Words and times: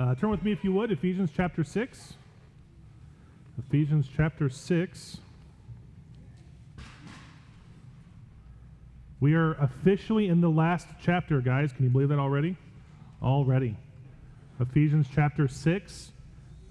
Uh, 0.00 0.14
turn 0.14 0.30
with 0.30 0.42
me, 0.42 0.50
if 0.50 0.64
you 0.64 0.72
would, 0.72 0.90
Ephesians 0.90 1.28
chapter 1.36 1.62
6. 1.62 2.14
Ephesians 3.58 4.08
chapter 4.16 4.48
6. 4.48 5.18
We 9.20 9.34
are 9.34 9.52
officially 9.62 10.28
in 10.28 10.40
the 10.40 10.48
last 10.48 10.88
chapter, 11.02 11.42
guys. 11.42 11.74
Can 11.74 11.84
you 11.84 11.90
believe 11.90 12.08
that 12.08 12.18
already? 12.18 12.56
Already. 13.22 13.76
Ephesians 14.58 15.06
chapter 15.14 15.46
6. 15.46 16.12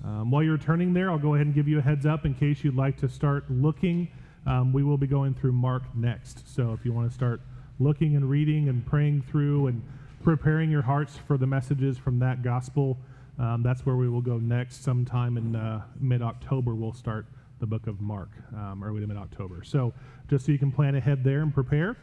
Um, 0.04 0.32
while 0.32 0.42
you're 0.42 0.58
turning 0.58 0.92
there, 0.96 1.12
I'll 1.12 1.20
go 1.20 1.36
ahead 1.36 1.46
and 1.46 1.54
give 1.54 1.68
you 1.68 1.78
a 1.78 1.84
heads 1.84 2.08
up 2.08 2.26
in 2.26 2.34
case 2.34 2.64
you'd 2.64 2.76
like 2.76 2.98
to 2.98 3.08
start 3.08 3.44
looking. 3.52 4.08
Um, 4.48 4.74
we 4.74 4.82
will 4.82 4.98
be 4.98 5.06
going 5.06 5.36
through 5.36 5.52
Mark 5.52 5.84
next. 5.96 6.52
So 6.52 6.74
if 6.74 6.84
you 6.84 6.94
want 6.94 7.08
to 7.08 7.14
start 7.14 7.42
looking 7.80 8.16
and 8.16 8.28
reading 8.28 8.70
and 8.70 8.84
praying 8.84 9.22
through 9.30 9.68
and 9.68 9.84
preparing 10.24 10.72
your 10.72 10.82
hearts 10.82 11.16
for 11.28 11.38
the 11.38 11.46
messages 11.46 11.96
from 11.96 12.18
that 12.20 12.42
gospel. 12.42 12.98
Um, 13.40 13.64
that's 13.64 13.86
where 13.86 13.96
we 13.96 14.10
will 14.10 14.22
go 14.22 14.38
next. 14.38 14.84
Sometime 14.84 15.38
in 15.38 15.56
uh, 15.56 15.84
mid 16.00 16.22
October, 16.22 16.76
we'll 16.76 16.94
start 16.94 17.26
the 17.60 17.66
book 17.66 17.88
of 17.88 18.02
Mark, 18.02 18.30
um, 18.56 18.84
early 18.84 19.02
to 19.02 19.08
mid 19.08 19.18
October. 19.18 19.64
So 19.64 19.94
just 20.30 20.46
so 20.46 20.52
you 20.52 20.60
can 20.60 20.72
plan 20.72 20.96
ahead 20.96 21.24
there 21.24 21.42
and 21.42 21.54
prepare. 21.54 21.98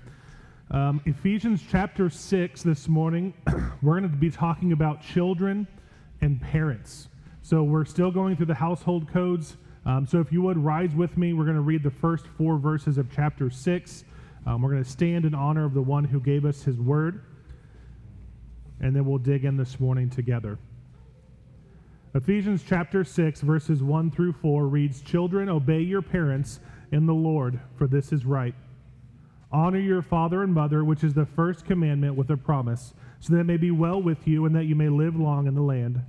Um, 0.70 1.00
Ephesians 1.04 1.62
chapter 1.70 2.10
6 2.10 2.62
this 2.62 2.88
morning, 2.88 3.34
we're 3.82 4.00
going 4.00 4.10
to 4.10 4.16
be 4.16 4.30
talking 4.30 4.72
about 4.72 5.02
children 5.02 5.68
and 6.20 6.40
parents. 6.40 7.08
So 7.42 7.62
we're 7.62 7.84
still 7.84 8.10
going 8.10 8.36
through 8.36 8.46
the 8.46 8.54
household 8.54 9.08
codes. 9.08 9.56
Um, 9.84 10.06
so 10.06 10.18
if 10.18 10.32
you 10.32 10.42
would 10.42 10.58
rise 10.58 10.94
with 10.94 11.16
me, 11.16 11.34
we're 11.34 11.44
going 11.44 11.56
to 11.56 11.62
read 11.62 11.82
the 11.82 11.90
first 11.90 12.26
four 12.26 12.58
verses 12.58 12.98
of 12.98 13.08
chapter 13.14 13.50
6. 13.50 14.04
Um, 14.46 14.62
we're 14.62 14.70
going 14.70 14.82
to 14.82 14.90
stand 14.90 15.24
in 15.24 15.34
honor 15.34 15.64
of 15.64 15.74
the 15.74 15.82
one 15.82 16.04
who 16.04 16.18
gave 16.18 16.44
us 16.44 16.62
his 16.62 16.80
word 16.80 17.22
and 18.80 18.94
then 18.94 19.04
we'll 19.06 19.18
dig 19.18 19.44
in 19.44 19.56
this 19.56 19.80
morning 19.80 20.10
together. 20.10 20.58
Ephesians 22.16 22.64
chapter 22.66 23.04
6, 23.04 23.42
verses 23.42 23.82
1 23.82 24.10
through 24.10 24.32
4 24.32 24.68
reads 24.68 25.02
Children, 25.02 25.50
obey 25.50 25.80
your 25.80 26.00
parents 26.00 26.60
in 26.90 27.04
the 27.04 27.12
Lord, 27.12 27.60
for 27.76 27.86
this 27.86 28.10
is 28.10 28.24
right. 28.24 28.54
Honor 29.52 29.80
your 29.80 30.00
father 30.00 30.42
and 30.42 30.54
mother, 30.54 30.82
which 30.82 31.04
is 31.04 31.12
the 31.12 31.26
first 31.26 31.66
commandment 31.66 32.14
with 32.14 32.30
a 32.30 32.36
promise, 32.38 32.94
so 33.20 33.34
that 33.34 33.40
it 33.40 33.44
may 33.44 33.58
be 33.58 33.70
well 33.70 34.00
with 34.00 34.26
you 34.26 34.46
and 34.46 34.56
that 34.56 34.64
you 34.64 34.74
may 34.74 34.88
live 34.88 35.14
long 35.14 35.46
in 35.46 35.54
the 35.54 35.60
land. 35.60 36.00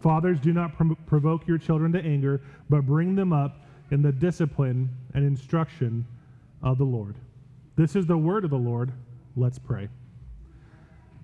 Fathers, 0.00 0.38
do 0.38 0.52
not 0.52 0.72
provoke 1.06 1.46
your 1.46 1.56
children 1.56 1.92
to 1.92 2.04
anger, 2.04 2.42
but 2.68 2.84
bring 2.84 3.14
them 3.14 3.32
up 3.32 3.64
in 3.90 4.02
the 4.02 4.12
discipline 4.12 4.90
and 5.14 5.24
instruction 5.24 6.06
of 6.62 6.76
the 6.76 6.84
Lord. 6.84 7.16
This 7.74 7.96
is 7.96 8.04
the 8.04 8.18
word 8.18 8.44
of 8.44 8.50
the 8.50 8.58
Lord. 8.58 8.92
Let's 9.34 9.58
pray. 9.58 9.88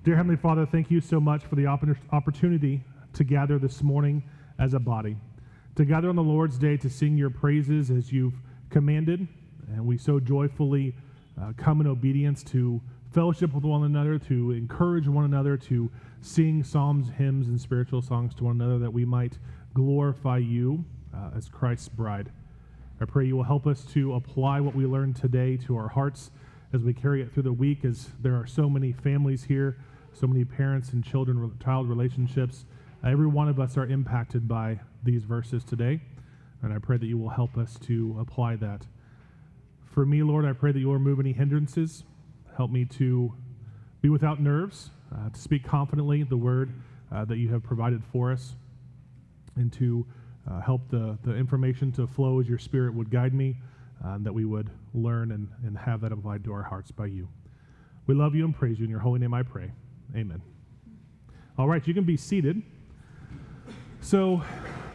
Dear 0.02 0.16
Heavenly 0.16 0.38
Father, 0.38 0.64
thank 0.64 0.90
you 0.90 1.02
so 1.02 1.20
much 1.20 1.44
for 1.44 1.56
the 1.56 1.66
opportunity 1.66 2.82
to 3.14 3.24
gather 3.24 3.58
this 3.58 3.82
morning 3.82 4.22
as 4.58 4.74
a 4.74 4.78
body, 4.78 5.16
to 5.76 5.84
gather 5.84 6.08
on 6.08 6.16
the 6.16 6.22
Lord's 6.22 6.58
day 6.58 6.76
to 6.76 6.90
sing 6.90 7.16
your 7.16 7.30
praises 7.30 7.90
as 7.90 8.12
you've 8.12 8.34
commanded. 8.70 9.26
And 9.68 9.86
we 9.86 9.98
so 9.98 10.18
joyfully 10.18 10.94
uh, 11.40 11.52
come 11.56 11.80
in 11.80 11.86
obedience 11.86 12.42
to 12.44 12.80
fellowship 13.12 13.54
with 13.54 13.64
one 13.64 13.84
another, 13.84 14.18
to 14.18 14.52
encourage 14.52 15.08
one 15.08 15.24
another, 15.24 15.56
to 15.56 15.90
sing 16.20 16.62
psalms, 16.62 17.10
hymns, 17.10 17.48
and 17.48 17.60
spiritual 17.60 18.02
songs 18.02 18.34
to 18.36 18.44
one 18.44 18.60
another 18.60 18.78
that 18.78 18.92
we 18.92 19.04
might 19.04 19.38
glorify 19.74 20.38
you 20.38 20.84
uh, 21.14 21.30
as 21.36 21.48
Christ's 21.48 21.88
bride. 21.88 22.30
I 23.00 23.04
pray 23.04 23.26
you 23.26 23.36
will 23.36 23.44
help 23.44 23.66
us 23.66 23.84
to 23.92 24.14
apply 24.14 24.60
what 24.60 24.74
we 24.74 24.84
learned 24.84 25.16
today 25.16 25.56
to 25.58 25.76
our 25.76 25.88
hearts 25.88 26.30
as 26.72 26.82
we 26.82 26.92
carry 26.92 27.22
it 27.22 27.32
through 27.32 27.44
the 27.44 27.52
week, 27.52 27.84
as 27.84 28.08
there 28.20 28.34
are 28.34 28.46
so 28.46 28.68
many 28.68 28.92
families 28.92 29.44
here 29.44 29.78
so 30.18 30.26
many 30.26 30.44
parents 30.44 30.92
and 30.92 31.04
children 31.04 31.50
child 31.62 31.88
relationships. 31.88 32.64
Every 33.04 33.26
one 33.26 33.48
of 33.48 33.60
us 33.60 33.76
are 33.76 33.86
impacted 33.86 34.48
by 34.48 34.80
these 35.02 35.24
verses 35.24 35.64
today, 35.64 36.00
and 36.62 36.72
I 36.72 36.78
pray 36.78 36.96
that 36.96 37.06
you 37.06 37.18
will 37.18 37.28
help 37.28 37.56
us 37.56 37.78
to 37.86 38.16
apply 38.20 38.56
that. 38.56 38.86
For 39.84 40.04
me, 40.04 40.22
Lord, 40.22 40.44
I 40.44 40.52
pray 40.52 40.72
that 40.72 40.78
you 40.78 40.86
will 40.88 40.94
remove 40.94 41.20
any 41.20 41.32
hindrances. 41.32 42.04
Help 42.56 42.70
me 42.70 42.84
to 42.84 43.32
be 44.00 44.08
without 44.08 44.40
nerves, 44.40 44.90
uh, 45.14 45.30
to 45.30 45.40
speak 45.40 45.64
confidently 45.64 46.22
the 46.22 46.36
word 46.36 46.72
uh, 47.12 47.24
that 47.24 47.38
you 47.38 47.48
have 47.50 47.62
provided 47.62 48.02
for 48.12 48.32
us, 48.32 48.54
and 49.56 49.72
to 49.74 50.06
uh, 50.50 50.60
help 50.60 50.88
the, 50.88 51.18
the 51.24 51.34
information 51.34 51.92
to 51.92 52.06
flow 52.06 52.40
as 52.40 52.48
your 52.48 52.58
spirit 52.58 52.94
would 52.94 53.10
guide 53.10 53.34
me, 53.34 53.56
uh, 54.04 54.10
and 54.10 54.24
that 54.26 54.32
we 54.32 54.44
would 54.44 54.70
learn 54.94 55.32
and, 55.32 55.48
and 55.64 55.76
have 55.78 56.00
that 56.00 56.12
applied 56.12 56.44
to 56.44 56.52
our 56.52 56.62
hearts 56.62 56.90
by 56.90 57.06
you. 57.06 57.28
We 58.06 58.14
love 58.14 58.34
you 58.34 58.44
and 58.44 58.54
praise 58.54 58.78
you. 58.78 58.84
In 58.84 58.90
your 58.90 59.00
holy 59.00 59.20
name 59.20 59.34
I 59.34 59.42
pray. 59.42 59.70
Amen. 60.16 60.40
All 61.56 61.68
right, 61.68 61.86
you 61.86 61.94
can 61.94 62.04
be 62.04 62.16
seated. 62.16 62.62
So, 64.00 64.42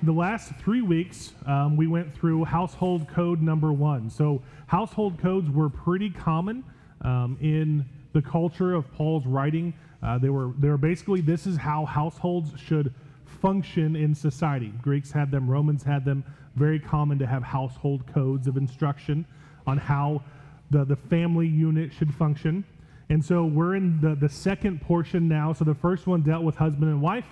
the 0.01 0.11
last 0.11 0.53
three 0.55 0.81
weeks, 0.81 1.33
um, 1.45 1.77
we 1.77 1.87
went 1.87 2.13
through 2.13 2.45
household 2.45 3.07
code 3.07 3.41
number 3.41 3.71
one. 3.71 4.09
So, 4.09 4.41
household 4.67 5.19
codes 5.19 5.49
were 5.49 5.69
pretty 5.69 6.09
common 6.09 6.63
um, 7.01 7.37
in 7.41 7.85
the 8.13 8.21
culture 8.21 8.73
of 8.73 8.91
Paul's 8.93 9.25
writing. 9.25 9.73
Uh, 10.01 10.17
they 10.17 10.29
were 10.29 10.53
they 10.57 10.69
were 10.69 10.77
basically 10.77 11.21
this 11.21 11.45
is 11.45 11.57
how 11.57 11.85
households 11.85 12.59
should 12.59 12.93
function 13.25 13.95
in 13.95 14.15
society. 14.15 14.71
Greeks 14.81 15.11
had 15.11 15.31
them, 15.31 15.49
Romans 15.49 15.83
had 15.83 16.05
them. 16.05 16.23
Very 16.55 16.79
common 16.79 17.19
to 17.19 17.27
have 17.27 17.43
household 17.43 18.05
codes 18.07 18.47
of 18.47 18.57
instruction 18.57 19.25
on 19.67 19.77
how 19.77 20.23
the, 20.71 20.85
the 20.85 20.95
family 20.95 21.47
unit 21.47 21.91
should 21.91 22.13
function. 22.13 22.63
And 23.09 23.23
so 23.23 23.45
we're 23.45 23.75
in 23.75 23.99
the, 24.01 24.15
the 24.15 24.29
second 24.29 24.81
portion 24.81 25.27
now. 25.27 25.51
So 25.51 25.65
the 25.65 25.75
first 25.75 26.07
one 26.07 26.21
dealt 26.21 26.43
with 26.43 26.55
husband 26.55 26.89
and 26.89 27.01
wife. 27.01 27.25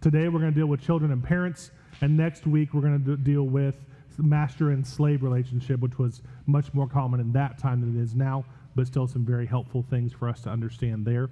Today 0.00 0.28
we're 0.28 0.40
going 0.40 0.52
to 0.52 0.58
deal 0.58 0.66
with 0.66 0.80
children 0.80 1.12
and 1.12 1.22
parents. 1.22 1.72
And 2.00 2.16
next 2.16 2.46
week 2.46 2.72
we're 2.72 2.80
going 2.80 3.04
to 3.04 3.16
deal 3.18 3.42
with 3.42 3.76
master 4.16 4.70
and 4.70 4.86
slave 4.86 5.22
relationship, 5.22 5.80
which 5.80 5.98
was 5.98 6.22
much 6.46 6.72
more 6.72 6.86
common 6.86 7.20
in 7.20 7.32
that 7.32 7.58
time 7.58 7.80
than 7.80 7.98
it 7.98 8.02
is 8.02 8.14
now, 8.14 8.44
but 8.74 8.86
still 8.86 9.06
some 9.06 9.24
very 9.24 9.46
helpful 9.46 9.82
things 9.82 10.12
for 10.12 10.28
us 10.28 10.40
to 10.42 10.50
understand 10.50 11.06
there. 11.06 11.28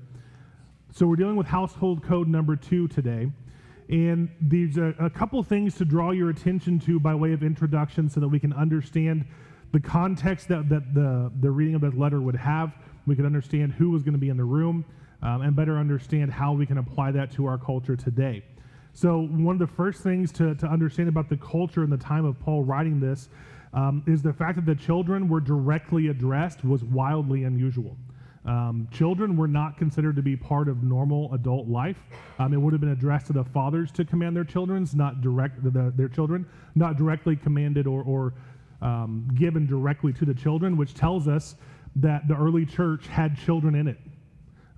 So 0.92 1.06
we're 1.06 1.16
dealing 1.16 1.36
with 1.36 1.46
household 1.46 2.02
code 2.02 2.28
number 2.28 2.56
two 2.56 2.88
today. 2.88 3.30
And 3.88 4.30
there's 4.40 4.76
a, 4.76 4.94
a 4.98 5.08
couple 5.08 5.42
things 5.42 5.74
to 5.76 5.86
draw 5.86 6.10
your 6.10 6.28
attention 6.28 6.78
to 6.80 7.00
by 7.00 7.14
way 7.14 7.32
of 7.32 7.42
introduction 7.42 8.08
so 8.10 8.20
that 8.20 8.28
we 8.28 8.38
can 8.38 8.52
understand 8.52 9.26
the 9.72 9.80
context 9.80 10.48
that, 10.48 10.68
that 10.68 10.94
the, 10.94 11.32
the 11.40 11.50
reading 11.50 11.74
of 11.74 11.80
that 11.82 11.98
letter 11.98 12.20
would 12.20 12.36
have 12.36 12.74
we 13.08 13.16
could 13.16 13.24
understand 13.24 13.72
who 13.72 13.90
was 13.90 14.02
going 14.02 14.12
to 14.12 14.18
be 14.18 14.28
in 14.28 14.36
the 14.36 14.44
room, 14.44 14.84
um, 15.22 15.40
and 15.40 15.56
better 15.56 15.78
understand 15.78 16.30
how 16.30 16.52
we 16.52 16.66
can 16.66 16.78
apply 16.78 17.10
that 17.10 17.32
to 17.32 17.46
our 17.46 17.56
culture 17.56 17.96
today. 17.96 18.44
So, 19.00 19.28
one 19.31 19.54
of 19.54 19.60
the 19.60 19.75
first 19.76 20.03
things 20.03 20.32
to, 20.32 20.56
to 20.56 20.66
understand 20.66 21.09
about 21.09 21.28
the 21.28 21.36
culture 21.36 21.84
in 21.84 21.91
the 21.91 21.97
time 21.97 22.25
of 22.25 22.36
Paul 22.41 22.64
writing 22.64 22.98
this 22.98 23.28
um, 23.72 24.03
is 24.09 24.22
the 24.22 24.32
fact 24.32 24.56
that 24.56 24.66
the 24.66 24.75
children 24.75 25.28
were 25.28 25.38
directly 25.38 26.09
addressed 26.09 26.64
was 26.64 26.82
wildly 26.82 27.44
unusual. 27.44 27.97
Um, 28.44 28.88
children 28.91 29.36
were 29.36 29.47
not 29.47 29.78
considered 29.78 30.16
to 30.16 30.22
be 30.22 30.34
part 30.34 30.69
of 30.69 30.82
normal 30.82 31.32
adult 31.32 31.69
life. 31.69 31.98
Um, 32.41 32.53
it 32.53 32.56
would 32.56 32.72
have 32.72 32.81
been 32.81 32.91
addressed 32.91 33.28
to 33.28 33.32
the 33.32 33.44
fathers 33.44 33.92
to 33.92 34.04
command 34.04 34.34
their 34.34 34.42
children's, 34.42 34.97
not 34.97 35.20
direct 35.20 35.62
the, 35.62 35.92
their 35.94 36.09
children, 36.09 36.44
not 36.75 36.97
directly 36.97 37.36
commanded 37.36 37.86
or, 37.86 38.03
or 38.03 38.34
um, 38.82 39.28
given 39.36 39.65
directly 39.65 40.12
to 40.15 40.25
the 40.25 40.34
children, 40.34 40.76
which 40.76 40.94
tells 40.94 41.28
us 41.28 41.54
that 41.94 42.26
the 42.26 42.34
early 42.34 42.66
church 42.66 43.06
had 43.06 43.38
children 43.38 43.76
in 43.76 43.86
it 43.86 43.98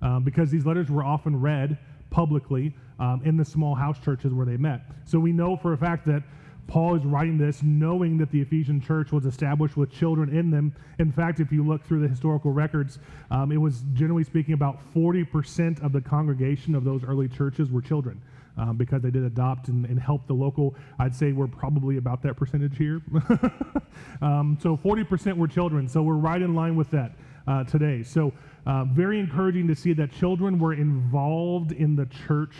um, 0.03 0.23
because 0.23 0.51
these 0.51 0.67
letters 0.67 0.91
were 0.91 1.03
often 1.03 1.41
read 1.41 1.79
publicly 2.11 2.75
um, 3.01 3.21
in 3.25 3.35
the 3.35 3.43
small 3.43 3.75
house 3.75 3.99
churches 3.99 4.31
where 4.31 4.45
they 4.45 4.57
met. 4.57 4.81
So 5.03 5.19
we 5.19 5.33
know 5.33 5.57
for 5.57 5.73
a 5.73 5.77
fact 5.77 6.05
that 6.05 6.23
Paul 6.67 6.95
is 6.95 7.03
writing 7.03 7.37
this 7.37 7.61
knowing 7.63 8.17
that 8.19 8.31
the 8.31 8.39
Ephesian 8.39 8.79
church 8.79 9.11
was 9.11 9.25
established 9.25 9.75
with 9.75 9.91
children 9.91 10.33
in 10.33 10.51
them. 10.51 10.73
In 10.99 11.11
fact, 11.11 11.39
if 11.39 11.51
you 11.51 11.65
look 11.65 11.83
through 11.83 12.01
the 12.01 12.07
historical 12.07 12.51
records, 12.51 12.99
um, 13.31 13.51
it 13.51 13.57
was 13.57 13.83
generally 13.93 14.23
speaking 14.23 14.53
about 14.53 14.79
40% 14.93 15.83
of 15.83 15.91
the 15.91 15.99
congregation 15.99 16.75
of 16.75 16.85
those 16.85 17.03
early 17.03 17.27
churches 17.27 17.71
were 17.71 17.81
children 17.81 18.21
um, 18.55 18.77
because 18.77 19.01
they 19.01 19.09
did 19.09 19.23
adopt 19.23 19.67
and, 19.67 19.85
and, 19.85 19.99
help 19.99 20.27
the 20.27 20.33
local. 20.33 20.75
I'd 20.99 21.15
say 21.15 21.31
we're 21.31 21.47
probably 21.47 21.97
about 21.97 22.21
that 22.21 22.35
percentage 22.35 22.77
here. 22.77 23.01
um, 24.21 24.57
so 24.61 24.77
40% 24.77 25.35
were 25.37 25.47
children. 25.47 25.87
So 25.87 26.03
we're 26.03 26.13
right 26.13 26.41
in 26.41 26.53
line 26.53 26.75
with 26.75 26.91
that 26.91 27.13
uh, 27.47 27.63
today. 27.63 28.03
So 28.03 28.31
uh, 28.65 28.85
very 28.85 29.19
encouraging 29.19 29.67
to 29.67 29.75
see 29.75 29.93
that 29.93 30.11
children 30.11 30.59
were 30.59 30.73
involved 30.73 31.71
in 31.71 31.95
the 31.95 32.05
church 32.05 32.53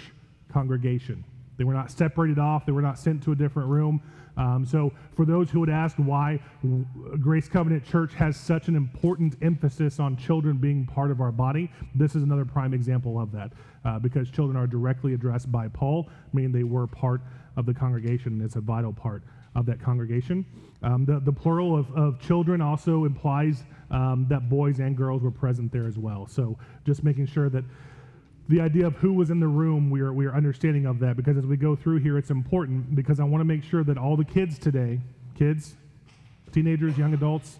congregation. 0.51 1.23
They 1.57 1.63
were 1.63 1.73
not 1.73 1.91
separated 1.91 2.39
off. 2.39 2.65
They 2.65 2.71
were 2.71 2.81
not 2.81 2.97
sent 2.97 3.23
to 3.23 3.31
a 3.31 3.35
different 3.35 3.69
room. 3.69 4.01
Um, 4.37 4.65
so, 4.65 4.93
for 5.15 5.25
those 5.25 5.49
who 5.49 5.59
would 5.59 5.69
ask 5.69 5.97
why 5.97 6.39
Grace 7.19 7.49
Covenant 7.49 7.85
Church 7.85 8.13
has 8.13 8.37
such 8.37 8.67
an 8.67 8.75
important 8.75 9.35
emphasis 9.41 9.99
on 9.99 10.15
children 10.15 10.57
being 10.57 10.85
part 10.85 11.11
of 11.11 11.19
our 11.19 11.31
body, 11.31 11.69
this 11.93 12.15
is 12.15 12.23
another 12.23 12.45
prime 12.45 12.73
example 12.73 13.19
of 13.19 13.31
that. 13.33 13.51
Uh, 13.83 13.99
because 13.99 14.29
children 14.29 14.55
are 14.55 14.67
directly 14.67 15.13
addressed 15.13 15.51
by 15.51 15.67
Paul, 15.67 16.09
meaning 16.33 16.51
they 16.51 16.63
were 16.63 16.87
part 16.87 17.21
of 17.57 17.65
the 17.65 17.73
congregation. 17.73 18.33
and 18.33 18.41
It's 18.41 18.55
a 18.55 18.61
vital 18.61 18.93
part 18.93 19.23
of 19.55 19.65
that 19.65 19.81
congregation. 19.81 20.45
Um, 20.83 21.05
the, 21.05 21.19
the 21.19 21.33
plural 21.33 21.77
of, 21.77 21.91
of 21.95 22.19
children 22.19 22.61
also 22.61 23.05
implies 23.05 23.63
um, 23.89 24.25
that 24.29 24.49
boys 24.49 24.79
and 24.79 24.95
girls 24.95 25.21
were 25.21 25.31
present 25.31 25.71
there 25.71 25.87
as 25.87 25.97
well. 25.97 26.25
So, 26.27 26.57
just 26.85 27.03
making 27.03 27.27
sure 27.27 27.49
that 27.49 27.65
the 28.49 28.59
idea 28.59 28.87
of 28.87 28.95
who 28.95 29.13
was 29.13 29.29
in 29.29 29.39
the 29.39 29.47
room, 29.47 29.89
we 29.89 30.01
are, 30.01 30.11
we 30.11 30.25
are 30.25 30.35
understanding 30.35 30.85
of 30.85 30.99
that 30.99 31.15
because 31.15 31.37
as 31.37 31.45
we 31.45 31.57
go 31.57 31.75
through 31.75 31.99
here, 31.99 32.17
it's 32.17 32.31
important 32.31 32.95
because 32.95 33.19
I 33.19 33.23
want 33.23 33.41
to 33.41 33.45
make 33.45 33.63
sure 33.63 33.83
that 33.83 33.97
all 33.97 34.17
the 34.17 34.25
kids 34.25 34.59
today, 34.59 34.99
kids, 35.37 35.75
teenagers, 36.51 36.97
young 36.97 37.13
adults, 37.13 37.59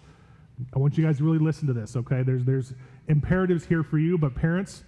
I 0.74 0.78
want 0.78 0.98
you 0.98 1.04
guys 1.04 1.18
to 1.18 1.24
really 1.24 1.38
listen 1.38 1.66
to 1.68 1.72
this, 1.72 1.96
okay? 1.96 2.22
There's, 2.22 2.44
there's 2.44 2.74
imperatives 3.08 3.64
here 3.64 3.82
for 3.82 3.98
you, 3.98 4.18
but 4.18 4.34
parents, 4.34 4.84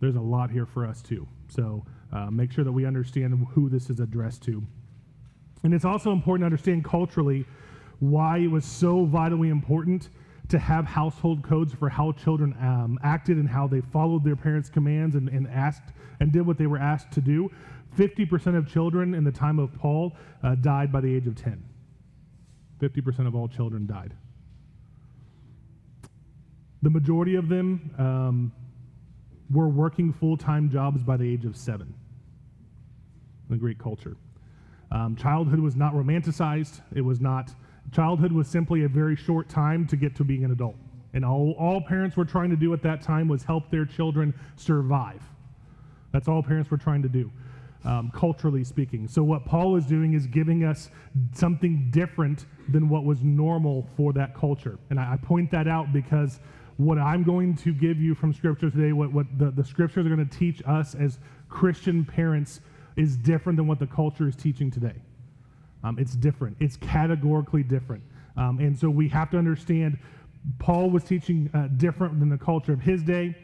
there's 0.00 0.16
a 0.16 0.20
lot 0.20 0.50
here 0.50 0.66
for 0.66 0.86
us 0.86 1.02
too. 1.02 1.26
So 1.48 1.84
uh, 2.12 2.30
make 2.30 2.52
sure 2.52 2.64
that 2.64 2.72
we 2.72 2.86
understand 2.86 3.46
who 3.52 3.68
this 3.68 3.90
is 3.90 4.00
addressed 4.00 4.42
to. 4.44 4.62
And 5.62 5.74
it's 5.74 5.84
also 5.84 6.12
important 6.12 6.42
to 6.42 6.46
understand 6.46 6.84
culturally 6.84 7.46
why 7.98 8.38
it 8.38 8.50
was 8.50 8.64
so 8.64 9.04
vitally 9.04 9.50
important 9.50 10.08
to 10.50 10.58
have 10.58 10.84
household 10.84 11.42
codes 11.42 11.72
for 11.72 11.88
how 11.88 12.12
children 12.12 12.54
um, 12.60 12.98
acted 13.02 13.36
and 13.36 13.48
how 13.48 13.66
they 13.66 13.80
followed 13.80 14.24
their 14.24 14.36
parents' 14.36 14.68
commands 14.68 15.14
and, 15.14 15.28
and, 15.28 15.46
asked 15.48 15.92
and 16.20 16.32
did 16.32 16.46
what 16.46 16.58
they 16.58 16.66
were 16.66 16.78
asked 16.78 17.10
to 17.12 17.20
do. 17.20 17.50
50% 17.96 18.56
of 18.56 18.68
children 18.68 19.14
in 19.14 19.24
the 19.24 19.32
time 19.32 19.58
of 19.58 19.72
Paul 19.74 20.16
uh, 20.42 20.54
died 20.56 20.92
by 20.92 21.00
the 21.00 21.14
age 21.14 21.26
of 21.26 21.34
10. 21.34 21.62
50% 22.80 23.26
of 23.26 23.34
all 23.34 23.48
children 23.48 23.86
died. 23.86 24.14
The 26.82 26.90
majority 26.90 27.36
of 27.36 27.48
them 27.48 27.94
um, 27.98 28.52
were 29.50 29.68
working 29.68 30.12
full 30.12 30.36
time 30.36 30.70
jobs 30.70 31.02
by 31.02 31.16
the 31.16 31.30
age 31.30 31.44
of 31.44 31.56
seven 31.56 31.92
in 33.48 33.56
the 33.56 33.58
Greek 33.58 33.78
culture. 33.78 34.16
Um, 34.92 35.14
childhood 35.14 35.60
was 35.60 35.76
not 35.76 35.92
romanticized. 35.94 36.80
It 36.94 37.02
was 37.02 37.20
not, 37.20 37.54
childhood 37.92 38.32
was 38.32 38.48
simply 38.48 38.84
a 38.84 38.88
very 38.88 39.16
short 39.16 39.48
time 39.48 39.86
to 39.88 39.96
get 39.96 40.14
to 40.16 40.24
being 40.24 40.44
an 40.44 40.52
adult. 40.52 40.76
And 41.12 41.24
all, 41.24 41.54
all 41.58 41.80
parents 41.80 42.16
were 42.16 42.24
trying 42.24 42.50
to 42.50 42.56
do 42.56 42.72
at 42.72 42.82
that 42.82 43.02
time 43.02 43.28
was 43.28 43.42
help 43.42 43.70
their 43.70 43.84
children 43.84 44.32
survive. 44.56 45.22
That's 46.12 46.28
all 46.28 46.42
parents 46.42 46.70
were 46.70 46.76
trying 46.76 47.02
to 47.02 47.08
do, 47.08 47.30
um, 47.84 48.10
culturally 48.14 48.64
speaking. 48.64 49.08
So, 49.08 49.22
what 49.22 49.44
Paul 49.44 49.76
is 49.76 49.86
doing 49.86 50.14
is 50.14 50.26
giving 50.26 50.64
us 50.64 50.90
something 51.32 51.88
different 51.90 52.46
than 52.68 52.88
what 52.88 53.04
was 53.04 53.22
normal 53.22 53.88
for 53.96 54.12
that 54.12 54.34
culture. 54.34 54.78
And 54.90 54.98
I, 54.98 55.14
I 55.14 55.16
point 55.16 55.50
that 55.52 55.66
out 55.66 55.92
because 55.92 56.40
what 56.76 56.98
I'm 56.98 57.22
going 57.22 57.56
to 57.58 57.72
give 57.72 58.00
you 58.00 58.14
from 58.14 58.32
Scripture 58.32 58.70
today, 58.70 58.92
what, 58.92 59.12
what 59.12 59.26
the, 59.38 59.50
the 59.50 59.64
Scriptures 59.64 60.06
are 60.06 60.14
going 60.14 60.26
to 60.26 60.38
teach 60.38 60.62
us 60.66 60.94
as 60.94 61.18
Christian 61.48 62.04
parents, 62.04 62.60
is 62.96 63.16
different 63.16 63.56
than 63.56 63.66
what 63.66 63.78
the 63.78 63.86
culture 63.86 64.28
is 64.28 64.36
teaching 64.36 64.70
today. 64.70 64.94
Um, 65.82 65.98
it's 65.98 66.14
different, 66.14 66.56
it's 66.60 66.76
categorically 66.76 67.62
different. 67.62 68.02
Um, 68.36 68.58
and 68.58 68.78
so 68.78 68.88
we 68.88 69.08
have 69.08 69.30
to 69.30 69.38
understand 69.38 69.98
Paul 70.58 70.90
was 70.90 71.04
teaching 71.04 71.50
uh, 71.52 71.68
different 71.76 72.18
than 72.18 72.28
the 72.28 72.38
culture 72.38 72.72
of 72.72 72.80
his 72.80 73.02
day. 73.02 73.36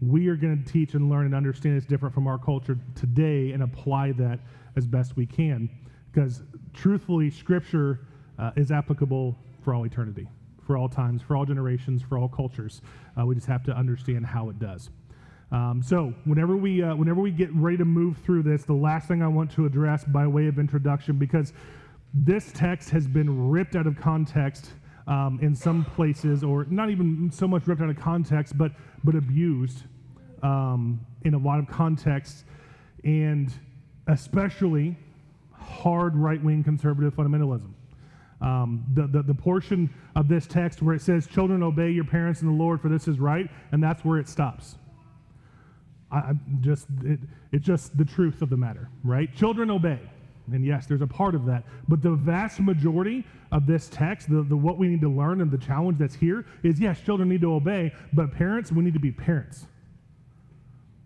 We 0.00 0.28
are 0.28 0.36
going 0.36 0.62
to 0.62 0.72
teach 0.72 0.94
and 0.94 1.08
learn 1.08 1.26
and 1.26 1.34
understand 1.34 1.76
it's 1.76 1.86
different 1.86 2.14
from 2.14 2.26
our 2.26 2.38
culture 2.38 2.78
today 2.94 3.52
and 3.52 3.62
apply 3.62 4.12
that 4.12 4.40
as 4.76 4.86
best 4.86 5.16
we 5.16 5.26
can. 5.26 5.70
Because 6.12 6.42
truthfully, 6.74 7.30
Scripture 7.30 8.06
uh, 8.38 8.50
is 8.56 8.70
applicable 8.70 9.36
for 9.62 9.74
all 9.74 9.84
eternity 9.84 10.28
for 10.66 10.76
all 10.76 10.88
times, 10.88 11.22
for 11.22 11.36
all 11.36 11.44
generations, 11.44 12.02
for 12.02 12.18
all 12.18 12.28
cultures. 12.28 12.82
Uh, 13.18 13.24
we 13.24 13.34
just 13.34 13.46
have 13.46 13.62
to 13.62 13.72
understand 13.72 14.26
how 14.26 14.48
it 14.50 14.58
does. 14.58 14.90
Um, 15.52 15.80
so, 15.82 16.12
whenever 16.24 16.56
we 16.56 16.82
uh, 16.82 16.94
whenever 16.96 17.20
we 17.20 17.30
get 17.30 17.54
ready 17.54 17.76
to 17.76 17.84
move 17.84 18.18
through 18.18 18.42
this, 18.42 18.64
the 18.64 18.72
last 18.72 19.06
thing 19.06 19.22
I 19.22 19.28
want 19.28 19.50
to 19.52 19.64
address 19.64 20.04
by 20.04 20.26
way 20.26 20.48
of 20.48 20.58
introduction, 20.58 21.16
because 21.18 21.52
this 22.12 22.50
text 22.52 22.90
has 22.90 23.06
been 23.06 23.48
ripped 23.48 23.76
out 23.76 23.86
of 23.86 23.96
context 23.96 24.72
um, 25.06 25.38
in 25.40 25.54
some 25.54 25.84
places, 25.84 26.42
or 26.42 26.64
not 26.68 26.90
even 26.90 27.30
so 27.30 27.46
much 27.46 27.66
ripped 27.66 27.80
out 27.80 27.90
of 27.90 27.96
context, 27.96 28.58
but 28.58 28.72
but 29.04 29.14
abused 29.14 29.84
um, 30.42 31.00
in 31.24 31.34
a 31.34 31.38
lot 31.38 31.60
of 31.60 31.68
contexts, 31.68 32.44
and 33.04 33.52
especially 34.08 34.96
hard 35.52 36.16
right 36.16 36.42
wing 36.42 36.64
conservative 36.64 37.14
fundamentalism. 37.14 37.72
Um, 38.40 38.84
the, 38.92 39.06
the, 39.06 39.22
the, 39.22 39.34
portion 39.34 39.88
of 40.14 40.28
this 40.28 40.46
text 40.46 40.82
where 40.82 40.94
it 40.94 41.00
says, 41.00 41.26
Children, 41.26 41.62
obey 41.62 41.90
your 41.90 42.04
parents 42.04 42.42
in 42.42 42.48
the 42.48 42.52
Lord, 42.52 42.82
for 42.82 42.90
this 42.90 43.08
is 43.08 43.18
right, 43.18 43.48
and 43.72 43.82
that's 43.82 44.04
where 44.04 44.18
it 44.18 44.28
stops. 44.28 44.76
I, 46.16 46.32
just 46.60 46.86
it, 47.04 47.20
It's 47.52 47.64
just 47.64 47.96
the 47.96 48.04
truth 48.04 48.42
of 48.42 48.50
the 48.50 48.56
matter, 48.56 48.88
right? 49.04 49.34
Children, 49.34 49.70
obey. 49.70 50.00
And 50.52 50.64
yes, 50.64 50.86
there's 50.86 51.02
a 51.02 51.06
part 51.06 51.34
of 51.34 51.44
that. 51.46 51.64
But 51.88 52.02
the 52.02 52.12
vast 52.12 52.60
majority 52.60 53.24
of 53.50 53.66
this 53.66 53.88
text, 53.88 54.30
the, 54.30 54.42
the 54.42 54.56
what 54.56 54.78
we 54.78 54.86
need 54.88 55.00
to 55.00 55.08
learn 55.08 55.40
and 55.40 55.50
the 55.50 55.58
challenge 55.58 55.98
that's 55.98 56.14
here 56.14 56.46
is 56.62 56.78
yes, 56.78 57.00
children 57.00 57.28
need 57.28 57.40
to 57.40 57.54
obey, 57.54 57.92
but 58.12 58.32
parents, 58.32 58.70
we 58.70 58.84
need 58.84 58.94
to 58.94 59.00
be 59.00 59.10
parents. 59.10 59.66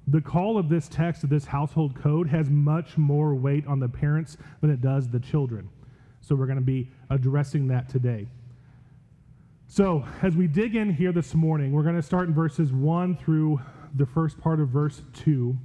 The 0.08 0.20
call 0.20 0.58
of 0.58 0.68
this 0.68 0.88
text, 0.88 1.24
of 1.24 1.30
this 1.30 1.46
household 1.46 1.94
code, 1.94 2.28
has 2.28 2.50
much 2.50 2.98
more 2.98 3.34
weight 3.34 3.66
on 3.66 3.78
the 3.78 3.88
parents 3.88 4.36
than 4.60 4.70
it 4.70 4.80
does 4.80 5.08
the 5.08 5.20
children. 5.20 5.68
So 6.20 6.34
we're 6.34 6.46
going 6.46 6.58
to 6.58 6.64
be 6.64 6.90
addressing 7.08 7.68
that 7.68 7.88
today. 7.88 8.26
So, 9.68 10.04
as 10.20 10.34
we 10.34 10.48
dig 10.48 10.74
in 10.74 10.92
here 10.92 11.12
this 11.12 11.32
morning, 11.32 11.70
we're 11.70 11.84
going 11.84 11.94
to 11.94 12.02
start 12.02 12.26
in 12.26 12.34
verses 12.34 12.72
1 12.72 13.16
through 13.18 13.60
the 13.94 14.06
first 14.06 14.38
part 14.38 14.60
of 14.60 14.68
verse 14.68 15.02
2 15.14 15.56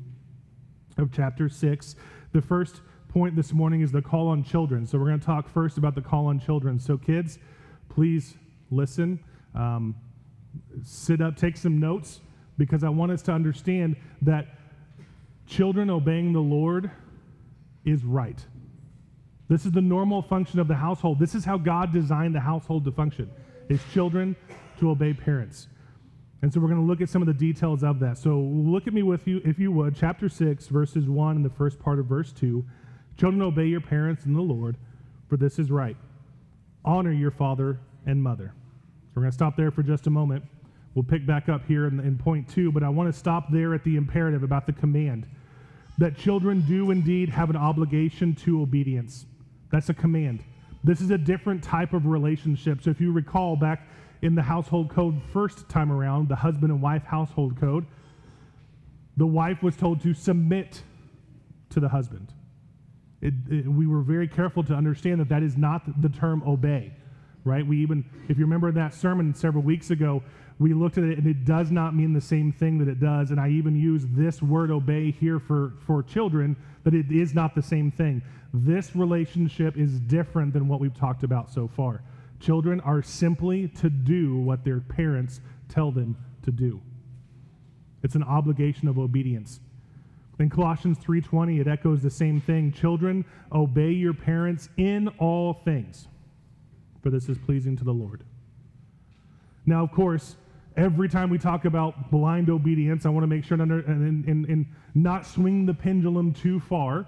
of 0.97 1.11
chapter 1.11 1.49
6. 1.49 1.95
The 2.31 2.41
first 2.41 2.81
point 3.09 3.35
this 3.35 3.53
morning 3.53 3.81
is 3.81 3.91
the 3.91 4.01
call 4.01 4.27
on 4.27 4.43
children. 4.43 4.85
So, 4.85 4.97
we're 4.97 5.07
going 5.07 5.19
to 5.19 5.25
talk 5.25 5.47
first 5.49 5.77
about 5.77 5.95
the 5.95 6.01
call 6.01 6.27
on 6.27 6.39
children. 6.39 6.79
So, 6.79 6.97
kids, 6.97 7.39
please 7.89 8.35
listen, 8.71 9.19
um, 9.53 9.95
sit 10.83 11.21
up, 11.21 11.35
take 11.35 11.57
some 11.57 11.79
notes, 11.79 12.21
because 12.57 12.83
I 12.83 12.89
want 12.89 13.11
us 13.11 13.21
to 13.23 13.31
understand 13.31 13.95
that 14.21 14.47
children 15.47 15.89
obeying 15.89 16.33
the 16.33 16.39
Lord 16.39 16.91
is 17.83 18.03
right. 18.03 18.43
This 19.47 19.65
is 19.65 19.71
the 19.71 19.81
normal 19.81 20.21
function 20.21 20.59
of 20.59 20.67
the 20.67 20.75
household. 20.75 21.19
This 21.19 21.35
is 21.35 21.45
how 21.45 21.57
God 21.57 21.93
designed 21.93 22.33
the 22.33 22.39
household 22.39 22.83
to 22.85 22.91
function. 22.91 23.29
His 23.69 23.79
children 23.93 24.35
to 24.79 24.89
obey 24.89 25.13
parents. 25.13 25.67
And 26.41 26.53
so 26.53 26.59
we're 26.59 26.67
going 26.67 26.81
to 26.81 26.85
look 26.85 27.01
at 27.01 27.09
some 27.09 27.21
of 27.21 27.27
the 27.27 27.33
details 27.33 27.83
of 27.83 27.99
that. 27.99 28.17
So 28.17 28.37
look 28.37 28.87
at 28.87 28.93
me 28.93 29.03
with 29.03 29.27
you, 29.27 29.41
if 29.43 29.57
you 29.57 29.71
would, 29.71 29.95
chapter 29.95 30.29
6, 30.29 30.67
verses 30.67 31.07
1 31.07 31.37
and 31.37 31.45
the 31.45 31.49
first 31.49 31.79
part 31.79 31.99
of 31.99 32.05
verse 32.05 32.31
2. 32.33 32.63
Children, 33.17 33.41
obey 33.41 33.65
your 33.65 33.81
parents 33.81 34.25
in 34.25 34.33
the 34.33 34.41
Lord, 34.41 34.77
for 35.29 35.37
this 35.37 35.57
is 35.57 35.71
right. 35.71 35.95
Honor 36.83 37.11
your 37.11 37.31
father 37.31 37.79
and 38.05 38.21
mother. 38.21 38.53
So 38.53 39.11
we're 39.15 39.23
going 39.23 39.31
to 39.31 39.35
stop 39.35 39.55
there 39.55 39.71
for 39.71 39.81
just 39.81 40.07
a 40.07 40.09
moment. 40.09 40.43
We'll 40.93 41.03
pick 41.03 41.25
back 41.25 41.49
up 41.49 41.65
here 41.65 41.87
in, 41.87 41.99
in 41.99 42.17
point 42.17 42.47
two, 42.47 42.71
but 42.71 42.83
I 42.83 42.89
want 42.89 43.11
to 43.11 43.17
stop 43.17 43.51
there 43.51 43.73
at 43.73 43.83
the 43.83 43.95
imperative 43.95 44.43
about 44.43 44.65
the 44.65 44.73
command 44.73 45.25
that 45.97 46.17
children 46.17 46.61
do 46.67 46.91
indeed 46.91 47.29
have 47.29 47.49
an 47.49 47.55
obligation 47.55 48.35
to 48.35 48.61
obedience. 48.61 49.25
That's 49.71 49.89
a 49.89 49.93
command. 49.93 50.43
This 50.83 51.01
is 51.01 51.09
a 51.09 51.17
different 51.17 51.63
type 51.63 51.93
of 51.93 52.05
relationship. 52.05 52.81
So 52.81 52.89
if 52.89 53.01
you 53.01 53.11
recall 53.11 53.55
back 53.55 53.87
in 54.25 54.33
the 54.33 54.41
household 54.41 54.89
code 54.89 55.21
first 55.31 55.69
time 55.69 55.91
around, 55.91 56.27
the 56.27 56.35
husband 56.35 56.71
and 56.71 56.81
wife 56.81 57.03
household 57.03 57.59
code, 57.59 57.85
the 59.17 59.27
wife 59.27 59.61
was 59.61 59.75
told 59.75 60.01
to 60.01 60.15
submit 60.15 60.81
to 61.69 61.79
the 61.79 61.87
husband. 61.87 62.33
It, 63.21 63.35
it, 63.49 63.67
we 63.67 63.85
were 63.85 64.01
very 64.01 64.27
careful 64.27 64.63
to 64.63 64.73
understand 64.73 65.19
that 65.19 65.29
that 65.29 65.43
is 65.43 65.57
not 65.57 66.01
the 66.01 66.09
term 66.09 66.41
obey, 66.47 66.91
right? 67.43 67.65
We 67.65 67.77
even, 67.83 68.03
if 68.27 68.39
you 68.39 68.45
remember 68.45 68.71
that 68.71 68.95
sermon 68.95 69.31
several 69.35 69.63
weeks 69.63 69.91
ago, 69.91 70.23
we 70.57 70.73
looked 70.73 70.97
at 70.97 71.03
it 71.03 71.19
and 71.19 71.27
it 71.27 71.45
does 71.45 71.69
not 71.69 71.93
mean 71.93 72.11
the 72.11 72.21
same 72.21 72.51
thing 72.51 72.79
that 72.79 72.87
it 72.87 72.99
does. 72.99 73.29
And 73.29 73.39
I 73.39 73.49
even 73.49 73.75
use 73.75 74.05
this 74.09 74.41
word 74.41 74.71
obey 74.71 75.11
here 75.11 75.39
for, 75.39 75.73
for 75.85 76.01
children, 76.01 76.55
that 76.83 76.95
it 76.95 77.11
is 77.11 77.35
not 77.35 77.53
the 77.53 77.61
same 77.61 77.91
thing. 77.91 78.23
This 78.55 78.95
relationship 78.95 79.77
is 79.77 79.99
different 79.99 80.51
than 80.53 80.67
what 80.67 80.79
we've 80.79 80.97
talked 80.97 81.23
about 81.23 81.51
so 81.51 81.67
far. 81.67 82.01
Children 82.39 82.79
are 82.81 83.01
simply 83.01 83.67
to 83.69 83.89
do 83.89 84.37
what 84.37 84.63
their 84.63 84.79
parents 84.79 85.41
tell 85.69 85.91
them 85.91 86.17
to 86.43 86.51
do. 86.51 86.81
It's 88.03 88.15
an 88.15 88.23
obligation 88.23 88.87
of 88.87 88.99
obedience. 88.99 89.59
In 90.37 90.49
Colossians 90.49 90.97
3:20 90.99 91.59
it 91.59 91.67
echoes 91.67 92.01
the 92.01 92.09
same 92.09 92.41
thing. 92.41 92.71
Children, 92.71 93.25
obey 93.51 93.91
your 93.91 94.13
parents 94.13 94.69
in 94.77 95.07
all 95.17 95.53
things, 95.53 96.07
for 97.01 97.09
this 97.09 97.29
is 97.29 97.37
pleasing 97.37 97.75
to 97.77 97.83
the 97.83 97.93
Lord. 97.93 98.23
Now, 99.65 99.83
of 99.83 99.91
course, 99.91 100.35
every 100.75 101.09
time 101.09 101.29
we 101.29 101.37
talk 101.37 101.65
about 101.65 102.11
blind 102.11 102.49
obedience, 102.49 103.05
I 103.05 103.09
want 103.09 103.23
to 103.23 103.27
make 103.27 103.43
sure 103.43 103.59
under, 103.59 103.79
and, 103.79 104.25
and, 104.25 104.45
and 104.45 104.65
not 104.93 105.25
swing 105.25 105.65
the 105.65 105.73
pendulum 105.73 106.33
too 106.33 106.59
far. 106.59 107.07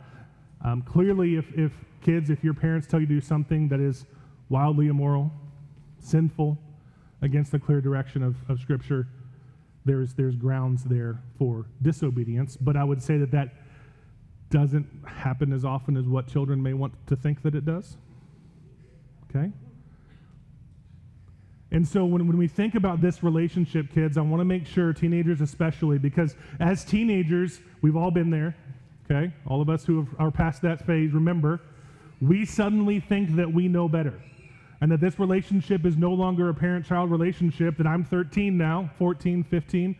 Um, 0.64 0.82
clearly, 0.82 1.36
if, 1.36 1.52
if 1.54 1.72
kids, 2.02 2.30
if 2.30 2.44
your 2.44 2.54
parents 2.54 2.88
tell 2.88 3.00
you 3.00 3.06
to 3.06 3.14
do 3.16 3.22
something 3.22 3.68
that 3.68 3.80
is 3.80 4.06
wildly 4.50 4.88
immoral, 4.88 5.32
sinful, 6.00 6.58
against 7.22 7.52
the 7.52 7.60
clear 7.60 7.82
direction 7.82 8.24
of, 8.24 8.36
of 8.48 8.60
Scripture, 8.60 9.08
there's, 9.86 10.14
there's 10.14 10.36
grounds 10.36 10.84
there 10.84 11.22
for 11.38 11.66
disobedience. 11.82 12.58
But 12.58 12.76
I 12.76 12.84
would 12.84 13.02
say 13.02 13.18
that 13.18 13.32
that 13.32 13.54
doesn't 14.50 14.88
happen 15.06 15.52
as 15.52 15.66
often 15.66 15.98
as 15.98 16.06
what 16.06 16.28
children 16.28 16.62
may 16.62 16.74
want 16.74 16.94
to 17.08 17.16
think 17.16 17.42
that 17.44 17.56
it 17.56 17.66
does. 17.66 17.98
Okay? 19.30 19.52
And 21.72 21.86
so 21.86 22.06
when, 22.06 22.28
when 22.28 22.38
we 22.38 22.48
think 22.48 22.76
about 22.76 23.02
this 23.02 23.24
relationship, 23.24 23.92
kids, 23.94 24.18
I 24.18 24.22
want 24.22 24.40
to 24.40 24.46
make 24.46 24.66
sure, 24.66 24.94
teenagers 24.94 25.42
especially, 25.42 25.98
because 25.98 26.36
as 26.60 26.86
teenagers, 26.86 27.60
we've 27.82 27.98
all 27.98 28.12
been 28.12 28.30
there, 28.30 28.56
okay? 29.06 29.34
All 29.46 29.62
of 29.62 29.70
us 29.70 29.84
who 29.84 29.98
have, 30.04 30.16
are 30.18 30.32
past 30.32 30.62
that 30.62 30.86
phase, 30.86 31.12
remember, 31.12 31.60
we 32.22 32.46
suddenly 32.46 33.02
think 33.02 33.36
that 33.36 33.52
we 33.52 33.68
know 33.68 33.90
better. 33.90 34.22
And 34.82 34.92
that 34.92 35.02
this 35.02 35.20
relationship 35.20 35.86
is 35.86 35.98
no 35.98 36.14
longer 36.14 36.50
a 36.50 36.54
parent 36.54 36.86
child 36.86 37.10
relationship, 37.10 37.78
that 37.78 37.88
I'm 37.88 38.04
13 38.04 38.58
now, 38.58 38.90
14, 38.98 39.44
15, 39.44 39.96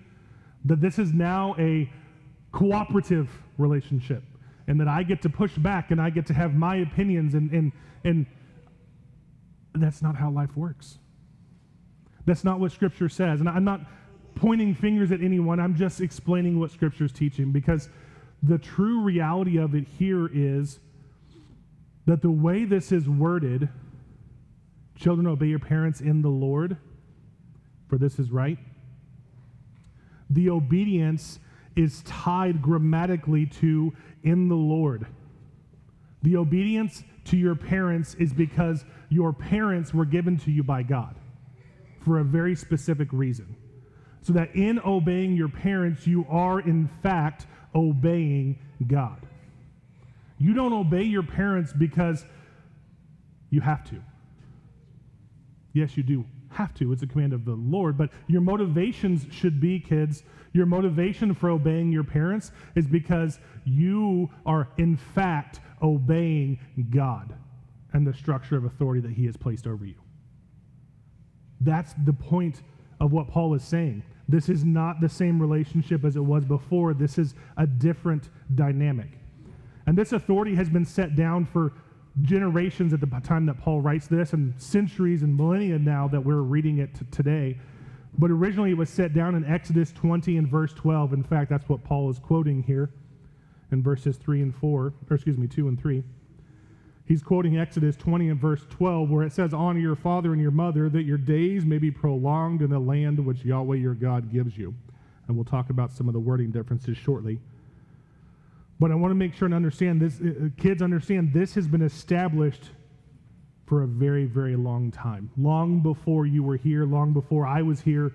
that 0.66 0.82
this 0.82 1.00
is 1.00 1.14
now 1.14 1.56
a 1.58 1.90
cooperative 2.52 3.30
relationship, 3.58 4.24
and 4.68 4.80
that 4.80 4.88
I 4.88 5.04
get 5.04 5.22
to 5.24 5.30
push 5.30 5.56
back 5.56 5.92
and 5.92 6.02
I 6.02 6.10
get 6.10 6.28
to 6.28 6.34
have 6.34 6.54
my 6.54 6.78
opinions, 6.78 7.34
and, 7.34 7.52
and, 7.52 7.72
and 8.04 8.26
that's 9.74 10.02
not 10.02 10.16
how 10.16 10.30
life 10.30 10.56
works. 10.56 11.00
That's 12.26 12.44
not 12.44 12.60
what 12.60 12.72
Scripture 12.72 13.10
says. 13.10 13.40
And 13.40 13.50
I'm 13.50 13.64
not 13.64 13.82
pointing 14.36 14.76
fingers 14.76 15.12
at 15.12 15.22
anyone, 15.22 15.60
I'm 15.60 15.76
just 15.76 16.00
explaining 16.02 16.60
what 16.60 16.72
Scripture's 16.72 17.12
teaching 17.12 17.52
because 17.52 17.90
the 18.44 18.58
true 18.58 19.02
reality 19.02 19.58
of 19.58 19.74
it 19.74 19.88
here 19.98 20.30
is 20.32 20.80
that 22.06 22.22
the 22.22 22.30
way 22.30 22.64
this 22.64 22.92
is 22.92 23.10
worded, 23.10 23.68
children 24.98 25.28
obey 25.28 25.48
your 25.48 25.60
parents 25.60 26.02
in 26.02 26.22
the 26.22 26.30
Lord, 26.30 26.78
for 27.88 27.98
this 27.98 28.20
is 28.20 28.32
right. 28.32 28.58
The 30.30 30.50
obedience 30.50 31.40
is 31.76 32.02
tied 32.04 32.62
grammatically 32.62 33.46
to 33.46 33.94
in 34.24 34.50
the 34.50 34.56
Lord. 34.56 35.06
The 36.24 36.36
obedience 36.36 37.04
to 37.26 37.38
your 37.38 37.56
parents 37.56 38.16
is 38.16 38.34
because 38.34 38.84
your 39.10 39.32
parents 39.32 39.94
were 39.94 40.06
given 40.06 40.38
to 40.40 40.52
you 40.52 40.64
by 40.64 40.84
God 40.84 41.16
for 42.04 42.20
a 42.20 42.24
very 42.24 42.56
specific 42.56 43.10
reason. 43.12 43.56
So 44.22 44.34
that 44.34 44.56
in 44.56 44.80
obeying 44.80 45.36
your 45.36 45.48
parents, 45.48 46.08
you 46.08 46.26
are 46.30 46.60
in 46.60 46.90
fact 47.04 47.46
obeying 47.76 48.58
God. 48.86 49.26
You 50.40 50.54
don't 50.54 50.74
obey 50.74 51.04
your 51.04 51.24
parents 51.24 51.72
because 51.72 52.26
you 53.50 53.62
have 53.62 53.84
to. 53.90 54.02
Yes, 55.78 55.96
you 55.96 56.02
do 56.02 56.26
have 56.50 56.74
to. 56.76 56.92
It's 56.92 57.04
a 57.04 57.08
command 57.08 57.34
of 57.34 57.46
the 57.46 57.54
Lord. 57.54 58.00
But 58.00 58.10
your 58.26 58.42
motivations 58.42 59.28
should 59.32 59.62
be, 59.62 59.80
kids, 59.80 60.24
your 60.52 60.66
motivation 60.66 61.36
for 61.36 61.52
obeying 61.52 61.92
your 61.92 62.04
parents 62.04 62.52
is 62.76 62.88
because 62.88 63.38
you 63.64 64.28
are, 64.44 64.70
in 64.78 64.98
fact, 64.98 65.60
obeying 65.84 66.60
God 66.90 67.36
and 67.94 68.08
the 68.08 68.14
structure 68.14 68.58
of 68.58 68.66
authority 68.66 69.02
that 69.02 69.12
He 69.12 69.28
has 69.28 69.38
placed 69.38 69.68
over 69.68 69.86
you. 69.86 69.94
That's 71.62 71.94
the 72.06 72.14
point 72.14 72.64
of 73.00 73.12
what 73.12 73.28
Paul 73.28 73.54
is 73.54 73.64
saying. 73.64 74.02
This 74.28 74.50
is 74.50 74.66
not 74.66 75.00
the 75.00 75.10
same 75.10 75.40
relationship 75.40 76.04
as 76.04 76.16
it 76.16 76.26
was 76.26 76.44
before. 76.44 76.96
This 76.96 77.20
is 77.20 77.36
a 77.56 77.68
different 77.68 78.30
dynamic. 78.56 79.12
And 79.86 79.96
this 79.96 80.12
authority 80.12 80.56
has 80.56 80.70
been 80.70 80.86
set 80.86 81.16
down 81.16 81.46
for 81.46 81.74
generations 82.22 82.94
at 82.94 83.00
the 83.00 83.08
time 83.24 83.46
that 83.46 83.60
Paul 83.60 83.82
writes 83.82 84.08
this, 84.08 84.34
and 84.34 84.60
centuries 84.62 85.24
and 85.24 85.36
millennia 85.36 85.78
now 85.78 86.08
that 86.08 86.22
we're 86.22 86.42
reading 86.42 86.80
it 86.80 86.94
t- 86.96 87.06
today. 87.12 87.58
But 88.18 88.32
originally 88.32 88.72
it 88.72 88.78
was 88.78 88.90
set 88.90 89.14
down 89.14 89.36
in 89.36 89.46
Exodus 89.46 89.92
20 89.92 90.38
and 90.38 90.48
verse 90.48 90.74
12. 90.74 91.14
In 91.14 91.24
fact, 91.24 91.50
that's 91.50 91.70
what 91.70 91.84
Paul 91.84 92.10
is 92.10 92.20
quoting 92.20 92.64
here 92.64 92.90
in 93.72 93.84
verses 93.84 94.18
3 94.18 94.42
and 94.42 94.56
4, 94.56 94.94
or 95.10 95.16
excuse 95.16 95.38
me, 95.38 95.48
2 95.48 95.68
and 95.68 95.80
3. 95.80 96.04
He's 97.06 97.24
quoting 97.24 97.58
Exodus 97.58 97.96
20 97.96 98.30
and 98.30 98.40
verse 98.40 98.66
12, 98.70 99.10
where 99.10 99.24
it 99.24 99.32
says, 99.32 99.54
Honor 99.54 99.80
your 99.80 99.96
father 99.96 100.34
and 100.34 100.42
your 100.42 100.52
mother, 100.52 100.90
that 100.90 101.04
your 101.04 101.18
days 101.18 101.64
may 101.64 101.78
be 101.78 101.90
prolonged 101.92 102.62
in 102.62 102.70
the 102.70 102.80
land 102.80 103.24
which 103.24 103.46
Yahweh 103.46 103.78
your 103.78 103.94
God 103.94 104.32
gives 104.32 104.58
you. 104.58 104.74
And 105.28 105.36
we'll 105.38 105.46
talk 105.46 105.70
about 105.70 105.92
some 105.92 106.08
of 106.08 106.14
the 106.14 106.20
wording 106.20 106.52
differences 106.52 106.98
shortly. 106.98 107.40
But 108.80 108.92
I 108.92 108.96
want 108.96 109.12
to 109.12 109.16
make 109.16 109.34
sure 109.34 109.48
and 109.48 109.56
understand 109.56 110.02
this, 110.02 110.20
uh, 110.22 110.46
uh, 110.46 110.50
kids 110.62 110.82
understand 110.82 111.34
this 111.34 111.56
has 111.56 111.68
been 111.68 111.82
established 111.82 112.72
for 113.66 113.84
a 113.84 113.88
very, 113.88 114.26
very 114.26 114.56
long 114.56 114.92
time. 114.92 115.30
Long 115.38 115.82
before 115.82 116.26
you 116.26 116.44
were 116.44 116.58
here, 116.58 116.86
long 116.86 117.12
before 117.12 117.46
I 117.46 117.62
was 117.62 117.82
here, 117.82 118.14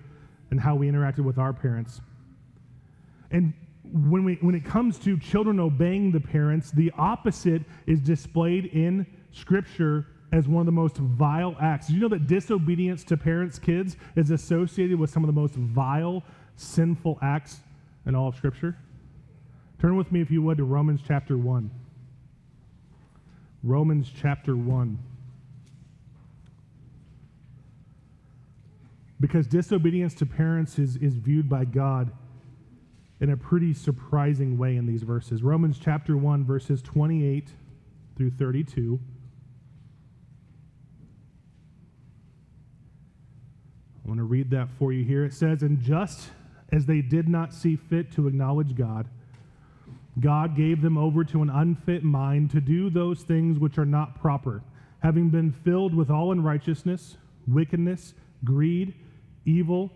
and 0.51 0.59
how 0.59 0.75
we 0.75 0.89
interacted 0.89 1.19
with 1.19 1.37
our 1.37 1.53
parents. 1.53 2.01
And 3.31 3.53
when, 3.83 4.23
we, 4.23 4.35
when 4.35 4.55
it 4.55 4.65
comes 4.65 4.97
to 4.99 5.17
children 5.19 5.59
obeying 5.59 6.11
the 6.11 6.19
parents, 6.19 6.71
the 6.71 6.91
opposite 6.97 7.63
is 7.85 7.99
displayed 7.99 8.65
in 8.67 9.05
Scripture 9.31 10.07
as 10.31 10.47
one 10.47 10.61
of 10.61 10.65
the 10.65 10.71
most 10.71 10.97
vile 10.97 11.55
acts. 11.61 11.87
Did 11.87 11.93
you 11.93 11.99
know 11.99 12.07
that 12.09 12.25
disobedience 12.25 13.03
to 13.05 13.17
parents' 13.17 13.59
kids 13.59 13.97
is 14.15 14.31
associated 14.31 14.97
with 14.99 15.09
some 15.09 15.23
of 15.23 15.27
the 15.27 15.39
most 15.39 15.53
vile, 15.55 16.23
sinful 16.55 17.19
acts 17.21 17.59
in 18.07 18.15
all 18.15 18.29
of 18.29 18.35
Scripture? 18.35 18.77
Turn 19.83 19.97
with 19.97 20.13
me, 20.13 20.21
if 20.21 20.31
you 20.31 20.41
would, 20.41 20.59
to 20.59 20.63
Romans 20.63 21.01
chapter 21.05 21.37
1. 21.37 21.69
Romans 23.63 24.09
chapter 24.17 24.55
1. 24.55 24.97
Because 29.19 29.45
disobedience 29.45 30.13
to 30.13 30.25
parents 30.25 30.79
is, 30.79 30.95
is 30.95 31.15
viewed 31.15 31.49
by 31.49 31.65
God 31.65 32.13
in 33.19 33.31
a 33.31 33.35
pretty 33.35 33.73
surprising 33.73 34.57
way 34.57 34.77
in 34.77 34.85
these 34.85 35.03
verses. 35.03 35.43
Romans 35.43 35.77
chapter 35.77 36.15
1, 36.15 36.45
verses 36.45 36.81
28 36.81 37.49
through 38.15 38.31
32. 38.31 39.01
I 44.05 44.07
want 44.07 44.17
to 44.17 44.23
read 44.23 44.49
that 44.51 44.69
for 44.79 44.93
you 44.93 45.03
here. 45.03 45.25
It 45.25 45.33
says, 45.33 45.61
And 45.61 45.81
just 45.81 46.29
as 46.71 46.85
they 46.85 47.01
did 47.01 47.27
not 47.27 47.53
see 47.53 47.75
fit 47.75 48.13
to 48.13 48.29
acknowledge 48.29 48.75
God, 48.75 49.09
God 50.19 50.55
gave 50.55 50.81
them 50.81 50.97
over 50.97 51.23
to 51.23 51.41
an 51.41 51.49
unfit 51.49 52.03
mind 52.03 52.51
to 52.51 52.61
do 52.61 52.89
those 52.89 53.23
things 53.23 53.57
which 53.57 53.77
are 53.77 53.85
not 53.85 54.19
proper, 54.21 54.61
having 54.99 55.29
been 55.29 55.51
filled 55.51 55.95
with 55.95 56.09
all 56.09 56.31
unrighteousness, 56.31 57.17
wickedness, 57.47 58.13
greed, 58.43 58.93
evil, 59.45 59.91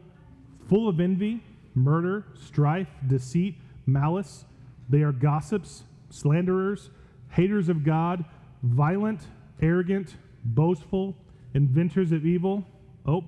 full 0.68 0.90
of 0.90 1.00
envy 1.00 1.42
murder, 1.78 2.26
strife, 2.34 2.90
deceit, 3.06 3.56
malice. 3.86 4.46
They 4.90 5.04
are 5.04 5.12
gossips, 5.12 5.84
slanderers, 6.10 6.90
haters 7.30 7.70
of 7.70 7.84
God, 7.84 8.26
violent, 8.64 9.22
arrogant, 9.62 10.16
boastful, 10.44 11.16
inventors 11.54 12.12
of 12.12 12.26
evil. 12.26 12.66
Oh, 13.06 13.24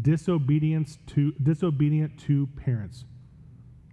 disobedience 0.00 0.98
to 1.08 1.32
disobedient 1.42 2.18
to 2.20 2.48
parents. 2.56 3.04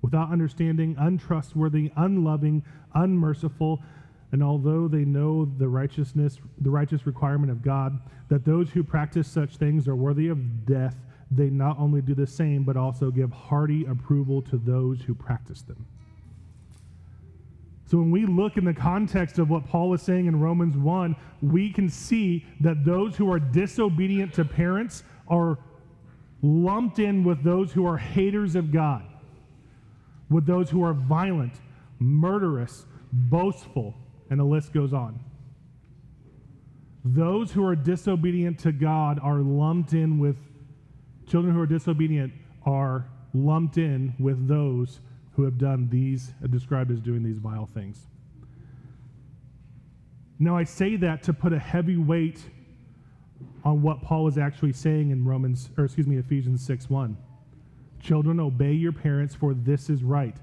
Without 0.01 0.31
understanding, 0.31 0.95
untrustworthy, 0.97 1.91
unloving, 1.95 2.63
unmerciful, 2.95 3.83
and 4.31 4.41
although 4.41 4.87
they 4.87 5.05
know 5.05 5.45
the 5.45 5.67
righteousness, 5.67 6.39
the 6.59 6.69
righteous 6.69 7.05
requirement 7.05 7.51
of 7.51 7.61
God, 7.61 7.99
that 8.29 8.45
those 8.45 8.69
who 8.69 8.83
practice 8.83 9.27
such 9.27 9.57
things 9.57 9.87
are 9.87 9.95
worthy 9.95 10.29
of 10.29 10.65
death, 10.65 10.95
they 11.29 11.49
not 11.49 11.77
only 11.77 12.01
do 12.01 12.15
the 12.15 12.27
same, 12.27 12.63
but 12.63 12.77
also 12.77 13.11
give 13.11 13.31
hearty 13.31 13.85
approval 13.85 14.41
to 14.43 14.57
those 14.57 15.01
who 15.01 15.13
practice 15.13 15.61
them. 15.61 15.85
So 17.91 17.97
when 17.97 18.09
we 18.09 18.25
look 18.25 18.55
in 18.55 18.63
the 18.63 18.73
context 18.73 19.37
of 19.37 19.49
what 19.49 19.65
Paul 19.65 19.93
is 19.93 20.01
saying 20.01 20.27
in 20.27 20.39
Romans 20.39 20.77
1, 20.77 21.13
we 21.41 21.69
can 21.69 21.89
see 21.89 22.45
that 22.61 22.85
those 22.85 23.17
who 23.17 23.29
are 23.29 23.39
disobedient 23.39 24.33
to 24.35 24.45
parents 24.45 25.03
are 25.27 25.57
lumped 26.41 26.99
in 26.99 27.25
with 27.25 27.43
those 27.43 27.73
who 27.73 27.85
are 27.85 27.97
haters 27.97 28.55
of 28.55 28.71
God, 28.71 29.03
with 30.31 30.47
those 30.47 30.71
who 30.71 30.83
are 30.83 30.93
violent, 30.93 31.53
murderous, 31.99 32.87
boastful, 33.11 33.95
and 34.31 34.39
the 34.39 34.43
list 34.43 34.73
goes 34.73 34.93
on. 34.93 35.19
Those 37.05 37.51
who 37.51 37.63
are 37.65 37.75
disobedient 37.75 38.57
to 38.59 38.71
God 38.71 39.19
are 39.21 39.41
lumped 39.41 39.93
in 39.93 40.17
with 40.17 40.37
Children 41.31 41.53
who 41.53 41.61
are 41.61 41.65
disobedient 41.65 42.33
are 42.65 43.07
lumped 43.33 43.77
in 43.77 44.13
with 44.19 44.49
those 44.49 44.99
who 45.31 45.43
have 45.43 45.57
done 45.57 45.87
these, 45.89 46.33
described 46.49 46.91
as 46.91 46.99
doing 46.99 47.23
these 47.23 47.37
vile 47.37 47.69
things. 47.73 48.05
Now, 50.37 50.57
I 50.57 50.65
say 50.65 50.97
that 50.97 51.23
to 51.23 51.33
put 51.33 51.53
a 51.53 51.59
heavy 51.59 51.95
weight 51.95 52.41
on 53.63 53.81
what 53.81 54.01
Paul 54.01 54.27
is 54.27 54.37
actually 54.37 54.73
saying 54.73 55.11
in 55.11 55.23
Romans, 55.23 55.69
or 55.77 55.85
excuse 55.85 56.05
me, 56.05 56.17
Ephesians 56.17 56.65
6 56.65 56.89
1. 56.89 57.15
Children, 58.01 58.39
obey 58.39 58.73
your 58.73 58.91
parents, 58.91 59.35
for 59.35 59.53
this 59.53 59.89
is 59.89 60.03
right. 60.03 60.35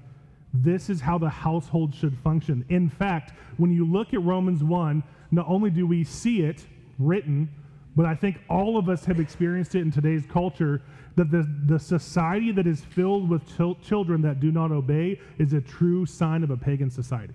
This 0.53 0.89
is 0.89 1.01
how 1.01 1.17
the 1.17 1.29
household 1.29 1.93
should 1.93 2.17
function. 2.17 2.65
In 2.69 2.89
fact, 2.89 3.33
when 3.57 3.71
you 3.71 3.85
look 3.85 4.13
at 4.13 4.23
Romans 4.23 4.63
1, 4.63 5.03
not 5.31 5.45
only 5.47 5.69
do 5.69 5.85
we 5.85 6.03
see 6.03 6.41
it 6.41 6.65
written, 6.97 7.49
but 7.95 8.05
I 8.05 8.15
think 8.15 8.39
all 8.49 8.77
of 8.77 8.89
us 8.89 9.05
have 9.05 9.19
experienced 9.19 9.75
it 9.75 9.81
in 9.81 9.91
today's 9.91 10.25
culture 10.25 10.81
that 11.15 11.31
the, 11.31 11.45
the 11.65 11.79
society 11.79 12.51
that 12.53 12.65
is 12.65 12.81
filled 12.81 13.29
with 13.29 13.43
children 13.83 14.21
that 14.21 14.39
do 14.39 14.51
not 14.51 14.71
obey 14.71 15.19
is 15.37 15.53
a 15.53 15.61
true 15.61 16.05
sign 16.05 16.43
of 16.43 16.49
a 16.49 16.57
pagan 16.57 16.89
society. 16.89 17.33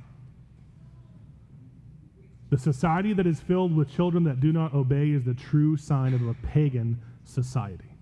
The 2.51 2.59
society 2.59 3.13
that 3.15 3.27
is 3.27 3.41
filled 3.41 3.77
with 3.77 3.91
children 3.91 4.25
that 4.25 4.41
do 4.41 4.53
not 4.53 4.75
obey 4.75 5.11
is 5.11 5.25
the 5.25 5.35
true 5.35 5.77
sign 5.77 6.15
of 6.15 6.27
a 6.27 6.35
pagan 6.35 7.01
society. 7.25 7.94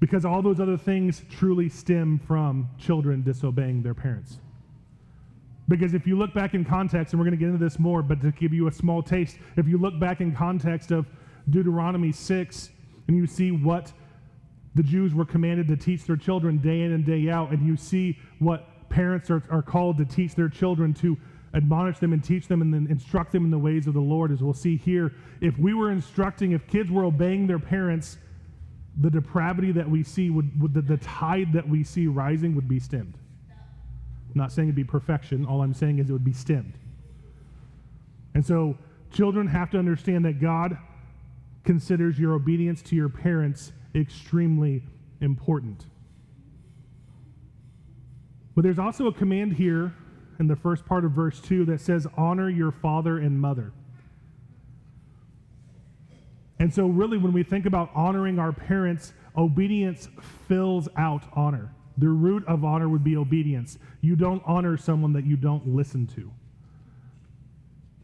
Because 0.00 0.24
all 0.24 0.42
those 0.42 0.60
other 0.60 0.78
things 0.78 1.22
truly 1.30 1.68
stem 1.68 2.18
from 2.26 2.68
children 2.78 3.22
disobeying 3.22 3.82
their 3.82 3.94
parents. 3.94 4.38
Because 5.68 5.94
if 5.94 6.06
you 6.06 6.16
look 6.16 6.34
back 6.34 6.54
in 6.54 6.64
context, 6.64 7.12
and 7.12 7.20
we're 7.20 7.26
going 7.26 7.38
to 7.38 7.44
get 7.44 7.52
into 7.52 7.64
this 7.64 7.78
more, 7.78 8.02
but 8.02 8.20
to 8.22 8.32
give 8.32 8.52
you 8.52 8.66
a 8.66 8.72
small 8.72 9.02
taste, 9.02 9.38
if 9.56 9.68
you 9.68 9.78
look 9.78 10.00
back 10.00 10.20
in 10.20 10.34
context 10.34 10.90
of 10.90 11.06
Deuteronomy 11.48 12.10
6 12.10 12.70
and 13.06 13.16
you 13.16 13.26
see 13.26 13.52
what 13.52 13.92
the 14.74 14.82
Jews 14.82 15.14
were 15.14 15.24
commanded 15.24 15.68
to 15.68 15.76
teach 15.76 16.04
their 16.04 16.16
children 16.16 16.58
day 16.58 16.82
in 16.82 16.92
and 16.92 17.04
day 17.04 17.30
out, 17.30 17.50
and 17.50 17.64
you 17.64 17.76
see 17.76 18.18
what 18.38 18.88
parents 18.88 19.30
are, 19.30 19.42
are 19.50 19.62
called 19.62 19.98
to 19.98 20.04
teach 20.04 20.34
their 20.34 20.48
children 20.48 20.92
to 20.94 21.16
admonish 21.54 21.98
them 21.98 22.12
and 22.12 22.22
teach 22.22 22.48
them 22.48 22.62
and 22.62 22.72
then 22.72 22.86
instruct 22.88 23.32
them 23.32 23.44
in 23.44 23.50
the 23.50 23.58
ways 23.58 23.86
of 23.86 23.94
the 23.94 24.00
Lord, 24.00 24.32
as 24.32 24.42
we'll 24.42 24.54
see 24.54 24.76
here. 24.76 25.12
If 25.40 25.58
we 25.58 25.74
were 25.74 25.90
instructing, 25.90 26.52
if 26.52 26.66
kids 26.66 26.90
were 26.90 27.04
obeying 27.04 27.46
their 27.46 27.58
parents, 27.58 28.18
the 28.98 29.10
depravity 29.10 29.72
that 29.72 29.88
we 29.88 30.02
see 30.02 30.30
would, 30.30 30.60
would 30.60 30.74
the, 30.74 30.82
the 30.82 30.96
tide 30.98 31.52
that 31.52 31.68
we 31.68 31.84
see 31.84 32.06
rising 32.06 32.54
would 32.54 32.68
be 32.68 32.80
stemmed. 32.80 33.14
I'm 33.50 34.38
not 34.38 34.52
saying 34.52 34.68
it'd 34.68 34.76
be 34.76 34.84
perfection. 34.84 35.44
All 35.44 35.62
I'm 35.62 35.74
saying 35.74 35.98
is 35.98 36.08
it 36.08 36.12
would 36.12 36.24
be 36.24 36.32
stemmed. 36.32 36.74
And 38.34 38.44
so 38.44 38.76
children 39.12 39.46
have 39.48 39.70
to 39.70 39.78
understand 39.78 40.24
that 40.24 40.40
God 40.40 40.76
considers 41.64 42.18
your 42.18 42.34
obedience 42.34 42.82
to 42.82 42.96
your 42.96 43.08
parents 43.08 43.72
extremely 43.94 44.82
important. 45.20 45.86
But 48.54 48.62
there's 48.62 48.78
also 48.78 49.06
a 49.06 49.12
command 49.12 49.54
here 49.54 49.94
in 50.38 50.46
the 50.46 50.56
first 50.56 50.86
part 50.86 51.04
of 51.04 51.12
verse 51.12 51.40
2 51.40 51.64
that 51.66 51.80
says, 51.80 52.06
Honor 52.16 52.48
your 52.48 52.70
father 52.70 53.18
and 53.18 53.40
mother. 53.40 53.72
And 56.60 56.72
so, 56.72 56.86
really, 56.86 57.16
when 57.16 57.32
we 57.32 57.42
think 57.42 57.64
about 57.64 57.90
honoring 57.94 58.38
our 58.38 58.52
parents, 58.52 59.14
obedience 59.36 60.08
fills 60.46 60.90
out 60.94 61.24
honor. 61.32 61.72
The 61.96 62.08
root 62.08 62.46
of 62.46 62.64
honor 62.64 62.88
would 62.88 63.02
be 63.02 63.16
obedience. 63.16 63.78
You 64.02 64.14
don't 64.14 64.42
honor 64.44 64.76
someone 64.76 65.14
that 65.14 65.24
you 65.24 65.36
don't 65.36 65.66
listen 65.74 66.06
to. 66.08 66.30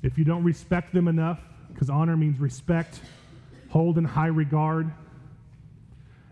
If 0.02 0.16
you 0.16 0.24
don't 0.24 0.42
respect 0.42 0.94
them 0.94 1.06
enough, 1.06 1.38
because 1.68 1.90
honor 1.90 2.16
means 2.16 2.40
respect, 2.40 3.00
hold 3.68 3.98
in 3.98 4.04
high 4.04 4.28
regard. 4.28 4.90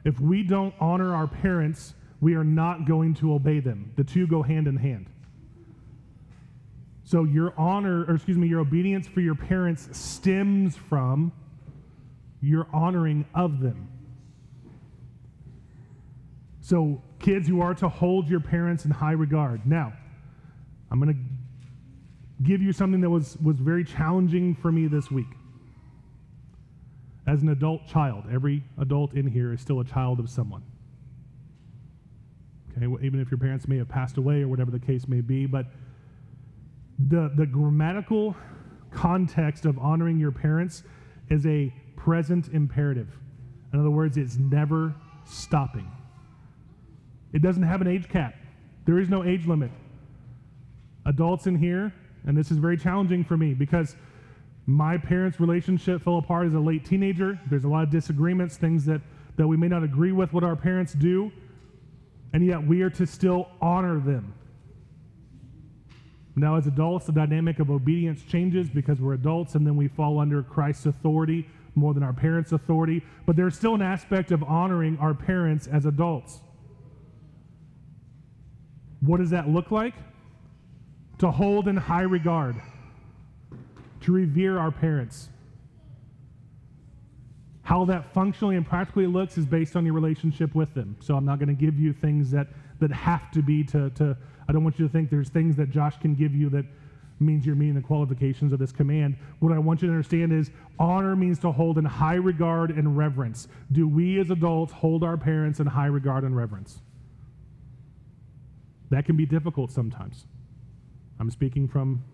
If 0.05 0.19
we 0.19 0.43
don't 0.43 0.75
honor 0.81 1.15
our 1.15 1.27
parents, 1.27 1.93
we 2.23 2.37
are 2.37 2.45
not 2.45 2.87
going 2.87 3.13
to 3.17 3.35
obey 3.35 3.61
them. 3.61 3.93
The 3.97 4.05
two 4.05 4.27
go 4.27 4.43
hand 4.43 4.67
in 4.67 4.77
hand. 4.77 5.11
So 7.05 7.25
your 7.25 7.53
honor, 7.59 8.07
or 8.07 8.15
excuse 8.15 8.39
me, 8.39 8.49
your 8.49 8.61
obedience 8.61 9.07
for 9.07 9.21
your 9.21 9.35
parents 9.35 9.91
stems 9.93 10.75
from 10.75 11.31
your 12.45 12.67
honoring 12.73 13.25
of 13.35 13.61
them. 13.61 13.89
So, 16.61 17.03
kids, 17.19 17.49
you 17.49 17.61
are 17.63 17.75
to 17.75 17.89
hold 17.89 18.29
your 18.29 18.41
parents 18.41 18.85
in 18.85 18.91
high 18.91 19.13
regard. 19.13 19.67
Now, 19.67 19.93
I'm 20.91 21.01
going 21.01 21.15
to 21.15 22.45
give 22.45 22.61
you 22.61 22.73
something 22.73 23.01
that 23.01 23.11
was, 23.11 23.37
was 23.39 23.59
very 23.59 23.85
challenging 23.85 24.55
for 24.55 24.71
me 24.71 24.87
this 24.87 25.11
week. 25.11 25.27
As 27.27 27.43
an 27.43 27.49
adult 27.49 27.87
child, 27.87 28.25
every 28.31 28.63
adult 28.79 29.15
in 29.15 29.27
here 29.27 29.53
is 29.53 29.61
still 29.61 29.81
a 29.81 29.85
child 29.85 30.21
of 30.21 30.29
someone. 30.29 30.63
Okay, 32.77 32.87
well, 32.87 33.03
even 33.03 33.21
if 33.21 33.31
your 33.31 33.39
parents 33.39 33.67
may 33.69 33.79
have 33.79 33.89
passed 33.89 34.19
away 34.19 34.43
or 34.43 34.49
whatever 34.49 34.71
the 34.71 34.79
case 34.79 35.09
may 35.09 35.23
be, 35.23 35.47
but 35.47 35.67
the, 37.09 37.31
the 37.37 37.47
grammatical 37.47 38.37
context 38.91 39.65
of 39.65 39.79
honoring 39.79 40.19
your 40.19 40.33
parents 40.33 40.83
is 41.31 41.47
a 41.47 41.73
present 41.97 42.49
imperative. 42.49 43.09
In 43.73 43.81
other 43.81 43.91
words, 43.91 44.17
it's 44.17 44.37
never 44.37 44.95
stopping. 45.25 45.91
It 47.33 47.43
doesn't 47.43 47.63
have 47.63 47.81
an 47.81 47.89
age 47.89 48.09
cap, 48.09 48.35
there 48.85 48.99
is 48.99 49.09
no 49.09 49.25
age 49.25 49.47
limit. 49.47 49.71
Adults 51.07 51.47
in 51.47 51.57
here, 51.57 51.93
and 52.27 52.37
this 52.37 52.51
is 52.51 52.59
very 52.59 52.77
challenging 52.77 53.25
for 53.25 53.37
me 53.37 53.53
because 53.53 53.97
my 54.67 54.97
parents' 54.97 55.41
relationship 55.41 56.03
fell 56.03 56.19
apart 56.19 56.47
as 56.47 56.55
a 56.55 56.59
late 56.59 56.85
teenager. 56.85 57.39
There's 57.51 57.65
a 57.65 57.69
lot 57.69 57.83
of 57.83 57.91
disagreements, 57.91 58.57
things 58.57 58.87
that, 58.87 59.03
that 59.37 59.47
we 59.47 59.57
may 59.57 59.69
not 59.69 59.83
agree 59.83 60.13
with 60.13 60.33
what 60.33 60.45
our 60.45 60.57
parents 60.57 60.95
do, 60.95 61.31
and 62.33 62.45
yet 62.45 62.65
we 62.67 62.83
are 62.83 62.91
to 62.91 63.07
still 63.07 63.49
honor 63.61 63.99
them. 63.99 64.35
Now, 66.37 66.57
as 66.57 66.67
adults, 66.67 67.07
the 67.07 67.13
dynamic 67.13 67.61
of 67.61 67.71
obedience 67.71 68.23
changes 68.25 68.69
because 68.69 69.01
we're 69.01 69.15
adults 69.15 69.55
and 69.55 69.67
then 69.67 69.77
we 69.77 69.87
fall 69.87 70.19
under 70.19 70.43
Christ's 70.43 70.87
authority 70.87 71.47
more 71.75 71.95
than 71.95 72.03
our 72.03 72.13
parents' 72.13 72.53
authority. 72.53 73.05
But 73.27 73.37
there's 73.37 73.57
still 73.57 73.75
an 73.75 73.83
aspect 73.83 74.31
of 74.31 74.43
honoring 74.43 74.99
our 74.99 75.15
parents 75.15 75.67
as 75.67 75.87
adults. 75.87 76.41
What 79.01 79.19
does 79.19 79.31
that 79.31 79.49
look 79.49 79.71
like? 79.71 79.95
To 81.19 81.31
hold 81.31 81.69
in 81.69 81.77
high 81.77 82.03
regard, 82.03 82.57
to 84.03 84.13
revere 84.13 84.59
our 84.59 84.71
parents. 84.71 85.29
How 87.63 87.85
that 87.87 88.13
functionally 88.13 88.57
and 88.57 88.67
practically 88.67 89.07
looks 89.07 89.39
is 89.39 89.47
based 89.47 89.75
on 89.77 89.85
your 89.87 89.95
relationship 89.95 90.55
with 90.55 90.75
them. 90.75 90.97
So 91.01 91.17
I'm 91.17 91.25
not 91.25 91.39
going 91.39 91.49
to 91.49 91.55
give 91.55 91.79
you 91.79 91.93
things 91.93 92.31
that, 92.33 92.49
that 92.81 92.93
have 92.93 93.31
to 93.33 93.43
be 93.43 93.65
to, 93.65 93.91
to 93.91 94.17
I 94.49 94.53
don't 94.53 94.63
want 94.65 94.79
you 94.79 94.87
to 94.87 94.93
think 94.93 95.11
there's 95.11 95.31
things 95.31 95.57
that 95.57 95.71
Josh 95.71 95.99
can 95.99 96.15
give 96.15 96.35
you 96.35 96.51
that 96.51 96.67
means 97.21 97.47
you're 97.47 97.55
meeting 97.55 97.75
the 97.75 97.81
qualifications 97.81 98.53
of 98.53 98.59
this 98.59 98.73
command. 98.73 99.17
What 99.39 99.53
I 99.53 99.59
want 99.59 99.83
you 99.83 99.89
to 99.89 99.95
understand 99.95 100.33
is 100.33 100.51
honor 100.79 101.15
means 101.17 101.39
to 101.41 101.53
hold 101.53 101.79
in 101.79 101.85
high 101.85 102.15
regard 102.15 102.71
and 102.71 102.97
reverence. 102.97 103.49
Do 103.73 103.87
we 103.87 104.21
as 104.21 104.31
adults 104.31 104.73
hold 104.73 105.05
our 105.05 105.17
parents 105.17 105.61
in 105.61 105.67
high 105.67 105.87
regard 105.87 106.25
and 106.25 106.37
reverence? 106.37 106.81
That 108.91 109.07
can 109.07 109.17
be 109.17 109.27
difficult 109.27 109.71
sometimes. 109.71 110.27
I'm 111.19 111.31
speaking 111.31 111.69
from 111.69 112.05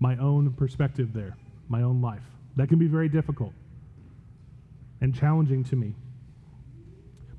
my 0.00 0.16
own 0.16 0.52
perspective 0.52 1.12
there, 1.12 1.36
my 1.68 1.82
own 1.82 2.00
life. 2.00 2.22
That 2.56 2.68
can 2.68 2.78
be 2.78 2.86
very 2.86 3.08
difficult 3.08 3.52
and 5.00 5.14
challenging 5.14 5.64
to 5.64 5.76
me. 5.76 5.94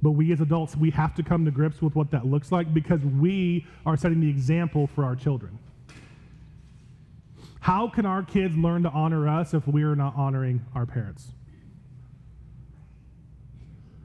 But 0.01 0.12
we 0.12 0.31
as 0.31 0.39
adults, 0.39 0.75
we 0.75 0.91
have 0.91 1.13
to 1.15 1.23
come 1.23 1.45
to 1.45 1.51
grips 1.51 1.81
with 1.81 1.95
what 1.95 2.12
that 2.12 2.25
looks 2.25 2.51
like 2.51 2.73
because 2.73 3.01
we 3.01 3.65
are 3.85 3.97
setting 3.97 4.21
the 4.21 4.29
example 4.29 4.88
for 4.88 5.03
our 5.03 5.15
children. 5.15 5.59
How 7.59 7.89
can 7.89 8.05
our 8.05 8.23
kids 8.23 8.55
learn 8.55 8.83
to 8.83 8.89
honor 8.89 9.27
us 9.27 9.53
if 9.53 9.67
we 9.67 9.83
are 9.83 9.95
not 9.95 10.15
honoring 10.15 10.65
our 10.73 10.85
parents? 10.85 11.33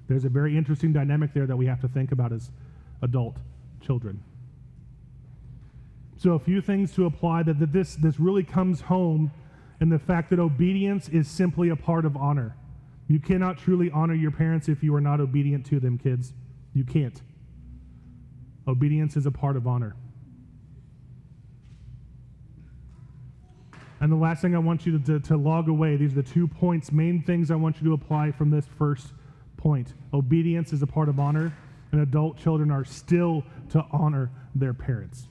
There's 0.09 0.25
a 0.25 0.29
very 0.29 0.57
interesting 0.57 0.93
dynamic 0.93 1.33
there 1.33 1.47
that 1.47 1.57
we 1.57 1.67
have 1.67 1.81
to 1.81 1.89
think 1.89 2.13
about 2.13 2.33
as 2.33 2.51
adult 3.01 3.37
children. 3.81 4.23
So, 6.17 6.33
a 6.33 6.39
few 6.39 6.61
things 6.61 6.93
to 6.95 7.07
apply 7.07 7.43
that, 7.45 7.59
that 7.59 7.73
this, 7.73 7.97
this 7.97 8.19
really 8.19 8.45
comes 8.45 8.83
home 8.83 9.31
in 9.81 9.89
the 9.89 9.99
fact 9.99 10.31
that 10.31 10.39
obedience 10.39 11.09
is 11.09 11.29
simply 11.29 11.69
a 11.69 11.77
part 11.77 12.05
of 12.05 12.17
honor. 12.17 12.57
You 13.07 13.21
cannot 13.21 13.59
truly 13.59 13.91
honor 13.91 14.15
your 14.15 14.31
parents 14.31 14.69
if 14.69 14.83
you 14.83 14.95
are 14.95 15.01
not 15.01 15.21
obedient 15.21 15.67
to 15.67 15.81
them, 15.81 15.99
kids. 15.99 16.33
You 16.73 16.85
can't. 16.85 17.21
Obedience 18.67 19.17
is 19.17 19.27
a 19.27 19.31
part 19.31 19.57
of 19.57 19.67
honor. 19.67 19.95
And 24.01 24.11
the 24.11 24.17
last 24.17 24.43
thing 24.43 24.55
I 24.55 24.59
want 24.59 24.85
you 24.87 24.99
to, 24.99 25.05
to, 25.05 25.21
to, 25.29 25.37
log 25.37 25.69
away, 25.69 25.97
these 25.97 26.13
are 26.13 26.17
the 26.17 26.23
two 26.23 26.47
points, 26.47 26.93
main 26.93 27.23
things 27.23 27.51
I 27.51 27.55
want 27.55 27.81
you 27.81 27.89
to 27.89 27.95
apply 27.95 28.33
from 28.33 28.51
this 28.51 28.67
first 28.67 29.13
point. 29.57 29.95
Obedience 30.13 30.73
is 30.73 30.83
a 30.83 30.87
part 30.87 31.09
of 31.09 31.19
honor, 31.19 31.57
and 31.93 32.01
adult 32.01 32.37
children 32.37 32.71
are 32.71 32.85
still 32.85 33.45
to 33.71 33.85
honor 33.93 34.31
their 34.55 34.75
parents. 34.75 35.29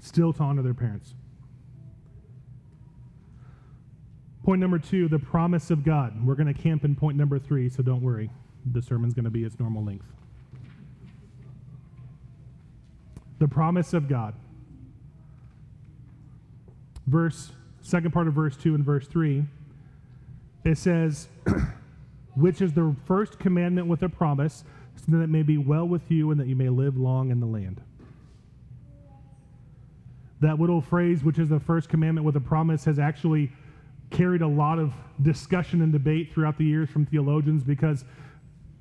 Still 0.00 0.32
to 0.32 0.42
honor 0.42 0.62
their 0.62 0.74
parents. 0.74 1.14
Point 4.44 4.60
number 4.60 4.78
two, 4.78 5.08
the 5.08 5.18
promise 5.18 5.70
of 5.70 5.84
God. 5.84 6.24
We're 6.24 6.34
going 6.34 6.52
to 6.52 6.58
camp 6.58 6.84
in 6.84 6.96
point 6.96 7.16
number 7.16 7.38
three, 7.38 7.68
so 7.68 7.82
don't 7.82 8.02
worry. 8.02 8.30
The 8.72 8.80
sermon's 8.80 9.14
going 9.14 9.24
to 9.24 9.30
be 9.30 9.44
its 9.44 9.58
normal 9.58 9.84
length. 9.84 10.06
The 13.38 13.48
promise 13.48 13.92
of 13.92 14.08
God. 14.08 14.34
Verse, 17.06 17.52
second 17.82 18.12
part 18.12 18.28
of 18.28 18.34
verse 18.34 18.56
two 18.56 18.74
and 18.74 18.84
verse 18.84 19.06
three, 19.06 19.44
it 20.64 20.78
says, 20.78 21.28
which 22.34 22.60
is 22.60 22.72
the 22.72 22.94
first 23.06 23.38
commandment 23.38 23.88
with 23.88 24.02
a 24.02 24.08
promise, 24.08 24.64
so 24.96 25.04
that 25.12 25.22
it 25.22 25.28
may 25.28 25.42
be 25.42 25.58
well 25.58 25.86
with 25.86 26.10
you 26.10 26.30
and 26.30 26.40
that 26.40 26.46
you 26.46 26.56
may 26.56 26.68
live 26.68 26.96
long 26.96 27.30
in 27.30 27.40
the 27.40 27.46
land. 27.46 27.80
That 30.40 30.58
little 30.58 30.80
phrase, 30.80 31.22
which 31.22 31.38
is 31.38 31.48
the 31.48 31.60
first 31.60 31.88
commandment 31.88 32.24
with 32.24 32.36
a 32.36 32.40
promise, 32.40 32.84
has 32.84 32.98
actually 32.98 33.52
carried 34.10 34.42
a 34.42 34.46
lot 34.46 34.78
of 34.78 34.92
discussion 35.22 35.82
and 35.82 35.92
debate 35.92 36.32
throughout 36.32 36.58
the 36.58 36.64
years 36.64 36.90
from 36.90 37.06
theologians 37.06 37.62
because 37.62 38.04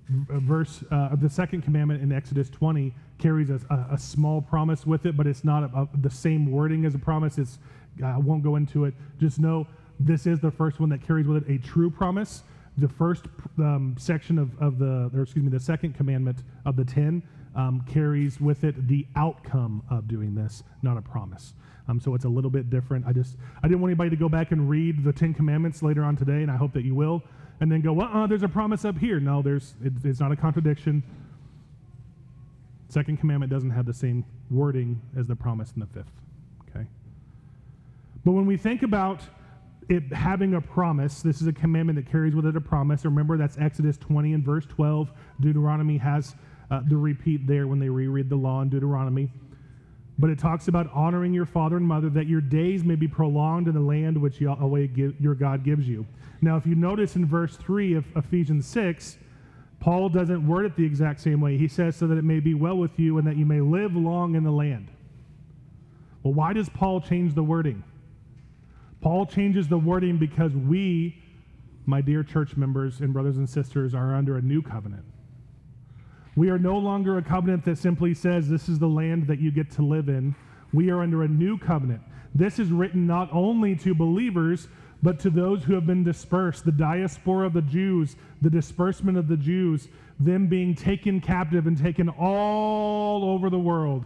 verse 0.10 0.84
uh, 0.92 1.16
the 1.16 1.30
second 1.30 1.62
commandment 1.62 2.02
in 2.02 2.12
Exodus 2.12 2.50
20 2.50 2.94
carries 3.20 3.50
a, 3.50 3.60
a, 3.70 3.94
a, 3.94 3.98
small 3.98 4.42
promise 4.42 4.86
with 4.86 5.06
it, 5.06 5.16
but 5.16 5.28
it's 5.28 5.44
not 5.44 5.64
a, 5.64 5.88
the 6.02 6.10
same 6.10 6.50
wording 6.50 6.86
as 6.86 6.96
a 6.96 7.00
promise. 7.00 7.38
It's 7.38 7.60
I 8.04 8.18
won't 8.18 8.44
go 8.44 8.56
into 8.56 8.86
it. 8.86 8.94
Just 9.20 9.40
know 9.40 9.68
this 10.00 10.26
is 10.26 10.40
the 10.40 10.52
first 10.52 10.80
one 10.80 10.90
that 10.90 11.06
carries 11.06 11.28
with 11.28 11.44
it 11.48 11.54
a 11.54 11.58
true 11.60 11.92
promise. 11.92 12.44
The 12.78 12.88
first 12.88 13.26
um, 13.58 13.96
section 14.00 14.40
of, 14.40 14.58
of 14.62 14.80
the, 14.80 15.12
or 15.14 15.24
excuse 15.24 15.44
me, 15.44 15.52
the 15.52 15.60
second 15.60 15.96
commandment 15.96 16.44
of 16.66 16.78
the 16.78 16.86
10 16.86 17.22
um, 17.56 17.84
carries 17.92 18.40
with 18.40 18.64
it 18.64 18.88
the 18.88 19.06
outcome 19.16 19.84
of 19.90 20.08
doing 20.08 20.34
this, 20.34 20.64
not 20.82 20.98
a 20.98 21.02
promise. 21.02 21.54
Um, 21.90 22.00
so 22.00 22.14
it's 22.14 22.26
a 22.26 22.30
little 22.30 22.52
bit 22.52 22.70
different. 22.70 23.06
I 23.08 23.14
just, 23.14 23.36
I 23.64 23.68
didn't 23.68 23.82
want 23.82 23.90
anybody 23.90 24.12
to 24.12 24.16
go 24.16 24.30
back 24.30 24.52
and 24.52 24.70
read 24.70 25.04
the 25.04 25.12
Ten 25.12 25.34
Commandments 25.34 25.82
later 25.82 26.04
on 26.04 26.16
today, 26.16 26.44
and 26.44 26.52
I 26.52 26.56
hope 26.56 26.72
that 26.74 26.84
you 26.84 26.94
will, 26.94 27.24
and 27.62 27.72
then 27.72 27.82
go, 27.82 27.94
well, 27.94 28.10
uh, 28.14 28.28
there's 28.28 28.44
a 28.44 28.48
promise 28.48 28.86
up 28.86 28.98
here. 28.98 29.20
No, 29.20 29.42
there's, 29.42 29.74
it, 29.84 29.94
it's 30.04 30.20
not 30.20 30.32
a 30.32 30.36
contradiction. 30.36 31.02
Second 32.90 33.18
commandment 33.18 33.52
doesn't 33.52 33.72
have 33.72 33.88
the 33.88 33.94
same 33.94 34.24
wording 34.52 35.02
as 35.18 35.26
the 35.26 35.36
promise 35.36 35.72
in 35.74 35.80
the 35.80 35.88
fifth. 35.88 36.12
Okay? 36.70 36.86
But 38.24 38.34
when 38.34 38.46
we 38.46 38.56
think 38.56 38.84
about 38.84 39.22
it 39.90 40.14
having 40.14 40.54
a 40.54 40.62
promise, 40.62 41.24
this 41.24 41.42
is 41.42 41.48
a 41.48 41.54
commandment 41.54 41.98
that 41.98 42.12
carries 42.12 42.36
with 42.36 42.46
it 42.46 42.56
a 42.56 42.62
promise. 42.62 43.04
Remember, 43.04 43.36
that's 43.36 43.58
Exodus 43.58 43.98
20 43.98 44.34
and 44.34 44.46
verse 44.46 44.68
12. 44.68 45.12
Deuteronomy 45.40 45.98
has 45.98 46.36
uh, 46.70 46.82
the 46.88 46.98
repeat 46.98 47.48
there 47.48 47.68
when 47.68 47.80
they 47.80 47.90
reread 47.90 48.30
the 48.30 48.36
law 48.36 48.62
in 48.62 48.70
Deuteronomy. 48.70 49.32
But 50.20 50.30
it 50.30 50.38
talks 50.38 50.68
about 50.68 50.92
honoring 50.94 51.34
your 51.34 51.46
father 51.46 51.78
and 51.78 51.86
mother 51.86 52.10
that 52.10 52.28
your 52.28 52.42
days 52.42 52.84
may 52.84 52.96
be 52.96 53.08
prolonged 53.08 53.70
in 53.70 53.74
the 53.74 53.80
land 53.80 54.22
which 54.22 54.42
Yahweh 54.42 54.88
uh, 54.98 55.12
your 55.18 55.34
God 55.34 55.64
gives 55.64 55.88
you. 55.88 56.06
Now, 56.42 56.58
if 56.58 56.68
you 56.68 56.76
notice 56.76 57.16
in 57.16 57.26
verse 57.26 57.56
3 57.56 57.94
of 57.94 58.06
Ephesians 58.18 58.68
6, 58.68 59.18
Paul 59.80 60.10
doesn't 60.10 60.46
word 60.46 60.66
it 60.66 60.76
the 60.76 60.86
exact 60.86 61.22
same 61.22 61.40
way. 61.40 61.58
He 61.58 61.70
says, 61.70 61.96
so 61.96 62.06
that 62.08 62.18
it 62.18 62.26
may 62.26 62.42
be 62.42 62.54
well 62.54 62.78
with 62.78 63.00
you 63.00 63.18
and 63.18 63.26
that 63.28 63.38
you 63.38 63.46
may 63.46 63.62
live 63.62 63.96
long 63.96 64.36
in 64.36 64.44
the 64.44 64.52
land. 64.52 64.90
Well, 66.22 66.34
why 66.34 66.52
does 66.52 66.68
Paul 66.68 67.00
change 67.00 67.34
the 67.34 67.44
wording? 67.44 67.82
Paul 69.00 69.26
changes 69.26 69.70
the 69.70 69.78
wording 69.78 70.18
because 70.18 70.52
we, 70.52 71.24
my 71.86 72.02
dear 72.02 72.24
church 72.24 72.58
members 72.58 73.00
and 73.00 73.14
brothers 73.14 73.38
and 73.38 73.50
sisters, 73.50 73.96
are 73.96 74.14
under 74.14 74.36
a 74.36 74.42
new 74.42 74.62
covenant. 74.62 75.06
We 76.40 76.50
are 76.52 76.58
no 76.58 76.78
longer 76.78 77.18
a 77.18 77.22
covenant 77.22 77.66
that 77.66 77.78
simply 77.78 78.14
says 78.14 78.48
this 78.48 78.70
is 78.70 78.80
the 78.80 78.88
land 78.88 79.28
that 79.28 79.42
you 79.42 79.52
get 79.52 79.70
to 79.72 79.82
live 79.82 80.08
in. 80.08 80.34
We 80.72 80.90
are 80.90 81.02
under 81.02 81.24
a 81.24 81.28
new 81.28 81.58
covenant. 81.58 82.00
This 82.34 82.60
is 82.60 82.72
written 82.72 83.06
not 83.06 83.28
only 83.34 83.76
to 83.76 83.94
believers, 83.94 84.70
but 85.04 85.20
to 85.20 85.30
those 85.30 85.66
who 85.66 85.74
have 85.74 85.86
been 85.86 86.06
dispersed, 86.06 86.64
the 86.64 86.72
diaspora 86.72 87.46
of 87.46 87.52
the 87.52 87.62
Jews, 87.62 88.16
the 88.42 88.50
disbursement 88.50 89.18
of 89.18 89.28
the 89.28 89.36
Jews, 89.36 89.90
them 90.18 90.48
being 90.48 90.76
taken 90.76 91.20
captive 91.20 91.68
and 91.68 91.78
taken 91.78 92.08
all 92.08 93.26
over 93.26 93.50
the 93.50 93.60
world. 93.60 94.06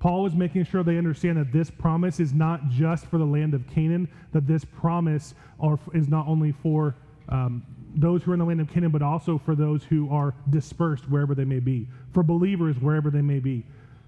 Paul 0.00 0.26
is 0.26 0.34
making 0.34 0.66
sure 0.66 0.82
they 0.82 0.98
understand 0.98 1.38
that 1.38 1.50
this 1.50 1.70
promise 1.70 2.20
is 2.20 2.34
not 2.34 2.68
just 2.68 3.06
for 3.06 3.16
the 3.16 3.24
land 3.24 3.54
of 3.54 3.66
Canaan, 3.68 4.06
that 4.32 4.46
this 4.46 4.66
promise 4.66 5.32
are, 5.58 5.78
is 5.94 6.08
not 6.08 6.28
only 6.28 6.52
for 6.52 6.94
um, 7.30 7.62
those 7.94 8.22
who 8.22 8.30
are 8.30 8.34
in 8.34 8.40
the 8.40 8.46
land 8.46 8.60
of 8.60 8.68
Canaan, 8.68 8.90
but 8.90 9.02
also 9.02 9.38
for 9.38 9.54
those 9.54 9.84
who 9.84 10.10
are 10.10 10.34
dispersed 10.50 11.08
wherever 11.08 11.34
they 11.34 11.44
may 11.44 11.60
be, 11.60 11.88
for 12.12 12.22
believers 12.22 12.76
wherever 12.78 13.10
they 13.10 13.22
may 13.22 13.38
be. 13.38 13.64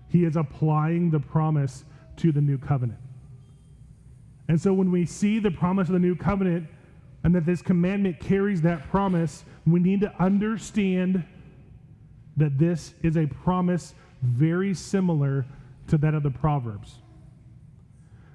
He 0.09 0.25
is 0.25 0.37
applying 0.37 1.11
the 1.11 1.21
promise 1.21 1.85
to 2.19 2.33
the 2.33 2.41
new 2.41 2.59
covenant. 2.59 2.99
And 4.49 4.61
so 4.61 4.73
when 4.73 4.91
we 4.91 5.07
see 5.07 5.39
the 5.39 5.51
promise 5.51 5.89
of 5.89 5.95
the 5.95 5.99
new 5.99 6.15
covenant 6.15 6.69
and 7.25 7.35
that 7.35 7.47
this 7.47 7.63
commandment 7.63 8.21
carries 8.21 8.63
that 8.63 8.89
promise, 8.91 9.45
we 9.67 9.81
need 9.81 10.01
to 10.03 10.13
understand 10.23 11.25
that 12.37 12.59
this 12.59 12.95
is 13.03 13.17
a 13.17 13.27
promise 13.27 13.95
very 14.23 14.75
similar 14.75 15.47
to 15.89 15.99
that 15.99 16.15
of 16.15 16.23
the 16.23 16.31
Proverbs. 16.31 16.97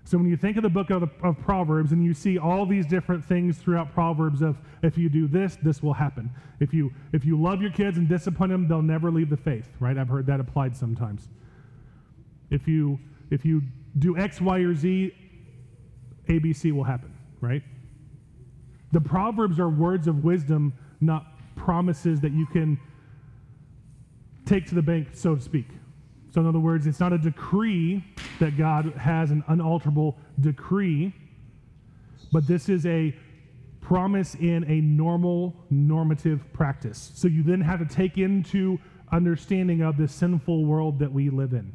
So 0.09 0.17
when 0.17 0.27
you 0.27 0.37
think 0.37 0.57
of 0.57 0.63
the 0.63 0.69
book 0.69 0.89
of, 0.89 1.07
of, 1.21 1.37
Proverbs 1.37 1.91
and 1.91 2.03
you 2.03 2.15
see 2.15 2.39
all 2.39 2.65
these 2.65 2.87
different 2.87 3.23
things 3.23 3.59
throughout 3.59 3.93
Proverbs 3.93 4.41
of 4.41 4.57
if 4.81 4.97
you 4.97 5.07
do 5.07 5.27
this, 5.27 5.55
this 5.61 5.83
will 5.83 5.93
happen. 5.93 6.31
If 6.59 6.73
you 6.73 6.91
if 7.13 7.25
you 7.25 7.39
love 7.39 7.61
your 7.61 7.69
kids 7.69 7.99
and 7.99 8.09
discipline 8.09 8.49
them, 8.49 8.67
they'll 8.67 8.81
never 8.81 9.11
leave 9.11 9.29
the 9.29 9.37
faith, 9.37 9.69
right? 9.79 9.95
I've 9.95 10.07
heard 10.07 10.25
that 10.25 10.39
applied 10.39 10.75
sometimes. 10.75 11.29
If 12.49 12.67
you 12.67 12.97
if 13.29 13.45
you 13.45 13.61
do 13.99 14.17
X, 14.17 14.41
Y, 14.41 14.57
or 14.61 14.73
Z, 14.73 15.13
ABC 16.27 16.71
will 16.71 16.85
happen, 16.85 17.13
right? 17.39 17.61
The 18.91 19.01
Proverbs 19.01 19.59
are 19.59 19.69
words 19.69 20.07
of 20.07 20.23
wisdom, 20.23 20.73
not 21.01 21.55
promises 21.55 22.19
that 22.21 22.31
you 22.31 22.47
can 22.47 22.79
take 24.47 24.65
to 24.69 24.73
the 24.73 24.81
bank, 24.81 25.09
so 25.13 25.35
to 25.35 25.41
speak. 25.41 25.67
So, 26.31 26.41
in 26.41 26.47
other 26.47 26.59
words, 26.59 26.87
it's 26.87 26.99
not 26.99 27.13
a 27.13 27.19
decree 27.19 28.03
that 28.39 28.57
God 28.57 28.93
has 28.93 29.31
an 29.31 29.43
unalterable 29.47 30.17
decree, 30.39 31.13
but 32.31 32.47
this 32.47 32.69
is 32.69 32.85
a 32.85 33.15
promise 33.81 34.35
in 34.35 34.63
a 34.65 34.81
normal 34.81 35.55
normative 35.69 36.41
practice. 36.53 37.11
So, 37.15 37.27
you 37.27 37.43
then 37.43 37.61
have 37.61 37.79
to 37.79 37.85
take 37.85 38.17
into 38.17 38.79
understanding 39.11 39.81
of 39.81 39.97
the 39.97 40.07
sinful 40.07 40.65
world 40.65 40.99
that 40.99 41.11
we 41.11 41.29
live 41.29 41.53
in. 41.53 41.71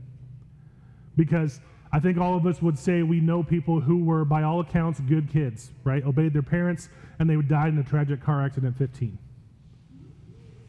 Because 1.17 1.61
I 1.93 2.01
think 2.01 2.19
all 2.19 2.37
of 2.37 2.47
us 2.47 2.61
would 2.61 2.79
say 2.79 3.03
we 3.03 3.21
know 3.21 3.43
people 3.43 3.81
who 3.81 4.03
were, 4.05 4.25
by 4.25 4.43
all 4.43 4.61
accounts, 4.61 5.01
good 5.01 5.31
kids, 5.33 5.71
right? 5.85 6.05
Obeyed 6.05 6.33
their 6.33 6.43
parents, 6.43 6.89
and 7.19 7.31
they 7.31 7.37
died 7.37 7.73
in 7.73 7.79
a 7.79 7.85
tragic 7.85 8.23
car 8.23 8.45
accident 8.45 8.75
at 8.75 8.79
15. 8.79 9.19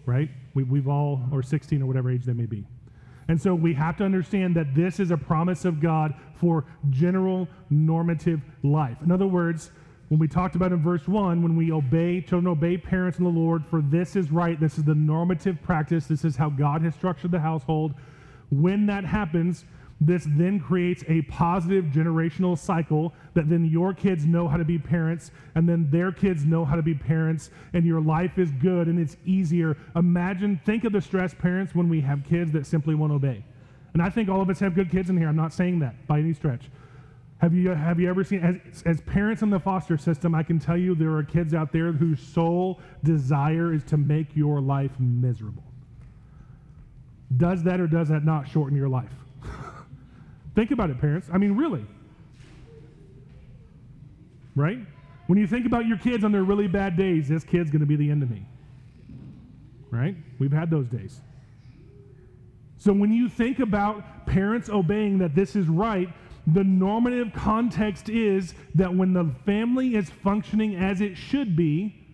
Right? 0.06 0.30
We, 0.54 0.64
we've 0.64 0.88
all, 0.88 1.28
or 1.32 1.42
16 1.42 1.82
or 1.82 1.88
whatever 1.88 2.12
age 2.12 2.26
they 2.26 2.34
may 2.34 2.46
be. 2.46 2.66
And 3.28 3.42
so 3.42 3.56
we 3.56 3.74
have 3.74 3.98
to 3.98 4.04
understand 4.04 4.56
that 4.56 4.76
this 4.76 5.00
is 5.00 5.12
a 5.12 5.18
promise 5.18 5.66
of 5.66 5.80
God 5.80 6.14
for 6.36 6.66
general 6.90 7.48
normative 7.70 8.42
life. 8.64 8.98
In 9.04 9.12
other 9.12 9.28
words, 9.28 9.72
when 10.10 10.20
we 10.20 10.28
talked 10.28 10.56
about 10.56 10.72
in 10.72 10.84
verse 10.84 11.08
1, 11.08 11.42
when 11.42 11.56
we 11.56 11.72
obey, 11.72 12.22
children 12.22 12.48
obey 12.48 12.78
parents 12.78 13.18
in 13.18 13.24
the 13.24 13.30
Lord, 13.30 13.66
for 13.66 13.82
this 13.82 14.16
is 14.16 14.32
right, 14.32 14.60
this 14.60 14.78
is 14.78 14.84
the 14.84 14.94
normative 14.94 15.62
practice, 15.64 16.06
this 16.06 16.24
is 16.24 16.36
how 16.36 16.50
God 16.50 16.84
has 16.84 16.94
structured 16.94 17.32
the 17.32 17.40
household. 17.40 17.96
When 18.52 18.86
that 18.86 19.04
happens, 19.04 19.66
this 20.02 20.26
then 20.30 20.60
creates 20.60 21.04
a 21.08 21.22
positive 21.24 21.86
generational 21.86 22.58
cycle 22.58 23.14
that 23.34 23.50
then 23.50 23.66
your 23.66 23.94
kids 23.94 24.26
know 24.26 24.48
how 24.48 24.58
to 24.58 24.66
be 24.66 24.78
parents, 24.78 25.32
and 25.56 25.68
then 25.68 25.90
their 25.90 26.12
kids 26.12 26.44
know 26.44 26.66
how 26.66 26.76
to 26.76 26.82
be 26.82 26.94
parents, 26.94 27.50
and 27.74 27.86
your 27.86 28.02
life 28.02 28.38
is 28.38 28.52
good 28.52 28.88
and 28.88 29.00
it's 29.00 29.16
easier. 29.26 29.78
Imagine, 29.96 30.60
think 30.66 30.84
of 30.84 30.92
the 30.92 31.02
stressed 31.02 31.38
parents 31.38 31.74
when 31.74 31.88
we 31.88 32.02
have 32.02 32.24
kids 32.26 32.52
that 32.52 32.66
simply 32.66 32.94
won't 32.94 33.14
obey. 33.14 33.44
And 33.94 34.02
I 34.02 34.10
think 34.10 34.28
all 34.28 34.42
of 34.42 34.50
us 34.50 34.60
have 34.60 34.76
good 34.76 34.92
kids 34.92 35.10
in 35.10 35.18
here. 35.18 35.30
I'm 35.30 35.38
not 35.38 35.54
saying 35.54 35.80
that 35.80 36.06
by 36.08 36.20
any 36.20 36.34
stretch. 36.34 36.70
Have 37.38 37.54
you, 37.54 37.70
have 37.70 38.00
you 38.00 38.10
ever 38.10 38.24
seen, 38.24 38.42
as, 38.42 38.84
as 38.84 39.02
parents 39.02 39.42
in 39.42 39.50
the 39.50 39.60
foster 39.60 39.98
system, 39.98 40.36
I 40.36 40.44
can 40.44 40.60
tell 40.60 40.78
you 40.78 40.96
there 40.96 41.16
are 41.16 41.24
kids 41.24 41.54
out 41.54 41.72
there 41.72 41.94
whose 41.94 42.20
sole 42.20 42.82
desire 43.04 43.74
is 43.74 43.84
to 43.86 43.98
make 43.98 44.36
your 44.36 44.60
life 44.60 44.92
miserable. 45.00 45.64
Does 47.38 47.64
that 47.64 47.80
or 47.80 47.88
does 47.88 48.10
that 48.10 48.26
not 48.26 48.48
shorten 48.48 48.78
your 48.78 48.90
life? 48.90 49.12
Think 50.56 50.72
about 50.72 50.90
it, 50.90 51.00
parents. 51.00 51.30
I 51.32 51.38
mean, 51.38 51.56
really. 51.56 51.86
Right? 54.56 54.80
When 55.28 55.38
you 55.38 55.48
think 55.48 55.66
about 55.66 55.86
your 55.86 55.98
kids 55.98 56.24
on 56.24 56.32
their 56.32 56.44
really 56.44 56.68
bad 56.68 56.96
days, 56.96 57.28
this 57.28 57.44
kid's 57.44 57.70
going 57.70 57.82
to 57.82 57.86
be 57.86 57.98
the 57.98 58.10
enemy. 58.10 58.46
Right? 59.92 60.16
We've 60.40 60.54
had 60.54 60.70
those 60.70 60.88
days. 60.88 61.20
So 62.78 62.94
when 62.94 63.12
you 63.12 63.28
think 63.30 63.60
about 63.60 64.26
parents 64.26 64.70
obeying 64.70 65.18
that 65.20 65.36
this 65.36 65.56
is 65.56 65.68
right, 65.68 66.10
the 66.48 66.64
normative 66.64 67.34
context 67.34 68.08
is 68.10 68.54
that 68.76 68.94
when 68.94 69.14
the 69.14 69.32
family 69.46 69.96
is 69.96 70.10
functioning 70.10 70.76
as 70.76 71.02
it 71.02 71.16
should 71.16 71.56
be, 71.56 72.05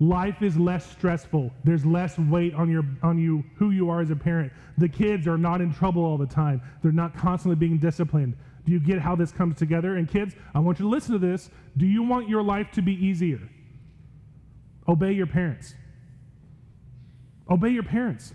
life 0.00 0.42
is 0.42 0.56
less 0.56 0.90
stressful. 0.90 1.52
There's 1.62 1.84
less 1.84 2.18
weight 2.18 2.54
on 2.54 2.70
your 2.70 2.84
on 3.02 3.18
you 3.18 3.44
who 3.56 3.70
you 3.70 3.90
are 3.90 4.00
as 4.00 4.10
a 4.10 4.16
parent. 4.16 4.52
The 4.78 4.88
kids 4.88 5.28
are 5.28 5.38
not 5.38 5.60
in 5.60 5.72
trouble 5.72 6.02
all 6.02 6.18
the 6.18 6.26
time. 6.26 6.62
They're 6.82 6.90
not 6.90 7.14
constantly 7.14 7.56
being 7.56 7.78
disciplined. 7.78 8.36
Do 8.64 8.72
you 8.72 8.80
get 8.80 8.98
how 8.98 9.14
this 9.14 9.30
comes 9.30 9.56
together? 9.56 9.96
And 9.96 10.08
kids, 10.08 10.34
I 10.54 10.58
want 10.58 10.78
you 10.78 10.84
to 10.84 10.88
listen 10.88 11.12
to 11.12 11.18
this. 11.18 11.50
Do 11.76 11.86
you 11.86 12.02
want 12.02 12.28
your 12.28 12.42
life 12.42 12.70
to 12.72 12.82
be 12.82 12.92
easier? 12.94 13.40
Obey 14.88 15.12
your 15.12 15.26
parents. 15.26 15.74
Obey 17.48 17.70
your 17.70 17.82
parents. 17.82 18.34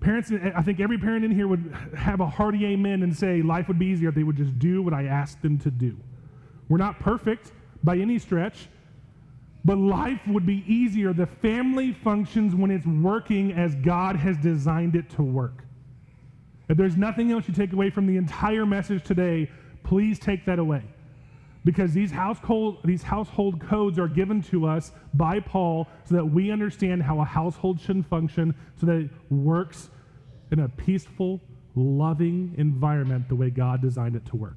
Parents, 0.00 0.32
I 0.56 0.62
think 0.62 0.80
every 0.80 0.96
parent 0.98 1.24
in 1.24 1.30
here 1.30 1.46
would 1.46 1.74
have 1.94 2.20
a 2.20 2.26
hearty 2.26 2.64
amen 2.64 3.02
and 3.02 3.14
say 3.14 3.42
life 3.42 3.68
would 3.68 3.78
be 3.78 3.86
easier 3.86 4.08
if 4.08 4.14
they 4.14 4.22
would 4.22 4.36
just 4.36 4.58
do 4.58 4.82
what 4.82 4.94
I 4.94 5.04
asked 5.04 5.42
them 5.42 5.58
to 5.58 5.70
do. 5.70 5.96
We're 6.68 6.78
not 6.78 6.98
perfect 7.00 7.52
by 7.84 7.98
any 7.98 8.18
stretch, 8.18 8.68
but 9.64 9.78
life 9.78 10.20
would 10.26 10.46
be 10.46 10.64
easier. 10.66 11.12
The 11.12 11.26
family 11.26 11.92
functions 11.92 12.54
when 12.54 12.70
it's 12.70 12.86
working 12.86 13.52
as 13.52 13.74
God 13.76 14.16
has 14.16 14.36
designed 14.38 14.96
it 14.96 15.10
to 15.10 15.22
work. 15.22 15.64
If 16.68 16.76
there's 16.76 16.96
nothing 16.96 17.32
else 17.32 17.48
you 17.48 17.54
take 17.54 17.72
away 17.72 17.90
from 17.90 18.06
the 18.06 18.16
entire 18.16 18.64
message 18.64 19.04
today, 19.04 19.50
please 19.82 20.18
take 20.18 20.46
that 20.46 20.58
away. 20.58 20.82
Because 21.64 21.92
these 21.92 22.10
household, 22.10 22.78
these 22.84 23.02
household 23.02 23.60
codes 23.60 23.98
are 23.98 24.08
given 24.08 24.40
to 24.44 24.66
us 24.66 24.92
by 25.12 25.40
Paul 25.40 25.88
so 26.04 26.14
that 26.14 26.24
we 26.24 26.50
understand 26.50 27.02
how 27.02 27.20
a 27.20 27.24
household 27.24 27.80
should 27.80 28.06
function, 28.06 28.54
so 28.80 28.86
that 28.86 28.96
it 28.96 29.10
works 29.28 29.90
in 30.52 30.60
a 30.60 30.68
peaceful, 30.68 31.40
loving 31.74 32.54
environment 32.56 33.28
the 33.28 33.34
way 33.34 33.50
God 33.50 33.82
designed 33.82 34.16
it 34.16 34.24
to 34.26 34.36
work. 34.36 34.56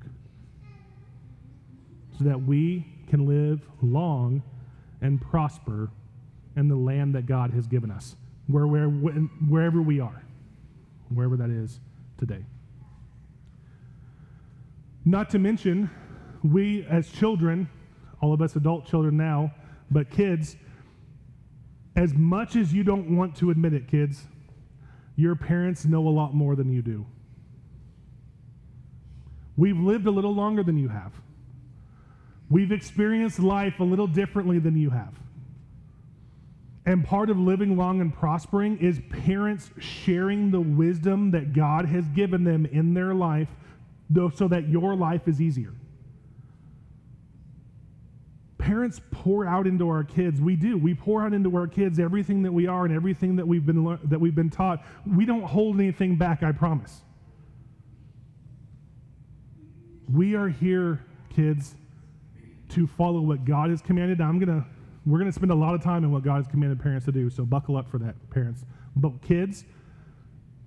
so 2.18 2.24
that 2.26 2.42
we 2.42 2.86
can 3.10 3.26
live 3.26 3.62
long 3.82 4.42
and 5.04 5.22
prosper 5.22 5.92
in 6.56 6.68
the 6.68 6.76
land 6.76 7.14
that 7.14 7.28
God 7.28 7.52
has 7.52 7.68
given 7.68 7.92
us, 7.92 8.16
where, 8.48 8.66
where, 8.66 8.88
wherever 8.88 9.82
we 9.82 10.00
are, 10.00 10.24
wherever 11.10 11.38
that 11.38 11.50
is 11.50 11.80
today. 12.18 12.44
Not 15.06 15.30
to 15.32 15.40
mention, 15.40 15.90
we 16.42 16.86
as 16.90 17.10
children, 17.10 17.70
all 18.22 18.34
of 18.34 18.42
us 18.42 18.56
adult 18.56 18.88
children 18.88 19.18
now, 19.18 19.54
but 19.92 20.10
kids, 20.10 20.56
as 21.96 22.14
much 22.14 22.56
as 22.56 22.74
you 22.74 22.84
don't 22.84 23.16
want 23.16 23.36
to 23.36 23.52
admit 23.52 23.74
it, 23.74 23.88
kids, 23.88 24.24
your 25.18 25.36
parents 25.36 25.86
know 25.86 26.08
a 26.08 26.10
lot 26.10 26.34
more 26.34 26.56
than 26.56 26.72
you 26.72 26.82
do. 26.82 27.06
We've 29.58 29.78
lived 29.78 30.08
a 30.08 30.12
little 30.12 30.34
longer 30.34 30.64
than 30.64 30.78
you 30.78 30.88
have. 30.88 31.14
We've 32.50 32.72
experienced 32.72 33.40
life 33.40 33.80
a 33.80 33.84
little 33.84 34.08
differently 34.08 34.60
than 34.60 34.78
you 34.78 34.90
have. 34.90 35.14
And 36.86 37.06
part 37.06 37.30
of 37.30 37.38
living 37.38 37.78
long 37.78 38.02
and 38.02 38.14
prospering 38.14 38.78
is 38.80 39.02
parents 39.10 39.72
sharing 39.80 40.52
the 40.52 40.60
wisdom 40.60 41.32
that 41.32 41.54
God 41.54 41.86
has 41.86 42.08
given 42.10 42.44
them 42.44 42.66
in 42.66 42.94
their 42.94 43.14
life 43.14 43.48
so 44.36 44.48
that 44.50 44.68
your 44.68 44.96
life 44.96 45.28
is 45.28 45.42
easier. 45.42 45.74
Parents 48.58 49.02
pour 49.12 49.46
out 49.46 49.66
into 49.66 49.90
our 49.90 50.04
kids. 50.04 50.40
We 50.40 50.56
do. 50.56 50.78
We 50.78 50.94
pour 50.94 51.24
out 51.24 51.34
into 51.34 51.56
our 51.56 51.68
kids 51.68 52.00
everything 52.00 52.44
that 52.44 52.52
we 52.52 52.68
are 52.68 52.86
and 52.86 52.94
everything 52.94 53.36
that 53.38 53.48
we've 53.48 53.66
been 53.66 53.98
that 54.06 54.20
we've 54.20 54.36
been 54.36 54.50
taught. 54.50 54.84
We 55.06 55.26
don't 55.26 55.44
hold 55.44 55.80
anything 55.80 56.16
back, 56.16 56.44
I 56.44 56.52
promise. 56.52 57.02
We 60.12 60.36
are 60.36 60.48
here, 60.48 61.04
kids, 61.30 61.76
to 62.74 62.88
follow 62.88 63.22
what 63.22 63.46
God 63.46 63.70
has 63.70 63.82
commanded. 63.82 64.22
I'm 64.22 64.40
to 64.40 64.66
we're 65.06 65.20
to 65.24 65.32
spend 65.32 65.52
a 65.52 65.56
lot 65.56 65.76
of 65.76 65.84
time 65.84 66.04
in 66.04 66.12
what 66.12 66.24
God 66.24 66.38
has 66.38 66.48
commanded 66.48 66.80
parents 66.80 67.06
to 67.06 67.12
do, 67.12 67.30
so 67.30 67.44
buckle 67.44 67.76
up 67.76 67.90
for 67.90 67.98
that, 67.98 68.16
parents. 68.30 68.64
But 68.96 69.22
kids, 69.22 69.66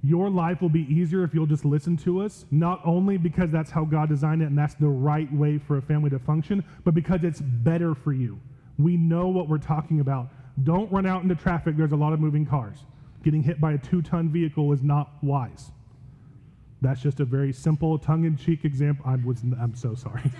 your 0.03 0.29
life 0.29 0.61
will 0.61 0.69
be 0.69 0.83
easier 0.92 1.25
if 1.25 1.33
you'll 1.33 1.47
just 1.47 1.64
listen 1.64 1.97
to 1.99 2.21
us, 2.21 2.45
not 2.51 2.81
only 2.85 3.16
because 3.16 3.51
that's 3.51 3.71
how 3.71 3.85
God 3.85 4.09
designed 4.09 4.42
it 4.42 4.47
and 4.47 4.59
that's 4.59 4.75
the 4.75 4.88
right 4.88 5.33
way 5.33 5.59
for 5.59 5.79
a 5.79 5.83
family 5.83 6.11
to 6.11 6.19
function, 6.19 6.62
but 6.85 6.95
because 6.95 7.25
it's 7.25 7.40
better 7.40 7.95
for 7.95 8.12
you. 8.12 8.38
We 8.79 8.97
know 8.97 9.29
what 9.29 9.49
we're 9.49 9.59
talking 9.59 10.01
about. 10.01 10.29
Don't 10.64 10.90
run 10.92 11.07
out 11.07 11.23
into 11.23 11.35
traffic, 11.35 11.77
there's 11.77 11.92
a 11.92 11.97
lot 11.97 12.12
of 12.12 12.21
moving 12.21 12.45
cars. 12.45 12.85
Getting 13.25 13.42
hit 13.42 13.61
by 13.61 13.73
a 13.73 13.79
two 13.79 14.03
ton 14.03 14.29
vehicle 14.29 14.73
is 14.73 14.83
not 14.83 15.12
wise. 15.23 15.73
That's 16.83 17.01
just 17.01 17.21
a 17.21 17.25
very 17.25 17.53
simple, 17.53 17.99
tongue 17.99 18.25
in 18.25 18.37
cheek 18.37 18.64
example. 18.64 19.05
I 19.09 19.16
was, 19.16 19.42
I'm 19.61 19.75
so 19.75 19.95
sorry. 19.95 20.31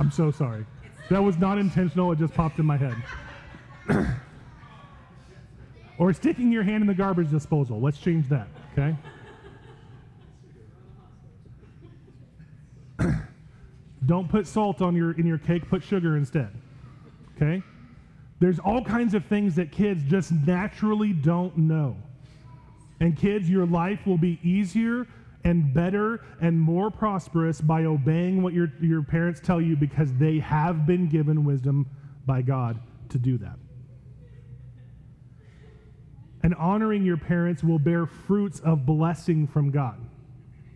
I'm 0.00 0.10
so 0.10 0.30
sorry. 0.30 0.64
That 1.10 1.22
was 1.22 1.36
not 1.36 1.58
intentional, 1.58 2.10
it 2.12 2.18
just 2.18 2.32
popped 2.32 2.58
in 2.58 2.64
my 2.64 2.78
head. 2.78 2.96
or 5.98 6.14
sticking 6.14 6.50
your 6.50 6.62
hand 6.62 6.80
in 6.80 6.86
the 6.86 6.94
garbage 6.94 7.30
disposal. 7.30 7.78
Let's 7.78 7.98
change 7.98 8.26
that, 8.30 8.48
okay? 8.72 8.96
Don't 14.06 14.26
put 14.30 14.46
salt 14.46 14.80
on 14.80 14.96
your 14.96 15.12
in 15.12 15.26
your 15.26 15.36
cake, 15.36 15.68
put 15.68 15.82
sugar 15.82 16.16
instead. 16.16 16.48
Okay? 17.36 17.62
There's 18.38 18.58
all 18.58 18.82
kinds 18.82 19.12
of 19.12 19.26
things 19.26 19.54
that 19.56 19.70
kids 19.70 20.02
just 20.04 20.32
naturally 20.32 21.12
don't 21.12 21.58
know. 21.58 21.94
And 23.00 23.14
kids, 23.14 23.50
your 23.50 23.66
life 23.66 24.06
will 24.06 24.16
be 24.16 24.40
easier 24.42 25.06
and 25.44 25.72
better 25.72 26.24
and 26.40 26.58
more 26.58 26.90
prosperous 26.90 27.60
by 27.60 27.84
obeying 27.84 28.42
what 28.42 28.52
your, 28.52 28.72
your 28.80 29.02
parents 29.02 29.40
tell 29.40 29.60
you 29.60 29.76
because 29.76 30.12
they 30.14 30.38
have 30.38 30.86
been 30.86 31.08
given 31.08 31.44
wisdom 31.44 31.86
by 32.26 32.42
God 32.42 32.78
to 33.08 33.18
do 33.18 33.38
that. 33.38 33.58
And 36.42 36.54
honoring 36.54 37.04
your 37.04 37.16
parents 37.16 37.62
will 37.62 37.78
bear 37.78 38.06
fruits 38.06 38.60
of 38.60 38.86
blessing 38.86 39.46
from 39.46 39.70
God. 39.70 39.98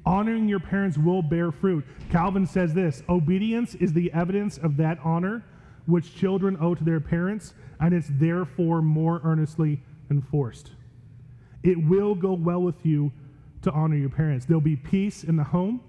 Honoring 0.07 0.49
your 0.49 0.61
parents 0.61 0.99
will 0.99 1.23
bear 1.23 1.51
fruit. 1.51 1.85
Calvin 2.11 2.47
says 2.47 2.75
this 2.75 3.03
obedience 3.09 3.75
is 3.77 3.93
the 3.93 4.13
evidence 4.13 4.59
of 4.59 4.77
that 4.77 4.99
honor 5.03 5.43
which 5.87 6.15
children 6.15 6.57
owe 6.61 6.75
to 6.75 6.85
their 6.85 7.01
parents, 7.01 7.55
and 7.81 7.95
it's 7.95 8.09
therefore 8.13 8.83
more 8.83 9.21
earnestly 9.25 9.83
enforced. 10.11 10.73
It 11.63 11.83
will 11.83 12.15
go 12.15 12.33
well 12.35 12.61
with 12.61 12.85
you 12.85 13.13
to 13.65 13.73
honor 13.73 13.97
your 13.97 14.09
parents. 14.09 14.47
There'll 14.47 14.61
be 14.61 14.77
peace 14.77 15.25
in 15.25 15.37
the 15.37 15.45
home, 15.45 15.81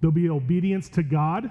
there'll 0.00 0.12
be 0.12 0.28
obedience 0.30 0.88
to 0.90 1.02
God. 1.02 1.50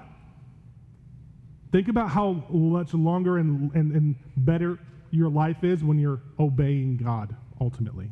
Think 1.70 1.88
about 1.88 2.08
how 2.08 2.44
much 2.48 2.94
longer 2.94 3.36
and, 3.36 3.70
and, 3.74 3.92
and 3.92 4.16
better 4.38 4.78
your 5.10 5.28
life 5.28 5.64
is 5.64 5.84
when 5.84 5.98
you're 5.98 6.22
obeying 6.38 6.96
God 6.96 7.36
ultimately. 7.60 8.10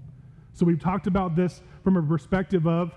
So 0.53 0.67
we've 0.67 0.81
talked 0.81 1.07
about 1.07 1.37
this 1.37 1.63
from 1.83 1.97
a 1.97 2.03
perspective 2.03 2.67
of 2.67 2.93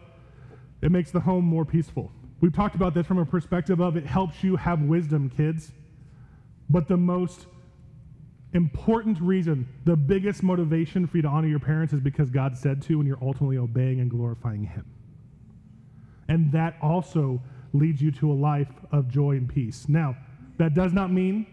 it 0.82 0.92
makes 0.92 1.12
the 1.12 1.20
home 1.20 1.46
more 1.46 1.66
peaceful. 1.66 2.12
We've 2.42 2.54
talked 2.54 2.76
about 2.76 2.94
this 2.94 3.06
from 3.06 3.20
a 3.20 3.26
perspective 3.26 3.80
of 3.82 3.98
it 3.98 4.06
helps 4.06 4.44
you 4.44 4.56
have 4.56 4.82
wisdom, 4.82 5.30
kids. 5.30 5.74
But 6.70 6.88
the 6.88 6.98
most 6.98 7.48
important 8.54 9.20
reason, 9.22 9.68
the 9.86 9.96
biggest 9.96 10.42
motivation 10.44 11.06
for 11.06 11.18
you 11.18 11.24
to 11.24 11.30
honor 11.30 11.48
your 11.48 11.60
parents 11.60 11.94
is 11.94 12.00
because 12.00 12.30
God 12.30 12.58
said 12.58 12.82
to, 12.84 13.00
and 13.00 13.08
you're 13.08 13.22
ultimately 13.22 13.58
obeying 13.58 14.00
and 14.00 14.10
glorifying 14.10 14.64
Him. 14.64 14.86
And 16.28 16.52
that 16.52 16.76
also 16.82 17.42
leads 17.74 18.02
you 18.02 18.12
to 18.12 18.32
a 18.32 18.34
life 18.34 18.72
of 18.92 19.08
joy 19.10 19.32
and 19.32 19.48
peace. 19.48 19.88
Now, 19.88 20.16
that 20.58 20.74
does 20.74 20.94
not 20.94 21.12
mean 21.12 21.46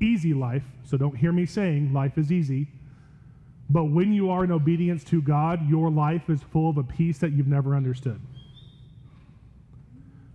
easy 0.00 0.34
life, 0.34 0.64
so 0.84 0.96
don't 0.96 1.16
hear 1.16 1.32
me 1.32 1.46
saying 1.46 1.92
life 1.92 2.18
is 2.18 2.30
easy. 2.30 2.68
But 3.70 3.84
when 3.84 4.12
you 4.12 4.30
are 4.30 4.44
in 4.44 4.52
obedience 4.52 5.04
to 5.04 5.22
God, 5.22 5.68
your 5.68 5.90
life 5.90 6.28
is 6.28 6.42
full 6.42 6.68
of 6.70 6.76
a 6.78 6.82
peace 6.82 7.18
that 7.18 7.32
you've 7.32 7.48
never 7.48 7.74
understood. 7.74 8.20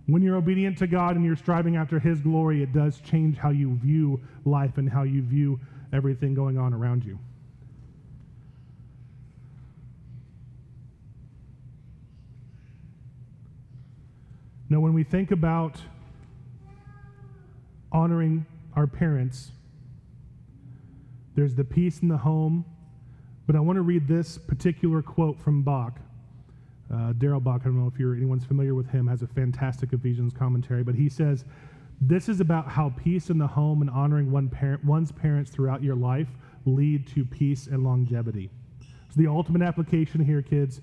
When 0.06 0.22
you're 0.22 0.36
obedient 0.36 0.76
to 0.78 0.88
God 0.88 1.14
and 1.14 1.24
you're 1.24 1.36
striving 1.36 1.76
after 1.76 2.00
His 2.00 2.20
glory, 2.20 2.62
it 2.62 2.72
does 2.72 3.00
change 3.00 3.36
how 3.36 3.50
you 3.50 3.76
view 3.76 4.20
life 4.44 4.76
and 4.76 4.90
how 4.90 5.04
you 5.04 5.22
view 5.22 5.60
everything 5.92 6.34
going 6.34 6.58
on 6.58 6.72
around 6.72 7.04
you. 7.04 7.18
Now, 14.68 14.78
when 14.80 14.94
we 14.94 15.02
think 15.02 15.32
about 15.32 15.80
honoring 17.90 18.46
our 18.76 18.86
parents, 18.86 19.50
there's 21.34 21.54
the 21.54 21.64
peace 21.64 22.00
in 22.00 22.08
the 22.08 22.18
home. 22.18 22.64
But 23.50 23.56
I 23.56 23.60
want 23.60 23.78
to 23.78 23.82
read 23.82 24.06
this 24.06 24.38
particular 24.38 25.02
quote 25.02 25.36
from 25.40 25.62
Bock. 25.62 25.98
Uh, 26.88 27.12
Darrell 27.14 27.40
Bock, 27.40 27.62
I 27.62 27.64
don't 27.64 27.80
know 27.80 27.90
if 27.92 27.98
you're 27.98 28.14
anyone's 28.14 28.44
familiar 28.44 28.76
with 28.76 28.88
him, 28.88 29.08
has 29.08 29.22
a 29.22 29.26
fantastic 29.26 29.92
Ephesians 29.92 30.32
commentary, 30.32 30.84
but 30.84 30.94
he 30.94 31.08
says, 31.08 31.44
this 32.00 32.28
is 32.28 32.40
about 32.40 32.68
how 32.68 32.92
peace 32.96 33.28
in 33.28 33.38
the 33.38 33.46
home 33.46 33.82
and 33.82 33.90
honoring 33.90 34.30
one 34.30 34.48
parent, 34.48 34.84
one's 34.84 35.12
parents 35.12 35.50
throughout 35.50 35.82
your 35.82 35.96
life 35.96 36.28
lead 36.64 37.06
to 37.08 37.24
peace 37.24 37.66
and 37.66 37.84
longevity. 37.84 38.50
So, 38.80 39.16
the 39.16 39.26
ultimate 39.26 39.62
application 39.62 40.24
here, 40.24 40.42
kids 40.42 40.80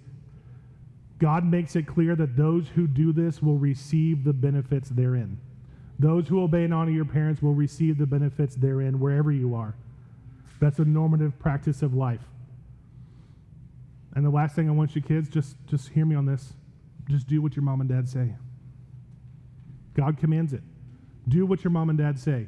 God 1.19 1.43
makes 1.43 1.75
it 1.75 1.87
clear 1.87 2.15
that 2.15 2.35
those 2.35 2.67
who 2.69 2.87
do 2.87 3.11
this 3.11 3.41
will 3.41 3.57
receive 3.57 4.23
the 4.23 4.33
benefits 4.33 4.89
therein. 4.89 5.39
Those 5.99 6.27
who 6.27 6.43
obey 6.43 6.63
and 6.63 6.73
honor 6.73 6.91
your 6.91 7.05
parents 7.05 7.41
will 7.41 7.55
receive 7.55 7.97
the 7.97 8.05
benefits 8.05 8.55
therein 8.55 8.99
wherever 8.99 9.31
you 9.31 9.55
are. 9.55 9.75
That's 10.59 10.77
a 10.77 10.85
normative 10.85 11.39
practice 11.39 11.81
of 11.81 11.95
life. 11.95 12.21
And 14.13 14.23
the 14.25 14.29
last 14.29 14.55
thing 14.55 14.69
I 14.69 14.73
want 14.73 14.95
you 14.95 15.01
kids, 15.01 15.27
just, 15.29 15.55
just 15.65 15.89
hear 15.89 16.05
me 16.05 16.15
on 16.15 16.25
this. 16.25 16.53
Just 17.09 17.27
do 17.27 17.41
what 17.41 17.55
your 17.55 17.63
mom 17.63 17.81
and 17.81 17.89
dad 17.89 18.07
say. 18.07 18.35
God 19.95 20.17
commands 20.17 20.53
it. 20.53 20.61
Do 21.27 21.45
what 21.45 21.63
your 21.63 21.71
mom 21.71 21.89
and 21.89 21.97
dad 21.97 22.19
say. 22.19 22.47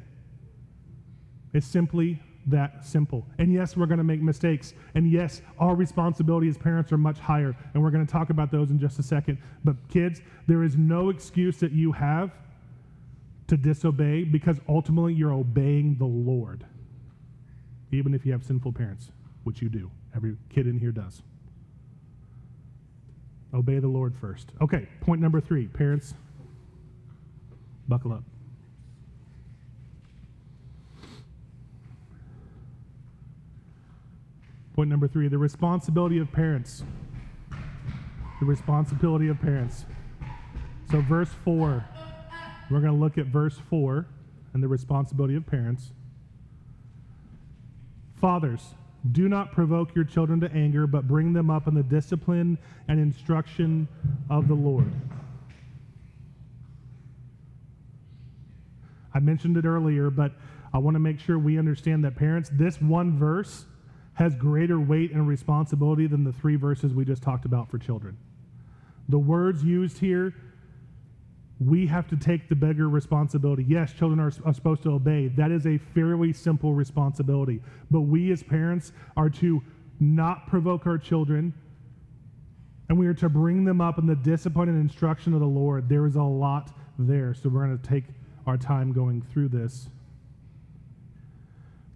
It's 1.52 1.66
simply 1.66 2.20
that 2.46 2.84
simple. 2.84 3.26
And 3.38 3.52
yes, 3.52 3.76
we're 3.76 3.86
going 3.86 3.98
to 3.98 4.04
make 4.04 4.22
mistakes. 4.22 4.74
And 4.94 5.10
yes, 5.10 5.42
our 5.58 5.74
responsibility 5.74 6.48
as 6.48 6.56
parents 6.56 6.92
are 6.92 6.98
much 6.98 7.18
higher. 7.18 7.54
And 7.74 7.82
we're 7.82 7.90
going 7.90 8.06
to 8.06 8.10
talk 8.10 8.30
about 8.30 8.50
those 8.50 8.70
in 8.70 8.78
just 8.78 8.98
a 8.98 9.02
second. 9.02 9.38
But 9.64 9.76
kids, 9.88 10.22
there 10.46 10.62
is 10.62 10.76
no 10.76 11.10
excuse 11.10 11.58
that 11.58 11.72
you 11.72 11.92
have 11.92 12.32
to 13.48 13.56
disobey 13.56 14.24
because 14.24 14.58
ultimately 14.68 15.12
you're 15.12 15.32
obeying 15.32 15.96
the 15.96 16.06
Lord. 16.06 16.64
Even 17.92 18.14
if 18.14 18.24
you 18.24 18.32
have 18.32 18.44
sinful 18.44 18.72
parents, 18.72 19.10
which 19.44 19.60
you 19.60 19.68
do. 19.68 19.90
Every 20.14 20.36
kid 20.48 20.66
in 20.66 20.78
here 20.78 20.92
does. 20.92 21.22
Obey 23.52 23.80
the 23.80 23.88
Lord 23.88 24.14
first. 24.16 24.52
Okay, 24.60 24.88
point 25.00 25.20
number 25.20 25.40
three. 25.40 25.66
Parents, 25.66 26.14
buckle 27.88 28.12
up. 28.12 28.22
Point 34.80 34.88
number 34.88 35.08
three 35.08 35.28
the 35.28 35.36
responsibility 35.36 36.16
of 36.16 36.32
parents. 36.32 36.84
The 38.40 38.46
responsibility 38.46 39.28
of 39.28 39.38
parents. 39.38 39.84
So, 40.90 41.02
verse 41.02 41.28
4 41.44 41.84
We're 42.70 42.80
going 42.80 42.90
to 42.90 42.98
look 42.98 43.18
at 43.18 43.26
verse 43.26 43.58
4 43.68 44.06
and 44.54 44.62
the 44.62 44.68
responsibility 44.68 45.36
of 45.36 45.46
parents. 45.46 45.90
Fathers, 48.22 48.74
do 49.12 49.28
not 49.28 49.52
provoke 49.52 49.94
your 49.94 50.06
children 50.06 50.40
to 50.40 50.50
anger, 50.50 50.86
but 50.86 51.06
bring 51.06 51.34
them 51.34 51.50
up 51.50 51.68
in 51.68 51.74
the 51.74 51.82
discipline 51.82 52.56
and 52.88 52.98
instruction 52.98 53.86
of 54.30 54.48
the 54.48 54.54
Lord. 54.54 54.90
I 59.12 59.18
mentioned 59.18 59.58
it 59.58 59.66
earlier, 59.66 60.08
but 60.08 60.32
I 60.72 60.78
want 60.78 60.94
to 60.94 61.00
make 61.00 61.20
sure 61.20 61.38
we 61.38 61.58
understand 61.58 62.02
that 62.04 62.16
parents, 62.16 62.48
this 62.54 62.80
one 62.80 63.18
verse 63.18 63.66
has 64.20 64.34
greater 64.34 64.78
weight 64.78 65.12
and 65.12 65.26
responsibility 65.26 66.06
than 66.06 66.24
the 66.24 66.32
three 66.32 66.54
verses 66.54 66.92
we 66.92 67.06
just 67.06 67.22
talked 67.22 67.46
about 67.46 67.70
for 67.70 67.78
children. 67.78 68.18
The 69.08 69.18
words 69.18 69.64
used 69.64 69.96
here, 69.96 70.34
we 71.58 71.86
have 71.86 72.06
to 72.08 72.18
take 72.18 72.46
the 72.50 72.54
bigger 72.54 72.90
responsibility. 72.90 73.64
Yes, 73.66 73.94
children 73.94 74.20
are, 74.20 74.30
are 74.44 74.52
supposed 74.52 74.82
to 74.82 74.90
obey. 74.90 75.28
That 75.28 75.50
is 75.50 75.66
a 75.66 75.78
fairly 75.78 76.34
simple 76.34 76.74
responsibility. 76.74 77.62
But 77.90 78.02
we 78.02 78.30
as 78.30 78.42
parents 78.42 78.92
are 79.16 79.30
to 79.30 79.62
not 80.00 80.46
provoke 80.46 80.86
our 80.86 80.98
children, 80.98 81.54
and 82.90 82.98
we 82.98 83.06
are 83.06 83.14
to 83.14 83.30
bring 83.30 83.64
them 83.64 83.80
up 83.80 83.98
in 83.98 84.06
the 84.06 84.16
discipline 84.16 84.68
and 84.68 84.78
instruction 84.78 85.32
of 85.32 85.40
the 85.40 85.46
Lord. 85.46 85.88
There 85.88 86.06
is 86.06 86.16
a 86.16 86.22
lot 86.22 86.72
there. 86.98 87.32
So 87.32 87.48
we're 87.48 87.64
going 87.64 87.78
to 87.78 87.88
take 87.88 88.04
our 88.46 88.58
time 88.58 88.92
going 88.92 89.22
through 89.32 89.48
this. 89.48 89.88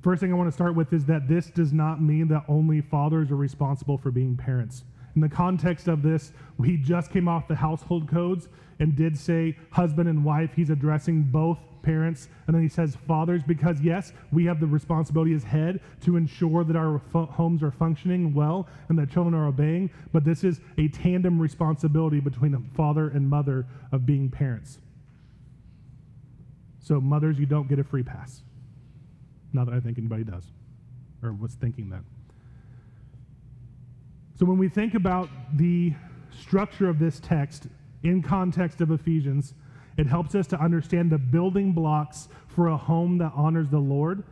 First 0.05 0.21
thing 0.21 0.35
I 0.35 0.37
want 0.37 0.49
to 0.49 0.53
start 0.53 0.75
with 0.75 0.93
is 0.93 1.07
that 1.07 1.29
this 1.29 1.47
does 1.47 1.73
not 1.73 2.03
mean 2.03 2.29
that 2.29 2.45
only 2.47 2.83
fathers 2.83 3.31
are 3.31 3.37
responsible 3.37 3.97
for 3.97 4.11
being 4.11 4.37
parents. 4.37 4.85
In 5.15 5.23
the 5.23 5.31
context 5.31 5.89
of 5.89 6.03
this, 6.03 6.35
we 6.59 6.77
just 6.77 7.11
came 7.11 7.27
off 7.27 7.49
the 7.49 7.55
household 7.55 8.07
codes 8.07 8.49
and 8.81 8.95
did 8.95 9.17
say 9.17 9.57
husband 9.71 10.11
and 10.11 10.23
wife. 10.23 10.51
He's 10.55 10.69
addressing 10.69 11.23
both 11.23 11.59
parents. 11.81 12.29
And 12.47 12.55
then 12.55 12.63
he 12.63 12.69
says 12.69 12.99
fathers, 13.09 13.43
because 13.45 13.81
yes, 13.81 14.13
we 14.31 14.45
have 14.45 14.61
the 14.61 14.67
responsibility 14.67 15.33
as 15.33 15.43
head 15.43 15.81
to 16.03 16.19
ensure 16.19 16.65
that 16.65 16.77
our 16.77 16.99
homes 17.15 17.63
are 17.63 17.71
functioning 17.71 18.35
well 18.35 18.69
and 18.91 18.99
that 18.99 19.11
children 19.11 19.35
are 19.35 19.47
obeying. 19.47 19.89
But 20.13 20.23
this 20.23 20.45
is 20.45 20.61
a 20.77 20.89
tandem 20.89 21.41
responsibility 21.41 22.21
between 22.21 22.53
the 22.53 22.63
father 22.77 23.09
and 23.09 23.27
mother 23.27 23.65
of 23.91 24.05
being 24.05 24.29
parents. 24.29 24.81
So, 26.79 27.01
mothers, 27.01 27.39
you 27.39 27.47
don't 27.47 27.71
get 27.71 27.79
a 27.79 27.85
free 27.85 28.03
pass. 28.03 28.43
Not 29.55 29.67
that 29.67 29.75
I 29.75 29.81
think 29.81 29.97
anybody 29.97 30.25
does 30.25 30.45
or 31.23 31.33
was 31.33 31.55
thinking 31.55 31.89
that. 31.91 32.03
So, 34.37 34.45
when 34.45 34.59
we 34.59 34.69
think 34.69 34.95
about 34.95 35.29
the 35.55 35.95
structure 36.37 36.89
of 36.89 36.99
this 36.99 37.21
text 37.21 37.69
in 38.03 38.21
context 38.21 38.81
of 38.81 38.91
Ephesians, 38.91 39.55
it 39.97 40.09
helps 40.09 40.35
us 40.35 40.49
to 40.49 40.61
understand 40.61 41.11
the 41.11 41.19
building 41.19 41.73
blocks 41.73 42.29
for 42.49 42.69
a 42.69 42.77
home 42.77 43.17
that 43.19 43.33
honors 43.37 43.69
the 43.69 43.79
Lord 43.79 44.25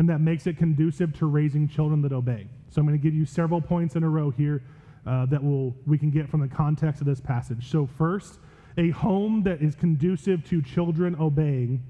and 0.00 0.08
that 0.08 0.20
makes 0.20 0.48
it 0.48 0.58
conducive 0.58 1.16
to 1.18 1.26
raising 1.26 1.68
children 1.68 2.02
that 2.02 2.12
obey. 2.12 2.48
So, 2.68 2.80
I'm 2.80 2.86
going 2.86 2.98
to 2.98 3.02
give 3.02 3.14
you 3.14 3.24
several 3.24 3.60
points 3.60 3.94
in 3.94 4.02
a 4.02 4.08
row 4.08 4.30
here 4.30 4.64
uh, 5.06 5.26
that 5.26 5.42
will 5.42 5.76
we 5.86 5.98
can 5.98 6.10
get 6.10 6.28
from 6.28 6.40
the 6.40 6.48
context 6.48 7.00
of 7.00 7.06
this 7.06 7.20
passage. 7.20 7.70
So, 7.70 7.86
first, 7.86 8.40
a 8.76 8.90
home 8.90 9.44
that 9.44 9.62
is 9.62 9.76
conducive 9.76 10.44
to 10.48 10.60
children 10.60 11.14
obeying 11.20 11.80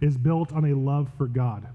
is 0.00 0.16
built 0.16 0.52
on 0.52 0.64
a 0.64 0.74
love 0.74 1.10
for 1.16 1.26
God. 1.26 1.66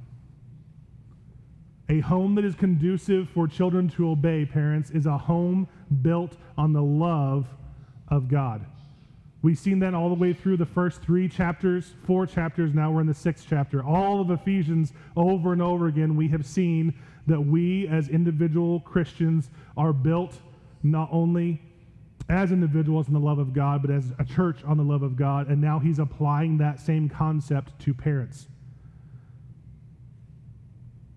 A 1.90 2.00
home 2.00 2.36
that 2.36 2.46
is 2.46 2.56
conducive 2.56 3.30
for 3.30 3.48
children 3.48 3.88
to 3.90 4.10
obey 4.10 4.46
parents 4.46 4.90
is 4.90 5.06
a 5.06 5.18
home 5.18 5.68
built 6.02 6.36
on 6.58 6.74
the 6.74 6.82
love 6.82 7.48
of 8.08 8.28
God. 8.28 8.66
We've 9.44 9.60
seen 9.60 9.78
that 9.80 9.94
all 9.94 10.10
the 10.10 10.16
way 10.16 10.34
through 10.34 10.58
the 10.58 10.66
first 10.66 11.04
three 11.04 11.30
chapters, 11.30 11.94
four 12.08 12.26
chapters, 12.26 12.74
now 12.74 12.92
we're 12.92 13.02
in 13.02 13.08
the 13.08 13.14
sixth 13.14 13.46
chapter. 13.48 13.84
All 13.84 14.20
of 14.20 14.32
Ephesians, 14.32 14.92
over 15.16 15.54
and 15.54 15.62
over 15.62 15.86
again, 15.86 16.16
we 16.16 16.28
have 16.30 16.48
seen 16.48 16.96
that 17.28 17.40
we 17.40 17.88
as 17.88 18.10
individual 18.10 18.80
Christians 18.80 19.52
are 19.78 19.94
built 19.94 20.42
not 20.82 21.10
only 21.12 21.62
as 22.28 22.52
individuals 22.52 23.08
in 23.08 23.14
the 23.14 23.20
love 23.20 23.38
of 23.38 23.54
God, 23.54 23.82
but 23.82 23.92
as 23.92 24.12
a 24.18 24.26
church 24.26 24.64
on 24.64 24.78
the 24.78 24.84
love 24.84 25.04
of 25.04 25.16
God. 25.16 25.48
And 25.48 25.62
now 25.62 25.80
he's 25.80 26.00
applying 26.00 26.58
that 26.58 26.80
same 26.80 27.08
concept 27.08 27.78
to 27.80 27.94
parents. 27.94 28.48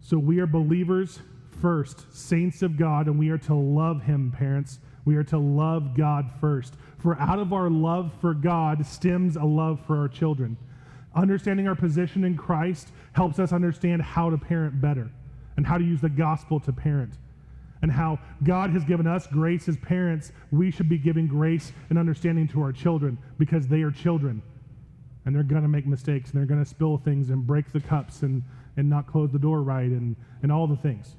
So 0.01 0.19
we 0.19 0.39
are 0.41 0.47
believers 0.47 1.21
first, 1.61 2.15
saints 2.15 2.63
of 2.63 2.77
God, 2.77 3.07
and 3.07 3.19
we 3.19 3.31
are 3.31 3.39
to 3.39 3.55
love 3.55 4.03
him, 4.03 4.33
parents. 4.37 4.81
We 5.05 5.17
are 5.17 5.25
to 5.25 5.39
love 5.39 5.97
God 5.97 6.31
first. 6.41 6.75
For 6.99 7.19
out 7.19 7.39
of 7.39 7.53
our 7.53 7.71
love 7.71 8.13
for 8.21 8.35
God 8.35 8.85
stems 8.85 9.37
a 9.37 9.45
love 9.45 9.81
for 9.87 9.97
our 9.97 10.09
children. 10.09 10.57
Understanding 11.15 11.67
our 11.67 11.75
position 11.75 12.25
in 12.25 12.37
Christ 12.37 12.93
helps 13.13 13.39
us 13.39 13.53
understand 13.53 14.03
how 14.03 14.31
to 14.31 14.37
parent 14.37 14.81
better 14.81 15.11
and 15.57 15.67
how 15.67 15.79
to 15.79 15.85
use 15.85 16.01
the 16.01 16.09
gospel 16.09 16.61
to 16.61 16.73
parent 16.73 17.15
and 17.83 17.91
how 17.93 18.19
God 18.43 18.71
has 18.71 18.85
given 18.85 19.07
us 19.07 19.27
grace 19.27 19.69
as 19.69 19.77
parents, 19.77 20.33
we 20.51 20.71
should 20.71 20.89
be 20.89 20.99
giving 20.99 21.27
grace 21.27 21.73
and 21.91 21.99
understanding 21.99 22.49
to 22.49 22.63
our 22.63 22.73
children 22.73 23.19
because 23.39 23.69
they 23.69 23.83
are 23.83 23.91
children. 23.91 24.43
And 25.25 25.35
they're 25.35 25.43
going 25.43 25.63
to 25.63 25.69
make 25.69 25.87
mistakes 25.87 26.31
and 26.31 26.39
they're 26.39 26.47
going 26.47 26.63
to 26.63 26.69
spill 26.69 26.99
things 26.99 27.31
and 27.31 27.47
break 27.47 27.71
the 27.73 27.81
cups 27.81 28.23
and, 28.23 28.43
and 28.77 28.89
not 28.89 29.07
close 29.07 29.31
the 29.31 29.39
door 29.39 29.63
right 29.63 29.91
and, 29.91 30.17
and 30.43 30.51
all 30.51 30.67
the 30.67 30.77
things. 30.77 31.17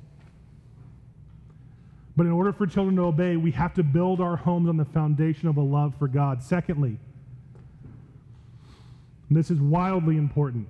But 2.17 2.25
in 2.25 2.31
order 2.33 2.51
for 2.51 2.67
children 2.67 2.97
to 2.97 3.03
obey, 3.03 3.37
we 3.37 3.51
have 3.51 3.73
to 3.75 3.83
build 3.83 4.19
our 4.19 4.35
homes 4.35 4.67
on 4.67 4.75
the 4.75 4.85
foundation 4.85 5.47
of 5.47 5.57
a 5.57 5.61
love 5.61 5.93
for 5.97 6.07
God. 6.07 6.43
Secondly, 6.43 6.97
this 9.31 9.51
is 9.51 9.59
wildly 9.61 10.17
important, 10.17 10.67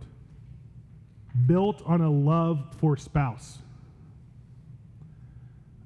built 1.48 1.82
on 1.86 2.02
a 2.02 2.12
love 2.12 2.76
for 2.78 2.98
spouse 2.98 3.60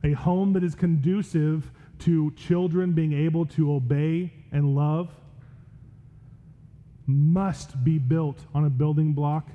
a 0.04 0.12
home 0.14 0.54
that 0.54 0.64
is 0.64 0.76
conducive 0.76 1.72
to 2.00 2.32
children 2.32 2.92
being 2.92 3.14
able 3.14 3.46
to 3.46 3.72
obey 3.74 4.34
and 4.52 4.76
love 4.76 5.10
must 7.06 7.84
be 7.84 7.98
built 7.98 8.40
on 8.54 8.66
a 8.66 8.70
building 8.70 9.14
block 9.14 9.50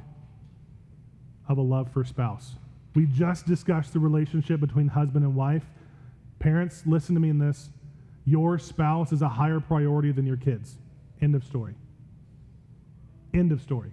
of 1.48 1.58
a 1.58 1.62
love 1.62 1.90
for 1.92 2.04
spouse. 2.04 2.54
We 2.94 3.06
just 3.06 3.46
discussed 3.46 3.92
the 3.92 4.00
relationship 4.00 4.60
between 4.60 4.88
husband 4.88 5.24
and 5.24 5.34
wife. 5.34 5.64
Parents, 6.38 6.82
listen 6.86 7.14
to 7.14 7.20
me 7.20 7.30
in 7.30 7.38
this. 7.38 7.70
Your 8.24 8.58
spouse 8.58 9.12
is 9.12 9.22
a 9.22 9.28
higher 9.28 9.60
priority 9.60 10.12
than 10.12 10.26
your 10.26 10.36
kids. 10.36 10.76
End 11.20 11.34
of 11.34 11.44
story. 11.44 11.74
End 13.34 13.52
of 13.52 13.62
story. 13.62 13.92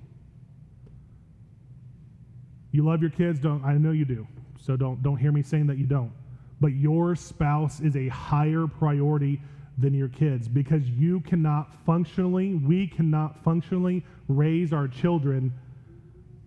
You 2.72 2.84
love 2.84 3.02
your 3.02 3.12
kids, 3.12 3.39
don't 3.39 3.63
I 3.63 3.74
know 3.74 3.91
you 3.91 4.06
do. 4.06 4.28
So 4.60 4.76
don't 4.76 5.02
don't 5.02 5.18
hear 5.18 5.32
me 5.32 5.44
saying 5.44 5.68
that 5.68 5.78
you 5.78 5.86
don't 5.86 6.12
but 6.60 6.74
your 6.74 7.15
spouse 7.15 7.80
is 7.80 7.96
a 7.96 8.08
higher 8.08 8.68
priority 8.68 9.41
than 9.78 9.94
your 9.94 10.08
kids 10.08 10.48
because 10.48 10.88
you 10.89 11.20
cannot 11.22 11.74
functionally, 11.86 12.56
we 12.56 12.88
cannot 12.88 13.44
functionally 13.44 14.06
raise 14.28 14.72
our 14.72 14.88
children 14.88 15.54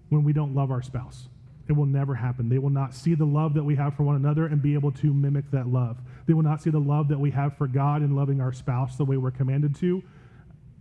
when 0.08 0.24
we 0.24 0.32
don't 0.32 0.54
love 0.54 0.70
our 0.70 0.82
spouse. 0.82 1.28
It 1.68 1.72
will 1.72 1.86
never 1.86 2.14
happen. 2.14 2.48
They 2.48 2.58
will 2.58 2.70
not 2.70 2.94
see 2.94 3.14
the 3.14 3.26
love 3.26 3.52
that 3.54 3.62
we 3.62 3.76
have 3.76 3.94
for 3.94 4.02
one 4.02 4.16
another 4.16 4.46
and 4.46 4.62
be 4.62 4.72
able 4.72 4.90
to 4.92 5.12
mimic 5.12 5.50
that 5.50 5.66
love. 5.66 5.98
They 6.26 6.32
will 6.32 6.42
not 6.42 6.62
see 6.62 6.70
the 6.70 6.80
love 6.80 7.08
that 7.08 7.20
we 7.20 7.30
have 7.32 7.56
for 7.58 7.66
God 7.66 8.02
in 8.02 8.16
loving 8.16 8.40
our 8.40 8.52
spouse 8.52 8.96
the 8.96 9.04
way 9.04 9.18
we're 9.18 9.30
commanded 9.30 9.74
to, 9.76 10.02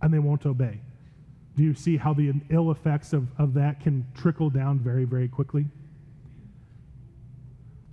and 0.00 0.12
they 0.12 0.18
won't 0.18 0.46
obey. 0.46 0.80
Do 1.56 1.62
you 1.62 1.74
see 1.74 1.98
how 1.98 2.14
the 2.14 2.32
ill 2.48 2.70
effects 2.70 3.12
of, 3.12 3.28
of 3.36 3.52
that 3.54 3.80
can 3.80 4.06
trickle 4.14 4.48
down 4.48 4.78
very, 4.78 5.04
very 5.04 5.28
quickly? 5.28 5.66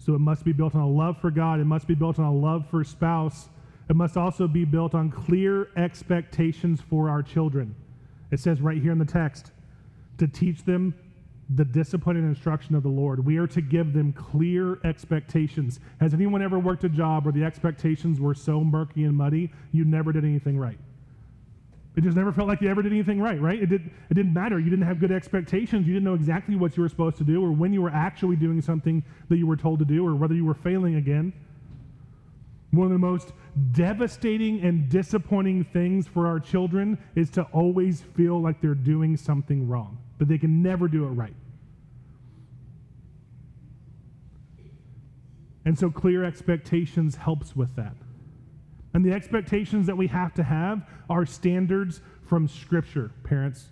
So 0.05 0.13
it 0.13 0.19
must 0.19 0.45
be 0.45 0.53
built 0.53 0.75
on 0.75 0.81
a 0.81 0.87
love 0.87 1.19
for 1.19 1.31
God. 1.31 1.59
It 1.59 1.65
must 1.65 1.87
be 1.87 1.95
built 1.95 2.19
on 2.19 2.25
a 2.25 2.33
love 2.33 2.69
for 2.69 2.83
spouse. 2.83 3.49
It 3.89 3.95
must 3.95 4.17
also 4.17 4.47
be 4.47 4.63
built 4.63 4.93
on 4.93 5.09
clear 5.09 5.69
expectations 5.75 6.79
for 6.79 7.09
our 7.09 7.23
children. 7.23 7.75
It 8.29 8.39
says 8.39 8.61
right 8.61 8.79
here 8.79 8.91
in 8.91 8.99
the 8.99 9.05
text 9.05 9.51
to 10.19 10.27
teach 10.27 10.63
them 10.63 10.93
the 11.55 11.65
discipline 11.65 12.17
and 12.17 12.25
instruction 12.27 12.75
of 12.75 12.83
the 12.83 12.89
Lord. 12.89 13.25
We 13.25 13.37
are 13.37 13.47
to 13.47 13.61
give 13.61 13.93
them 13.93 14.13
clear 14.13 14.79
expectations. 14.83 15.79
Has 15.99 16.13
anyone 16.13 16.43
ever 16.43 16.59
worked 16.59 16.83
a 16.83 16.89
job 16.89 17.25
where 17.25 17.33
the 17.33 17.43
expectations 17.43 18.19
were 18.19 18.35
so 18.35 18.63
murky 18.63 19.05
and 19.05 19.15
muddy 19.15 19.51
you 19.71 19.85
never 19.85 20.11
did 20.11 20.23
anything 20.23 20.57
right? 20.57 20.77
It 21.95 22.03
just 22.03 22.17
never 22.17 22.33
felt 22.33 22.47
like 22.47 22.61
you 22.61 22.69
ever 22.69 22.81
did 22.81 22.91
anything 22.91 23.21
right, 23.21 23.39
right? 23.39 23.61
It, 23.61 23.67
did, 23.67 23.89
it 24.09 24.13
didn't 24.13 24.33
matter. 24.33 24.59
You 24.59 24.69
didn't 24.69 24.85
have 24.85 24.99
good 24.99 25.11
expectations. 25.11 25.87
You 25.87 25.93
didn't 25.93 26.03
know 26.03 26.13
exactly 26.13 26.55
what 26.55 26.75
you 26.75 26.83
were 26.83 26.89
supposed 26.89 27.17
to 27.17 27.23
do 27.23 27.43
or 27.43 27.51
when 27.51 27.71
you 27.71 27.81
were 27.81 27.89
actually 27.89 28.35
doing 28.35 28.61
something 28.61 29.01
that 29.29 29.37
you 29.37 29.47
were 29.47 29.55
told 29.55 29.79
to 29.79 29.85
do 29.85 30.05
or 30.05 30.13
whether 30.13 30.33
you 30.33 30.43
were 30.43 30.55
failing 30.55 30.95
again. 30.95 31.31
One 32.71 32.87
of 32.87 32.91
the 32.91 32.99
most 32.99 33.31
devastating 33.71 34.61
and 34.61 34.89
disappointing 34.89 35.63
things 35.63 36.05
for 36.05 36.27
our 36.27 36.41
children 36.41 36.97
is 37.15 37.29
to 37.31 37.43
always 37.53 38.01
feel 38.01 38.41
like 38.41 38.59
they're 38.59 38.73
doing 38.73 39.15
something 39.15 39.65
wrong, 39.69 39.97
that 40.17 40.27
they 40.27 40.37
can 40.37 40.61
never 40.61 40.89
do 40.89 41.05
it 41.05 41.09
right. 41.09 41.35
And 45.63 45.79
so 45.79 45.89
clear 45.89 46.25
expectations 46.25 47.15
helps 47.15 47.55
with 47.55 47.73
that. 47.77 47.95
And 48.95 49.03
the 49.03 49.11
expectations 49.11 49.87
that 49.87 49.97
we 49.97 50.07
have 50.07 50.33
to 50.35 50.43
have 50.43 50.87
are 51.09 51.25
standards 51.25 51.99
from 52.23 52.47
Scripture, 52.47 53.11
parents. 53.25 53.67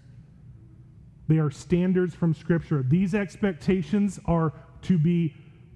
They 1.30 1.38
are 1.38 1.50
standards 1.50 2.14
from 2.14 2.34
Scripture. 2.34 2.84
These 2.84 3.16
expectations 3.16 4.20
are 4.26 4.52
to 4.82 4.98
be 4.98 5.34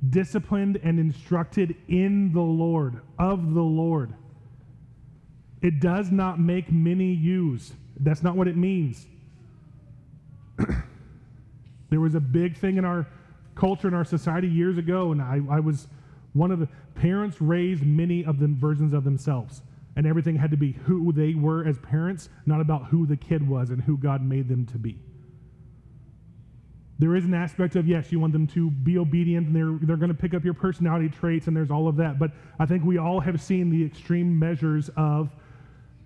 disciplined 0.10 0.82
and 0.84 1.00
instructed 1.00 1.78
in 1.88 2.34
the 2.34 2.42
Lord, 2.42 3.00
of 3.18 3.54
the 3.54 3.62
Lord. 3.62 4.14
It 5.62 5.80
does 5.80 6.12
not 6.12 6.42
make 6.42 6.70
many 6.70 7.14
use. 7.14 7.72
That's 8.02 8.22
not 8.22 8.36
what 8.36 8.50
it 8.50 8.58
means. 8.58 9.08
there 11.90 12.02
was 12.02 12.16
a 12.16 12.20
big 12.20 12.58
thing 12.58 12.76
in 12.76 12.84
our 12.84 13.08
culture, 13.56 13.88
in 13.88 13.94
our 13.94 14.04
society 14.04 14.50
years 14.50 14.78
ago, 14.78 15.14
and 15.14 15.22
I, 15.22 15.40
I 15.50 15.62
was 15.62 15.88
one 16.38 16.52
of 16.52 16.60
the 16.60 16.68
parents 16.96 17.42
raised 17.42 17.84
many 17.84 18.24
of 18.24 18.40
the 18.40 18.48
versions 18.48 18.94
of 18.94 19.04
themselves. 19.04 19.62
And 19.96 20.06
everything 20.06 20.36
had 20.36 20.52
to 20.52 20.58
be 20.58 20.74
who 20.74 21.12
they 21.12 21.34
were 21.34 21.66
as 21.66 21.80
parents, 21.80 22.30
not 22.46 22.62
about 22.62 22.86
who 22.86 23.08
the 23.08 23.18
kid 23.18 23.48
was 23.48 23.72
and 23.72 23.82
who 23.82 23.98
God 23.98 24.22
made 24.22 24.48
them 24.48 24.66
to 24.68 24.78
be. 24.78 25.00
There 27.00 27.16
is 27.16 27.26
an 27.26 27.34
aspect 27.34 27.76
of, 27.76 27.88
yes, 27.88 28.12
you 28.12 28.20
want 28.20 28.34
them 28.34 28.48
to 28.48 28.70
be 28.70 28.98
obedient 28.98 29.48
and 29.48 29.56
they're, 29.56 29.88
they're 29.88 29.98
going 29.98 30.10
to 30.10 30.18
pick 30.18 30.34
up 30.34 30.44
your 30.44 30.54
personality 30.54 31.10
traits 31.10 31.48
and 31.48 31.56
there's 31.56 31.72
all 31.72 31.88
of 31.88 31.96
that. 31.98 32.18
But 32.18 32.32
I 32.60 32.66
think 32.66 32.84
we 32.84 32.98
all 32.98 33.20
have 33.20 33.42
seen 33.42 33.70
the 33.70 33.84
extreme 33.84 34.38
measures 34.38 34.90
of 34.98 35.36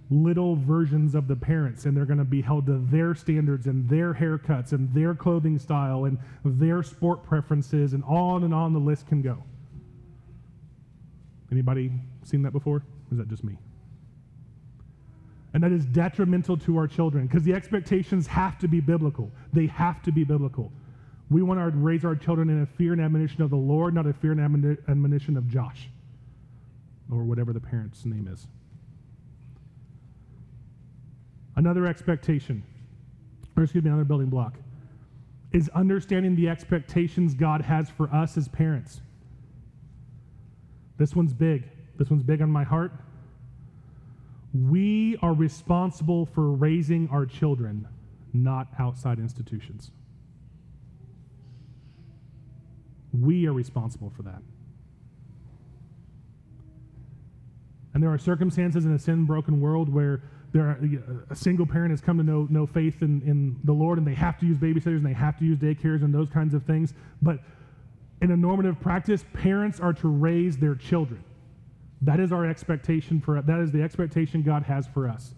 little 0.10 0.58
versions 0.58 1.16
of 1.16 1.30
the 1.30 1.36
parents 1.36 1.86
and 1.86 1.96
they're 1.96 2.06
going 2.06 2.20
to 2.20 2.26
be 2.26 2.42
held 2.42 2.66
to 2.66 2.78
their 2.92 3.16
standards 3.16 3.68
and 3.68 3.90
their 3.90 4.14
haircuts 4.14 4.74
and 4.74 4.94
their 4.94 5.16
clothing 5.16 5.58
style 5.58 6.06
and 6.06 6.18
their 6.44 6.84
sport 6.84 7.24
preferences 7.24 7.94
and 7.94 8.04
on 8.04 8.44
and 8.44 8.54
on 8.54 8.74
the 8.74 8.80
list 8.80 9.08
can 9.08 9.22
go. 9.22 9.42
Anybody 11.52 11.92
seen 12.24 12.42
that 12.44 12.52
before? 12.52 12.84
Is 13.12 13.18
that 13.18 13.28
just 13.28 13.44
me? 13.44 13.58
And 15.54 15.62
that 15.64 15.72
is 15.72 15.86
detrimental 15.86 16.58
to 16.60 16.78
our 16.78 16.88
children 16.88 17.28
because 17.28 17.44
the 17.44 17.54
expectations 17.54 18.26
have 18.28 18.58
to 18.60 18.68
be 18.68 18.80
biblical. 18.80 19.32
They 19.52 19.68
have 19.68 20.02
to 20.04 20.12
be 20.12 20.24
biblical. 20.24 20.72
We 21.30 21.42
want 21.42 21.60
to 21.60 21.78
raise 21.78 22.06
our 22.06 22.16
children 22.16 22.50
in 22.50 22.62
a 22.62 22.66
fear 22.66 22.94
and 22.94 23.02
admonition 23.02 23.42
of 23.42 23.50
the 23.50 23.58
Lord, 23.58 23.94
not 23.94 24.06
a 24.06 24.14
fear 24.14 24.32
and 24.32 24.78
admonition 24.88 25.38
of 25.38 25.48
Josh 25.48 25.90
or 27.12 27.24
whatever 27.24 27.52
the 27.52 27.60
parent's 27.60 28.06
name 28.06 28.28
is. 28.32 28.48
Another 31.58 31.86
expectation, 31.86 32.64
or 33.58 33.64
excuse 33.64 33.84
me, 33.84 33.90
another 33.90 34.06
building 34.06 34.30
block, 34.30 34.58
is 35.52 35.70
understanding 35.70 36.36
the 36.36 36.48
expectations 36.48 37.34
God 37.34 37.62
has 37.62 37.90
for 37.90 38.14
us 38.14 38.38
as 38.38 38.48
parents. 38.48 39.02
This 41.02 41.16
one's 41.16 41.34
big. 41.34 41.68
This 41.98 42.12
one's 42.12 42.22
big 42.22 42.44
on 42.44 42.52
my 42.52 42.64
heart. 42.64 42.92
We 44.54 45.18
are 45.24 45.34
responsible 45.34 46.28
for 46.28 46.52
raising 46.52 47.10
our 47.10 47.26
children, 47.26 47.88
not 48.34 48.68
outside 48.78 49.18
institutions. 49.18 49.90
We 53.20 53.48
are 53.48 53.52
responsible 53.52 54.12
for 54.16 54.22
that. 54.22 54.44
And 57.96 58.04
there 58.04 58.14
are 58.14 58.20
circumstances 58.20 58.86
in 58.86 58.94
a 58.94 59.00
sin 59.00 59.26
broken 59.26 59.60
world 59.60 59.92
where 59.92 60.22
there 60.54 60.68
are, 60.68 61.26
a 61.32 61.36
single 61.36 61.66
parent 61.66 61.90
has 61.90 62.00
come 62.00 62.20
to 62.20 62.24
know, 62.24 62.46
no 62.52 62.68
faith 62.68 63.02
in, 63.02 63.24
in 63.24 63.60
the 63.64 63.74
Lord 63.74 63.98
and 63.98 64.06
they 64.06 64.14
have 64.14 64.38
to 64.42 64.46
use 64.46 64.60
babysitters 64.60 64.98
and 64.98 65.06
they 65.08 65.14
have 65.14 65.40
to 65.40 65.46
use 65.46 65.58
daycares 65.58 66.04
and 66.04 66.14
those 66.14 66.30
kinds 66.30 66.54
of 66.54 66.64
things. 66.66 66.94
But 67.24 67.40
in 68.22 68.32
a 68.32 68.38
normative 68.38 68.80
practice, 68.80 69.26
parents 69.34 69.80
are 69.80 69.94
to 69.94 70.08
raise 70.08 70.58
their 70.58 70.76
children. 70.76 71.24
That 72.04 72.20
is 72.20 72.32
our 72.32 72.46
expectation 72.46 73.20
for 73.20 73.42
that 73.42 73.60
is 73.60 73.72
the 73.72 73.82
expectation 73.82 74.44
God 74.44 74.64
has 74.64 74.88
for 74.88 75.08
us. 75.08 75.34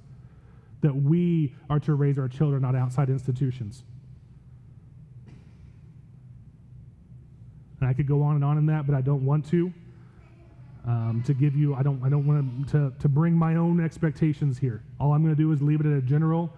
That 0.81 0.95
we 0.95 1.55
are 1.69 1.79
to 1.81 1.93
raise 1.93 2.19
our 2.19 2.27
children, 2.27 2.61
not 2.61 2.75
outside 2.75 3.09
institutions. 3.09 3.83
And 7.79 7.89
I 7.89 7.93
could 7.93 8.07
go 8.07 8.21
on 8.21 8.35
and 8.35 8.45
on 8.45 8.57
in 8.57 8.65
that, 8.67 8.85
but 8.85 8.95
I 8.95 9.01
don't 9.01 9.25
want 9.25 9.45
to. 9.49 9.73
Um, 10.85 11.23
to 11.25 11.33
give 11.33 11.55
you, 11.55 11.75
I 11.75 11.81
don't, 11.81 12.03
I 12.03 12.09
don't 12.09 12.27
want 12.27 12.69
to, 12.69 12.93
to 12.99 13.07
bring 13.07 13.33
my 13.33 13.55
own 13.55 13.79
expectations 13.79 14.57
here. 14.57 14.83
All 14.99 15.13
I'm 15.13 15.23
going 15.23 15.33
to 15.33 15.41
do 15.41 15.49
is 15.53 15.61
leave 15.61 15.79
it 15.79 15.85
at 15.85 15.93
a 15.93 16.01
general. 16.01 16.51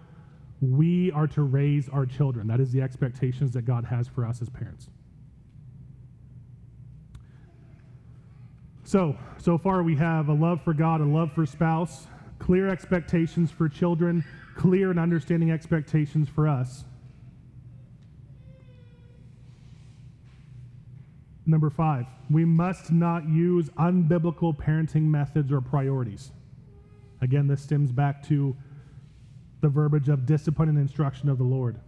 We 0.61 1.11
are 1.11 1.27
to 1.27 1.43
raise 1.43 1.89
our 1.89 2.07
children. 2.07 2.47
That 2.47 2.59
is 2.59 2.71
the 2.71 2.81
expectations 2.81 3.51
that 3.51 3.65
God 3.65 3.85
has 3.85 4.07
for 4.07 4.25
us 4.25 4.41
as 4.41 4.49
parents. 4.49 4.89
So, 8.85 9.17
so 9.39 9.57
far 9.57 9.81
we 9.81 9.95
have 9.95 10.29
a 10.29 10.33
love 10.33 10.61
for 10.61 10.71
God, 10.71 11.01
a 11.01 11.05
love 11.05 11.31
for 11.33 11.47
spouse, 11.47 12.05
clear 12.37 12.69
expectations 12.69 13.49
for 13.49 13.67
children, 13.67 14.23
clear 14.55 14.91
and 14.91 14.99
understanding 14.99 15.49
expectations 15.51 16.29
for 16.29 16.47
us. 16.47 16.85
Number 21.47 21.71
five, 21.71 22.05
we 22.29 22.45
must 22.45 22.91
not 22.91 23.27
use 23.27 23.69
unbiblical 23.69 24.55
parenting 24.55 25.03
methods 25.03 25.51
or 25.51 25.61
priorities. 25.61 26.31
Again, 27.21 27.47
this 27.47 27.63
stems 27.63 27.91
back 27.91 28.21
to 28.27 28.55
the 29.61 29.69
verbiage 29.69 30.09
of 30.09 30.27
discipline 30.27 30.69
and 30.69 30.77
instruction 30.77 31.27
of 31.27 31.39
the 31.39 31.43
Lord. 31.43 31.79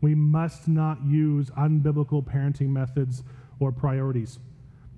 We 0.00 0.14
must 0.14 0.68
not 0.68 1.04
use 1.04 1.50
unbiblical 1.50 2.24
parenting 2.24 2.68
methods 2.68 3.24
or 3.58 3.72
priorities 3.72 4.38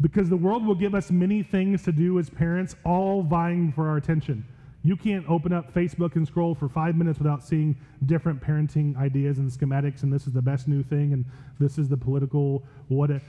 because 0.01 0.29
the 0.29 0.37
world 0.37 0.65
will 0.65 0.75
give 0.75 0.95
us 0.95 1.11
many 1.11 1.43
things 1.43 1.83
to 1.85 1.93
do 1.93 2.19
as 2.19 2.31
parents, 2.31 2.77
all 2.85 3.23
vying 3.23 3.73
for 3.73 3.89
our 3.89 3.97
attention. 3.97 4.47
You 4.85 4.97
can't 4.97 5.29
open 5.29 5.53
up 5.53 5.75
Facebook 5.75 6.15
and 6.15 6.27
scroll 6.27 6.55
for 6.55 6.69
five 6.69 6.95
minutes 6.97 7.19
without 7.19 7.43
seeing 7.43 7.77
different 8.07 8.41
parenting 8.41 8.97
ideas 8.97 9.39
and 9.39 9.51
schematics, 9.51 10.05
and 10.05 10.13
this 10.13 10.27
is 10.27 10.33
the 10.33 10.43
best 10.43 10.69
new 10.69 10.83
thing, 10.83 11.13
and 11.13 11.25
this 11.59 11.79
is 11.79 11.89
the 11.89 11.97
political 11.97 12.63
what. 12.87 13.11
It, 13.11 13.23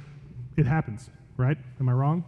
it 0.58 0.68
happens, 0.68 1.10
right? 1.38 1.58
Am 1.80 1.90
I 1.90 1.94
wrong? 1.94 2.24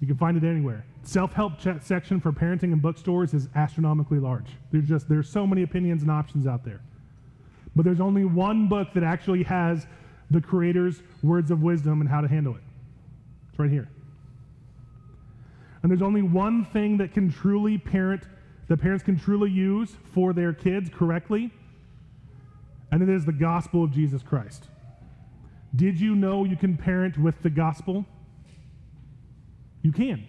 You 0.00 0.06
can 0.06 0.16
find 0.16 0.36
it 0.36 0.44
anywhere. 0.44 0.84
Self-help 1.02 1.60
section 1.82 2.20
for 2.20 2.32
parenting 2.32 2.72
in 2.72 2.78
bookstores 2.78 3.34
is 3.34 3.48
astronomically 3.56 4.20
large. 4.20 4.46
There's 4.70 4.88
just 4.88 5.08
there's 5.08 5.28
so 5.28 5.46
many 5.46 5.64
opinions 5.64 6.02
and 6.02 6.10
options 6.10 6.46
out 6.46 6.64
there. 6.64 6.80
But 7.74 7.84
there's 7.84 8.00
only 8.00 8.24
one 8.24 8.68
book 8.68 8.88
that 8.94 9.02
actually 9.02 9.42
has 9.44 9.86
the 10.30 10.40
creator's 10.40 11.02
words 11.22 11.50
of 11.50 11.62
wisdom 11.62 12.00
and 12.00 12.08
how 12.08 12.20
to 12.20 12.28
handle 12.28 12.54
it. 12.54 12.62
It's 13.52 13.58
right 13.58 13.70
here. 13.70 13.88
And 15.82 15.90
there's 15.90 16.02
only 16.02 16.22
one 16.22 16.64
thing 16.64 16.96
that 16.98 17.12
can 17.12 17.30
truly 17.30 17.76
parent, 17.76 18.22
the 18.68 18.76
parents 18.76 19.04
can 19.04 19.18
truly 19.18 19.50
use 19.50 19.94
for 20.14 20.32
their 20.32 20.54
kids 20.54 20.88
correctly, 20.88 21.52
and 22.90 23.02
it 23.02 23.10
is 23.10 23.26
the 23.26 23.32
gospel 23.32 23.84
of 23.84 23.92
Jesus 23.92 24.22
Christ. 24.22 24.68
Did 25.76 26.00
you 26.00 26.14
know 26.14 26.44
you 26.44 26.56
can 26.56 26.76
parent 26.76 27.18
with 27.18 27.42
the 27.42 27.50
gospel? 27.50 28.06
You 29.82 29.92
can. 29.92 30.26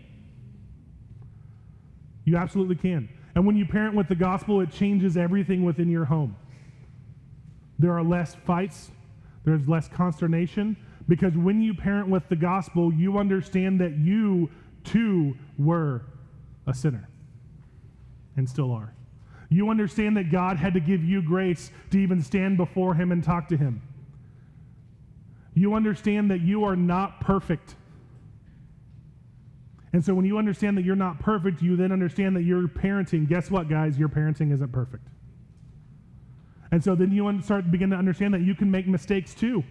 You 2.25 2.35
absolutely 2.37 2.75
can. 2.75 3.09
And 3.35 3.45
when 3.45 3.55
you 3.55 3.65
parent 3.65 3.95
with 3.95 4.07
the 4.07 4.15
gospel, 4.15 4.61
it 4.61 4.71
changes 4.71 5.17
everything 5.17 5.63
within 5.63 5.89
your 5.89 6.05
home. 6.05 6.35
There 7.79 7.91
are 7.91 8.03
less 8.03 8.35
fights, 8.35 8.91
there's 9.45 9.67
less 9.67 9.87
consternation, 9.87 10.77
because 11.07 11.33
when 11.35 11.61
you 11.61 11.73
parent 11.73 12.07
with 12.07 12.27
the 12.29 12.35
gospel, 12.35 12.93
you 12.93 13.17
understand 13.17 13.81
that 13.81 13.97
you 13.97 14.49
too 14.83 15.35
were 15.57 16.03
a 16.67 16.73
sinner 16.73 17.09
and 18.35 18.49
still 18.49 18.71
are. 18.71 18.93
You 19.49 19.69
understand 19.69 20.17
that 20.17 20.31
God 20.31 20.57
had 20.57 20.73
to 20.73 20.79
give 20.79 21.03
you 21.03 21.21
grace 21.21 21.71
to 21.91 21.99
even 21.99 22.21
stand 22.21 22.57
before 22.57 22.95
Him 22.95 23.11
and 23.11 23.23
talk 23.23 23.47
to 23.49 23.57
Him. 23.57 23.81
You 25.53 25.75
understand 25.75 26.31
that 26.31 26.41
you 26.41 26.63
are 26.63 26.75
not 26.75 27.19
perfect. 27.19 27.75
And 29.91 30.03
so 30.03 30.15
when 30.15 30.25
you 30.25 30.39
understand 30.39 30.75
that 30.77 30.83
you're 30.83 30.95
not 30.95 31.19
perfect, 31.19 31.61
you 31.61 31.75
then 31.75 31.91
understand 31.91 32.35
that 32.35 32.43
you're 32.43 32.67
parenting. 32.67 33.27
Guess 33.27 33.51
what, 33.51 33.69
guys? 33.69 33.99
Your 33.99 34.09
parenting 34.09 34.51
isn't 34.51 34.71
perfect. 34.71 35.07
And 36.71 36.83
so 36.83 36.95
then 36.95 37.11
you 37.11 37.39
start 37.43 37.65
to 37.65 37.71
begin 37.71 37.91
to 37.91 37.95
understand 37.95 38.33
that 38.33 38.41
you 38.41 38.55
can 38.55 38.71
make 38.71 38.87
mistakes 38.87 39.35
too. 39.35 39.63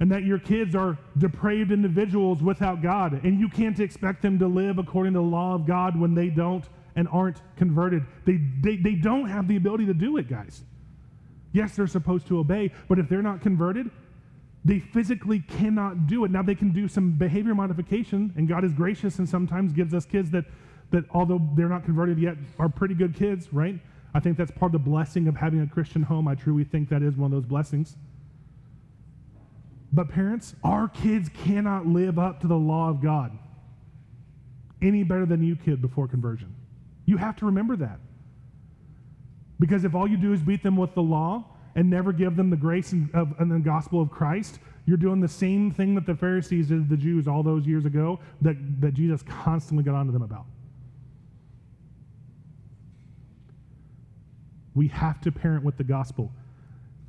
And 0.00 0.10
that 0.10 0.24
your 0.24 0.38
kids 0.38 0.74
are 0.74 0.98
depraved 1.18 1.70
individuals 1.70 2.42
without 2.42 2.82
God. 2.82 3.22
And 3.22 3.38
you 3.38 3.48
can't 3.48 3.78
expect 3.78 4.22
them 4.22 4.38
to 4.38 4.46
live 4.46 4.78
according 4.78 5.12
to 5.12 5.18
the 5.18 5.24
law 5.24 5.54
of 5.54 5.66
God 5.66 5.98
when 5.98 6.14
they 6.14 6.28
don't 6.28 6.64
and 6.96 7.06
aren't 7.12 7.42
converted. 7.56 8.04
They, 8.24 8.40
they, 8.62 8.76
they 8.76 8.94
don't 8.94 9.28
have 9.28 9.46
the 9.46 9.56
ability 9.56 9.86
to 9.86 9.94
do 9.94 10.16
it, 10.16 10.28
guys. 10.28 10.62
Yes, 11.52 11.76
they're 11.76 11.86
supposed 11.86 12.26
to 12.28 12.38
obey, 12.38 12.72
but 12.88 12.98
if 12.98 13.08
they're 13.08 13.22
not 13.22 13.40
converted, 13.40 13.90
they 14.64 14.78
physically 14.78 15.40
cannot 15.40 16.06
do 16.06 16.24
it. 16.24 16.30
Now 16.30 16.42
they 16.42 16.54
can 16.54 16.72
do 16.72 16.86
some 16.86 17.12
behavior 17.12 17.54
modification, 17.54 18.32
and 18.36 18.48
God 18.48 18.64
is 18.64 18.72
gracious 18.72 19.18
and 19.18 19.28
sometimes 19.28 19.72
gives 19.72 19.94
us 19.94 20.04
kids 20.04 20.30
that, 20.30 20.44
that 20.90 21.04
although 21.10 21.40
they're 21.56 21.68
not 21.68 21.84
converted 21.84 22.18
yet, 22.18 22.36
are 22.58 22.68
pretty 22.68 22.94
good 22.94 23.14
kids, 23.14 23.52
right? 23.52 23.78
I 24.14 24.20
think 24.20 24.36
that's 24.36 24.50
part 24.50 24.74
of 24.74 24.84
the 24.84 24.90
blessing 24.90 25.28
of 25.28 25.36
having 25.36 25.60
a 25.60 25.66
Christian 25.66 26.02
home. 26.02 26.28
I 26.28 26.34
truly 26.34 26.64
think 26.64 26.88
that 26.90 27.02
is 27.02 27.16
one 27.16 27.32
of 27.32 27.32
those 27.32 27.48
blessings. 27.48 27.96
But 29.92 30.08
parents, 30.08 30.54
our 30.62 30.88
kids 30.88 31.28
cannot 31.28 31.86
live 31.86 32.18
up 32.18 32.40
to 32.40 32.46
the 32.46 32.56
law 32.56 32.88
of 32.88 33.02
God 33.02 33.36
any 34.82 35.02
better 35.02 35.26
than 35.26 35.42
you 35.42 35.56
could 35.56 35.82
before 35.82 36.08
conversion. 36.08 36.54
You 37.06 37.16
have 37.16 37.36
to 37.36 37.46
remember 37.46 37.76
that. 37.76 37.98
Because 39.58 39.84
if 39.84 39.94
all 39.94 40.08
you 40.08 40.16
do 40.16 40.32
is 40.32 40.40
beat 40.40 40.62
them 40.62 40.76
with 40.76 40.94
the 40.94 41.02
law 41.02 41.44
and 41.74 41.90
never 41.90 42.12
give 42.12 42.36
them 42.36 42.50
the 42.50 42.56
grace 42.56 42.92
and, 42.92 43.14
of, 43.14 43.34
and 43.38 43.50
the 43.50 43.58
gospel 43.58 44.00
of 44.00 44.10
Christ, 44.10 44.58
you're 44.86 44.96
doing 44.96 45.20
the 45.20 45.28
same 45.28 45.70
thing 45.70 45.94
that 45.96 46.06
the 46.06 46.14
Pharisees 46.14 46.68
did 46.68 46.88
to 46.88 46.96
the 46.96 46.96
Jews 46.96 47.28
all 47.28 47.42
those 47.42 47.66
years 47.66 47.84
ago 47.84 48.20
that, 48.40 48.56
that 48.80 48.94
Jesus 48.94 49.22
constantly 49.22 49.84
got 49.84 49.94
onto 49.94 50.12
them 50.12 50.22
about. 50.22 50.46
We 54.74 54.88
have 54.88 55.20
to 55.22 55.32
parent 55.32 55.64
with 55.64 55.76
the 55.76 55.84
gospel. 55.84 56.32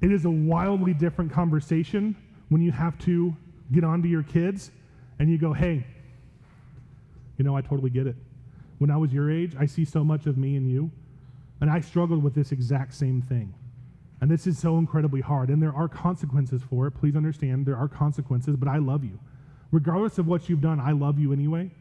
It 0.02 0.12
is 0.12 0.26
a 0.26 0.30
wildly 0.30 0.94
different 0.94 1.32
conversation 1.32 2.16
when 2.52 2.62
you 2.62 2.74
have 2.74 3.00
to 3.00 3.34
get 3.72 3.86
onto 3.86 4.10
your 4.10 4.24
kids 4.24 4.72
and 5.20 5.30
you 5.30 5.38
go, 5.38 5.54
hey, 5.54 5.88
you 7.38 7.46
know, 7.46 7.56
I 7.56 7.62
totally 7.62 7.90
get 7.90 8.08
it. 8.08 8.16
When 8.78 8.92
I 8.92 8.98
was 8.98 9.14
your 9.14 9.32
age, 9.32 9.56
I 9.58 9.66
see 9.66 9.86
so 9.86 10.04
much 10.04 10.26
of 10.26 10.38
me 10.38 10.58
and 10.58 10.70
you, 10.70 10.92
and 11.62 11.70
I 11.70 11.80
struggled 11.80 12.22
with 12.22 12.36
this 12.36 12.52
exact 12.52 12.94
same 12.94 13.22
thing. 13.22 13.54
And 14.20 14.30
this 14.30 14.48
is 14.48 14.60
so 14.60 14.78
incredibly 14.80 15.22
hard, 15.22 15.48
and 15.48 15.64
there 15.64 15.74
are 15.74 15.88
consequences 15.88 16.62
for 16.70 16.88
it. 16.88 16.92
Please 16.92 17.16
understand, 17.16 17.66
there 17.66 17.78
are 17.78 17.88
consequences, 17.88 18.58
but 18.58 18.68
I 18.68 18.80
love 18.80 19.06
you. 19.06 19.18
Regardless 19.72 20.18
of 20.18 20.28
what 20.28 20.50
you've 20.50 20.60
done, 20.60 20.82
I 20.82 20.92
love 20.92 21.18
you 21.20 21.32
anyway, 21.32 21.72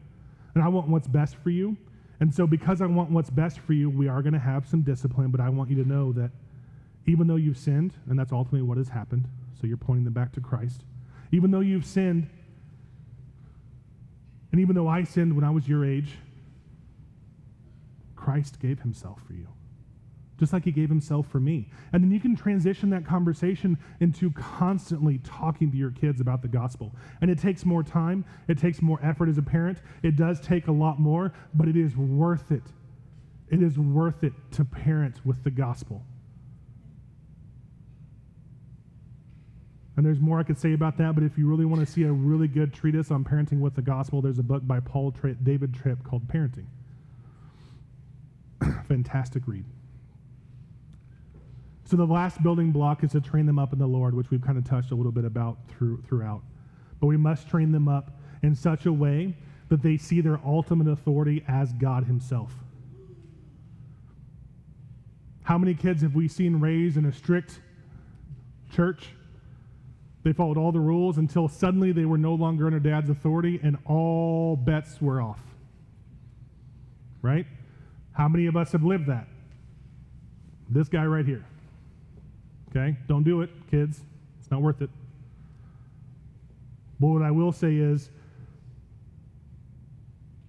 and 0.55 0.63
I 0.63 0.69
want 0.69 0.87
what's 0.87 1.07
best 1.07 1.35
for 1.35 1.49
you. 1.49 1.75
And 2.21 2.33
so, 2.33 2.47
because 2.47 2.81
I 2.81 2.85
want 2.85 3.11
what's 3.11 3.29
best 3.29 3.59
for 3.59 3.73
you, 3.73 3.89
we 3.89 4.07
are 4.07 4.21
going 4.21 4.33
to 4.33 4.39
have 4.39 4.65
some 4.65 4.83
discipline, 4.83 5.31
but 5.31 5.41
I 5.41 5.49
want 5.49 5.69
you 5.69 5.83
to 5.83 5.89
know 5.89 6.13
that 6.13 6.31
even 7.07 7.27
though 7.27 7.35
you've 7.35 7.57
sinned, 7.57 7.93
and 8.09 8.17
that's 8.17 8.31
ultimately 8.31 8.61
what 8.61 8.77
has 8.77 8.87
happened, 8.87 9.27
so 9.61 9.67
you're 9.67 9.77
pointing 9.77 10.03
them 10.03 10.13
back 10.13 10.31
to 10.33 10.41
Christ, 10.41 10.81
even 11.31 11.51
though 11.51 11.59
you've 11.59 11.85
sinned, 11.85 12.27
and 14.51 14.59
even 14.59 14.75
though 14.75 14.87
I 14.87 15.03
sinned 15.03 15.35
when 15.35 15.45
I 15.45 15.51
was 15.51 15.67
your 15.67 15.85
age, 15.85 16.17
Christ 18.15 18.59
gave 18.59 18.81
himself 18.81 19.21
for 19.25 19.33
you 19.33 19.47
just 20.41 20.53
like 20.53 20.65
he 20.65 20.71
gave 20.71 20.89
himself 20.89 21.27
for 21.27 21.39
me. 21.39 21.69
And 21.93 22.03
then 22.03 22.09
you 22.09 22.19
can 22.19 22.35
transition 22.35 22.89
that 22.89 23.05
conversation 23.05 23.77
into 23.99 24.31
constantly 24.31 25.19
talking 25.19 25.69
to 25.69 25.77
your 25.77 25.91
kids 25.91 26.19
about 26.19 26.41
the 26.41 26.47
gospel. 26.47 26.95
And 27.21 27.29
it 27.29 27.37
takes 27.37 27.63
more 27.63 27.83
time, 27.83 28.25
it 28.47 28.57
takes 28.57 28.81
more 28.81 28.99
effort 29.03 29.29
as 29.29 29.37
a 29.37 29.43
parent. 29.43 29.77
It 30.01 30.15
does 30.15 30.39
take 30.41 30.65
a 30.65 30.71
lot 30.71 30.99
more, 30.99 31.31
but 31.53 31.67
it 31.67 31.77
is 31.77 31.95
worth 31.95 32.51
it. 32.51 32.63
It 33.51 33.61
is 33.61 33.77
worth 33.77 34.23
it 34.23 34.33
to 34.53 34.65
parent 34.65 35.23
with 35.23 35.43
the 35.43 35.51
gospel. 35.51 36.03
And 40.01 40.07
there's 40.07 40.19
more 40.19 40.39
I 40.39 40.43
could 40.43 40.57
say 40.57 40.73
about 40.73 40.97
that, 40.97 41.13
but 41.13 41.23
if 41.23 41.37
you 41.37 41.47
really 41.47 41.63
want 41.63 41.85
to 41.85 41.85
see 41.85 42.05
a 42.05 42.11
really 42.11 42.47
good 42.47 42.73
treatise 42.73 43.11
on 43.11 43.23
parenting 43.23 43.59
with 43.59 43.75
the 43.75 43.83
gospel, 43.83 44.19
there's 44.19 44.39
a 44.39 44.43
book 44.43 44.65
by 44.65 44.79
Paul 44.79 45.13
David 45.43 45.75
Tripp 45.75 46.03
called 46.03 46.27
Parenting. 46.27 46.65
Fantastic 48.87 49.43
read. 49.45 49.63
So 51.85 51.97
the 51.97 52.07
last 52.07 52.41
building 52.41 52.71
block 52.71 53.03
is 53.03 53.11
to 53.11 53.21
train 53.21 53.45
them 53.45 53.59
up 53.59 53.73
in 53.73 53.77
the 53.77 53.85
Lord, 53.85 54.15
which 54.15 54.31
we've 54.31 54.41
kind 54.41 54.57
of 54.57 54.65
touched 54.65 54.89
a 54.89 54.95
little 54.95 55.11
bit 55.11 55.23
about 55.23 55.59
through, 55.67 56.01
throughout. 56.07 56.41
But 56.99 57.05
we 57.05 57.17
must 57.17 57.47
train 57.47 57.71
them 57.71 57.87
up 57.87 58.19
in 58.41 58.55
such 58.55 58.87
a 58.87 58.91
way 58.91 59.37
that 59.69 59.83
they 59.83 59.97
see 59.97 60.19
their 60.19 60.39
ultimate 60.43 60.87
authority 60.87 61.43
as 61.47 61.73
God 61.73 62.05
Himself. 62.05 62.51
How 65.43 65.59
many 65.59 65.75
kids 65.75 66.01
have 66.01 66.15
we 66.15 66.27
seen 66.27 66.59
raised 66.59 66.97
in 66.97 67.05
a 67.05 67.13
strict 67.13 67.59
church? 68.71 69.09
They 70.23 70.33
followed 70.33 70.57
all 70.57 70.71
the 70.71 70.79
rules 70.79 71.17
until 71.17 71.47
suddenly 71.47 71.91
they 71.91 72.05
were 72.05 72.17
no 72.17 72.35
longer 72.35 72.67
under 72.67 72.79
dad's 72.79 73.09
authority 73.09 73.59
and 73.63 73.77
all 73.85 74.55
bets 74.55 75.01
were 75.01 75.21
off. 75.21 75.39
Right? 77.21 77.47
How 78.13 78.27
many 78.27 78.45
of 78.45 78.55
us 78.55 78.71
have 78.71 78.83
lived 78.83 79.07
that? 79.07 79.27
This 80.69 80.87
guy 80.87 81.05
right 81.05 81.25
here. 81.25 81.45
Okay? 82.69 82.97
Don't 83.07 83.23
do 83.23 83.41
it, 83.41 83.49
kids. 83.69 84.01
It's 84.39 84.51
not 84.51 84.61
worth 84.61 84.81
it. 84.81 84.89
But 86.99 87.07
what 87.07 87.21
I 87.23 87.31
will 87.31 87.51
say 87.51 87.75
is 87.75 88.11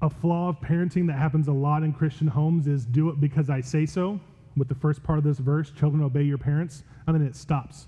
a 0.02 0.10
flaw 0.10 0.50
of 0.50 0.60
parenting 0.60 1.06
that 1.06 1.16
happens 1.16 1.48
a 1.48 1.52
lot 1.52 1.82
in 1.82 1.92
Christian 1.92 2.26
homes 2.26 2.66
is 2.66 2.84
do 2.84 3.08
it 3.08 3.20
because 3.20 3.48
I 3.48 3.60
say 3.60 3.86
so, 3.86 4.20
with 4.56 4.68
the 4.68 4.74
first 4.74 5.02
part 5.02 5.18
of 5.18 5.24
this 5.24 5.38
verse, 5.38 5.70
children 5.70 6.02
obey 6.02 6.22
your 6.22 6.38
parents, 6.38 6.84
and 7.06 7.14
then 7.14 7.26
it 7.26 7.36
stops. 7.36 7.86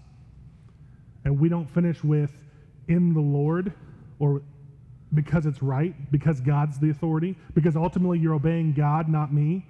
And 1.25 1.39
we 1.39 1.49
don't 1.49 1.71
finish 1.71 2.03
with 2.05 2.33
in 2.89 3.15
the 3.15 3.21
Lord 3.21 3.73
or 4.19 4.43
because 5.15 5.47
it's 5.47 5.63
right, 5.63 5.95
because 6.11 6.41
God's 6.41 6.79
the 6.79 6.91
authority, 6.91 7.37
because 7.55 7.77
ultimately 7.77 8.19
you're 8.19 8.35
obeying 8.35 8.73
God, 8.73 9.09
not 9.09 9.33
me. 9.33 9.65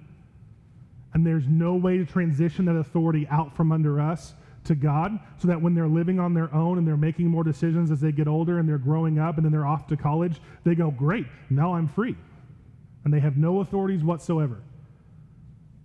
And 1.13 1.25
there's 1.25 1.47
no 1.47 1.75
way 1.75 1.97
to 1.97 2.05
transition 2.05 2.65
that 2.65 2.75
authority 2.75 3.27
out 3.29 3.55
from 3.55 3.71
under 3.71 4.01
us 4.01 4.33
to 4.65 4.75
God 4.75 5.19
so 5.37 5.47
that 5.47 5.61
when 5.61 5.75
they're 5.75 5.87
living 5.87 6.19
on 6.19 6.33
their 6.33 6.53
own 6.53 6.77
and 6.77 6.87
they're 6.87 6.97
making 6.97 7.27
more 7.27 7.43
decisions 7.43 7.91
as 7.91 8.01
they 8.01 8.11
get 8.11 8.27
older 8.27 8.59
and 8.59 8.67
they're 8.67 8.77
growing 8.77 9.19
up 9.19 9.37
and 9.37 9.45
then 9.45 9.51
they're 9.51 9.65
off 9.65 9.87
to 9.87 9.97
college, 9.97 10.41
they 10.63 10.75
go, 10.75 10.91
Great, 10.91 11.25
now 11.49 11.75
I'm 11.75 11.87
free. 11.87 12.15
And 13.03 13.13
they 13.13 13.19
have 13.19 13.37
no 13.37 13.61
authorities 13.61 14.03
whatsoever. 14.03 14.61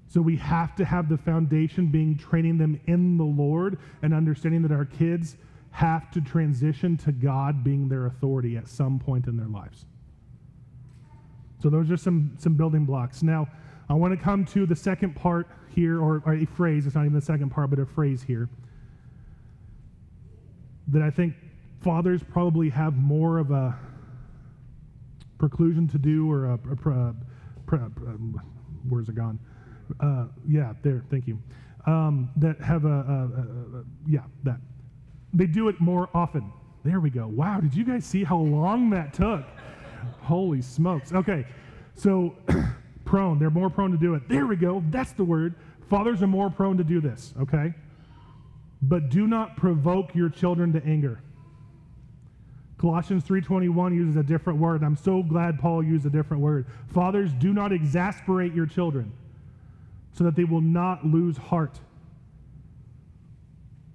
So 0.09 0.21
we 0.21 0.37
have 0.39 0.75
to 0.77 0.85
have 0.85 1.09
the 1.09 1.19
foundation 1.19 1.87
being 1.87 2.17
training 2.19 2.59
them 2.59 2.81
in 2.87 3.17
the 3.17 3.25
Lord 3.25 3.79
and 4.03 4.13
understanding 4.13 4.63
that 4.63 4.73
our 4.73 4.87
kids 4.87 5.37
have 5.71 6.11
to 6.11 6.21
transition 6.21 6.97
to 6.99 7.13
God 7.13 7.63
being 7.63 7.89
their 7.89 8.07
authority 8.07 8.57
at 8.57 8.69
some 8.69 8.99
point 8.99 9.27
in 9.27 9.37
their 9.37 9.47
lives. 9.47 9.85
So 11.63 11.71
those 11.71 11.91
are 11.91 11.97
some, 11.97 12.37
some 12.39 12.55
building 12.55 12.85
blocks. 12.85 13.23
Now, 13.23 13.47
I 13.89 13.95
want 13.95 14.17
to 14.17 14.23
come 14.23 14.45
to 14.47 14.67
the 14.67 14.77
second 14.77 15.15
part 15.15 15.49
here, 15.69 16.01
or, 16.01 16.23
or 16.25 16.35
a 16.35 16.45
phrase, 16.45 16.87
it's 16.87 16.95
not 16.95 17.03
even 17.03 17.15
the 17.15 17.21
second 17.21 17.51
part, 17.51 17.71
but 17.71 17.79
a 17.79 17.87
phrase 17.87 18.23
here 18.23 18.49
that 20.89 21.03
I 21.03 21.11
think 21.11 21.35
fathers 21.83 22.21
probably 22.23 22.69
have 22.71 22.97
more 22.97 23.39
of 23.39 23.51
a 23.53 23.79
preclusion 25.39 25.91
to 25.93 25.99
do 25.99 26.31
or 26.31 26.47
a, 26.47 26.53
a, 26.53 26.91
a, 26.91 27.15
a 27.73 27.75
um, 27.75 28.41
where's 28.89 29.09
it 29.09 29.15
gone? 29.15 29.39
Uh, 30.01 30.27
yeah, 30.49 30.73
there, 30.83 31.05
thank 31.11 31.27
you. 31.27 31.39
Um, 31.87 32.31
that 32.37 32.61
have 32.61 32.85
a, 32.85 33.85
yeah, 34.07 34.21
that. 34.43 34.61
They 35.33 35.47
do 35.47 35.69
it 35.69 35.81
more 35.81 36.09
often. 36.15 36.53
There 36.85 37.01
we 37.01 37.11
go. 37.11 37.27
Wow, 37.27 37.61
did 37.61 37.75
you 37.75 37.85
guys 37.85 38.05
see 38.05 38.25
how 38.25 38.39
long 38.39 38.91
that 38.91 39.13
took? 39.13 39.45
Holy 40.21 40.63
smokes. 40.63 41.13
Okay, 41.13 41.47
so 41.95 42.35
prone, 43.05 43.39
they're 43.39 43.51
more 43.51 43.71
prone 43.71 43.91
to 43.93 43.99
do 43.99 44.15
it. 44.15 44.29
There 44.29 44.47
we 44.47 44.57
go. 44.57 44.83
That's 44.91 45.13
the 45.13 45.25
word. 45.25 45.55
Fathers 45.89 46.23
are 46.23 46.27
more 46.27 46.51
prone 46.51 46.77
to 46.79 46.85
do 46.85 47.01
this, 47.01 47.35
okay? 47.41 47.75
but 48.83 49.11
do 49.11 49.27
not 49.27 49.57
provoke 49.57 50.15
your 50.15 50.29
children 50.29 50.73
to 50.73 50.85
anger. 50.85 51.21
Colossians 52.79 53.25
3:21 53.25 53.95
uses 53.95 54.17
a 54.17 54.23
different 54.23 54.59
word. 54.59 54.83
I'm 54.83 54.97
so 54.97 55.23
glad 55.23 55.59
Paul 55.59 55.83
used 55.83 56.07
a 56.07 56.11
different 56.11 56.43
word. 56.43 56.67
Fathers, 56.89 57.33
do 57.35 57.53
not 57.53 57.73
exasperate 57.73 58.55
your 58.55 58.67
children 58.67 59.13
so 60.13 60.25
that 60.25 60.35
they 60.35 60.45
will 60.45 60.63
not 60.63 61.05
lose 61.05 61.37
heart. 61.37 61.79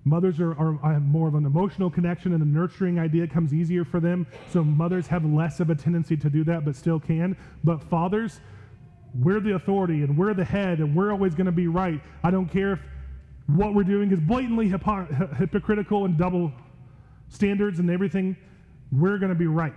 Mothers 0.08 0.40
are, 0.40 0.52
are 0.60 0.94
have 0.94 1.02
more 1.02 1.28
of 1.28 1.34
an 1.34 1.46
emotional 1.46 1.90
connection 1.90 2.32
and 2.34 2.42
the 2.42 2.46
nurturing 2.46 3.00
idea 3.00 3.28
comes 3.28 3.54
easier 3.54 3.84
for 3.84 4.00
them. 4.00 4.28
So 4.52 4.64
mothers 4.64 5.08
have 5.08 5.26
less 5.26 5.60
of 5.60 5.72
a 5.72 5.76
tendency 5.76 6.16
to 6.18 6.30
do 6.30 6.44
that, 6.44 6.64
but 6.64 6.76
still 6.76 7.00
can. 7.00 7.36
But 7.64 7.84
fathers, 7.84 8.40
we're 9.16 9.40
the 9.40 9.56
authority 9.56 10.04
and 10.04 10.16
we're 10.16 10.36
the 10.36 10.46
head 10.46 10.80
and 10.80 10.96
we're 10.96 11.12
always 11.12 11.34
going 11.34 11.48
to 11.48 11.52
be 11.52 11.68
right. 11.68 12.00
I 12.24 12.30
don't 12.30 12.48
care 12.48 12.74
if 12.74 12.80
what 13.48 13.74
we're 13.74 13.84
doing 13.84 14.12
is 14.12 14.20
blatantly 14.20 14.70
hypo- 14.70 15.06
hypocritical 15.38 16.06
and 16.06 16.18
double 16.18 16.52
standards 17.30 17.80
and 17.80 17.90
everything, 17.90 18.38
we're 18.92 19.18
going 19.18 19.30
to 19.30 19.38
be 19.38 19.48
right. 19.48 19.74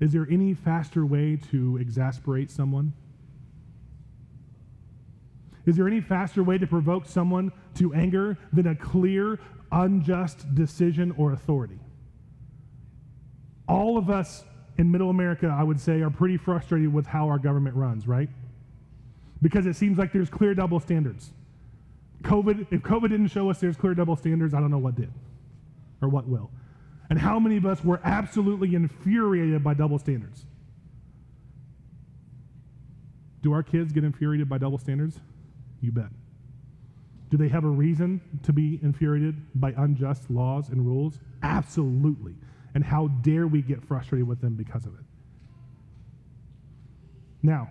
Is 0.00 0.12
there 0.12 0.26
any 0.30 0.54
faster 0.54 1.04
way 1.04 1.38
to 1.50 1.76
exasperate 1.76 2.50
someone? 2.50 2.94
Is 5.66 5.76
there 5.76 5.86
any 5.86 6.00
faster 6.00 6.42
way 6.42 6.58
to 6.58 6.66
provoke 6.66 7.06
someone 7.06 7.52
to 7.76 7.94
anger 7.94 8.36
than 8.52 8.66
a 8.66 8.74
clear, 8.74 9.38
unjust 9.70 10.54
decision 10.54 11.12
or 11.16 11.32
authority? 11.32 11.78
All 13.68 13.96
of 13.96 14.10
us 14.10 14.44
in 14.78 14.90
middle 14.90 15.10
America, 15.10 15.46
I 15.46 15.62
would 15.62 15.78
say, 15.78 16.00
are 16.02 16.10
pretty 16.10 16.36
frustrated 16.36 16.92
with 16.92 17.06
how 17.06 17.28
our 17.28 17.38
government 17.38 17.76
runs, 17.76 18.08
right? 18.08 18.28
because 19.42 19.66
it 19.66 19.74
seems 19.74 19.98
like 19.98 20.12
there's 20.12 20.30
clear 20.30 20.54
double 20.54 20.80
standards. 20.80 21.32
COVID, 22.22 22.68
if 22.70 22.80
COVID 22.82 23.10
didn't 23.10 23.28
show 23.28 23.50
us 23.50 23.58
there's 23.58 23.76
clear 23.76 23.94
double 23.94 24.14
standards, 24.14 24.54
I 24.54 24.60
don't 24.60 24.70
know 24.70 24.78
what 24.78 24.94
did 24.94 25.12
or 26.00 26.08
what 26.08 26.28
will. 26.28 26.50
And 27.10 27.18
how 27.18 27.38
many 27.40 27.56
of 27.56 27.66
us 27.66 27.84
were 27.84 28.00
absolutely 28.04 28.74
infuriated 28.74 29.62
by 29.62 29.74
double 29.74 29.98
standards? 29.98 30.46
Do 33.42 33.52
our 33.52 33.64
kids 33.64 33.92
get 33.92 34.04
infuriated 34.04 34.48
by 34.48 34.58
double 34.58 34.78
standards? 34.78 35.18
You 35.82 35.92
bet. 35.92 36.08
Do 37.30 37.36
they 37.36 37.48
have 37.48 37.64
a 37.64 37.68
reason 37.68 38.22
to 38.42 38.52
be 38.52 38.80
infuriated 38.82 39.36
by 39.54 39.74
unjust 39.76 40.30
laws 40.30 40.70
and 40.70 40.86
rules? 40.86 41.20
Absolutely. 41.42 42.34
And 42.74 42.82
how 42.82 43.08
dare 43.08 43.46
we 43.46 43.60
get 43.60 43.84
frustrated 43.84 44.26
with 44.26 44.40
them 44.40 44.54
because 44.54 44.86
of 44.86 44.94
it? 44.94 45.04
Now, 47.42 47.68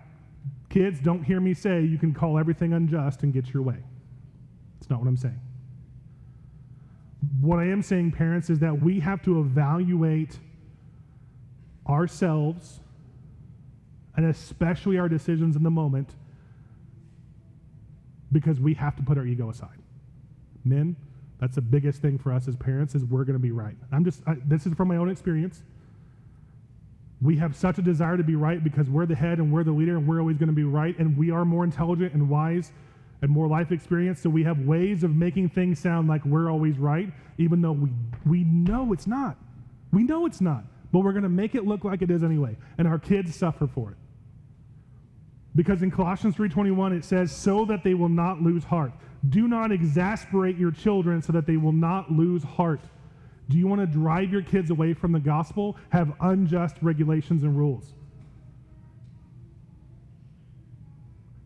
Kids, 0.72 1.00
don't 1.00 1.22
hear 1.22 1.38
me 1.38 1.52
say 1.52 1.82
you 1.82 1.98
can 1.98 2.14
call 2.14 2.38
everything 2.38 2.72
unjust 2.72 3.22
and 3.22 3.32
get 3.32 3.52
your 3.52 3.62
way. 3.62 3.76
It's 4.80 4.88
not 4.88 5.00
what 5.00 5.06
I'm 5.06 5.18
saying. 5.18 5.38
What 7.42 7.58
I 7.58 7.66
am 7.66 7.82
saying, 7.82 8.12
parents, 8.12 8.48
is 8.48 8.58
that 8.60 8.80
we 8.82 8.98
have 9.00 9.22
to 9.24 9.40
evaluate 9.40 10.38
ourselves 11.86 12.80
and 14.16 14.24
especially 14.24 14.98
our 14.98 15.10
decisions 15.10 15.56
in 15.56 15.62
the 15.62 15.70
moment 15.70 16.08
because 18.32 18.58
we 18.58 18.74
have 18.74 18.96
to 18.96 19.02
put 19.02 19.18
our 19.18 19.26
ego 19.26 19.50
aside. 19.50 19.78
Men, 20.64 20.96
that's 21.40 21.56
the 21.56 21.60
biggest 21.60 22.00
thing 22.00 22.18
for 22.18 22.32
us 22.32 22.48
as 22.48 22.56
parents 22.56 22.94
is 22.94 23.04
we're 23.04 23.24
going 23.24 23.34
to 23.34 23.42
be 23.42 23.50
right. 23.50 23.76
I'm 23.90 24.04
just 24.04 24.22
I, 24.26 24.36
this 24.46 24.66
is 24.66 24.74
from 24.74 24.88
my 24.88 24.96
own 24.96 25.10
experience. 25.10 25.62
We 27.20 27.36
have 27.36 27.56
such 27.56 27.78
a 27.78 27.82
desire 27.82 28.16
to 28.16 28.24
be 28.24 28.34
right 28.34 28.62
because 28.62 28.88
we're 28.88 29.06
the 29.06 29.14
head 29.14 29.38
and 29.38 29.52
we're 29.52 29.64
the 29.64 29.72
leader 29.72 29.96
and 29.96 30.08
we're 30.08 30.20
always 30.20 30.38
going 30.38 30.48
to 30.48 30.54
be 30.54 30.64
right 30.64 30.98
and 30.98 31.16
we 31.16 31.30
are 31.30 31.44
more 31.44 31.64
intelligent 31.64 32.14
and 32.14 32.28
wise 32.28 32.72
and 33.22 33.30
more 33.30 33.46
life 33.46 33.70
experience 33.70 34.20
so 34.20 34.28
we 34.28 34.42
have 34.42 34.58
ways 34.60 35.04
of 35.04 35.14
making 35.14 35.48
things 35.48 35.78
sound 35.78 36.08
like 36.08 36.24
we're 36.24 36.50
always 36.50 36.78
right 36.78 37.12
even 37.38 37.62
though 37.62 37.72
we 37.72 37.90
we 38.24 38.44
know 38.44 38.92
it's 38.92 39.06
not. 39.06 39.36
We 39.92 40.04
know 40.04 40.26
it's 40.26 40.40
not, 40.40 40.64
but 40.90 41.00
we're 41.00 41.12
going 41.12 41.22
to 41.24 41.28
make 41.28 41.54
it 41.54 41.66
look 41.66 41.84
like 41.84 42.02
it 42.02 42.10
is 42.10 42.22
anyway 42.22 42.56
and 42.78 42.88
our 42.88 42.98
kids 42.98 43.34
suffer 43.34 43.66
for 43.66 43.90
it. 43.90 43.96
Because 45.54 45.82
in 45.82 45.90
Colossians 45.90 46.34
3:21 46.34 46.92
it 46.92 47.04
says 47.04 47.30
so 47.30 47.64
that 47.66 47.84
they 47.84 47.94
will 47.94 48.08
not 48.08 48.40
lose 48.42 48.64
heart. 48.64 48.92
Do 49.28 49.46
not 49.46 49.70
exasperate 49.70 50.56
your 50.56 50.70
children 50.70 51.22
so 51.22 51.32
that 51.32 51.46
they 51.46 51.56
will 51.56 51.72
not 51.72 52.10
lose 52.10 52.42
heart. 52.42 52.80
Do 53.48 53.58
you 53.58 53.66
want 53.66 53.80
to 53.80 53.86
drive 53.86 54.32
your 54.32 54.42
kids 54.42 54.70
away 54.70 54.94
from 54.94 55.12
the 55.12 55.20
gospel? 55.20 55.76
Have 55.90 56.14
unjust 56.20 56.76
regulations 56.80 57.42
and 57.42 57.56
rules. 57.56 57.92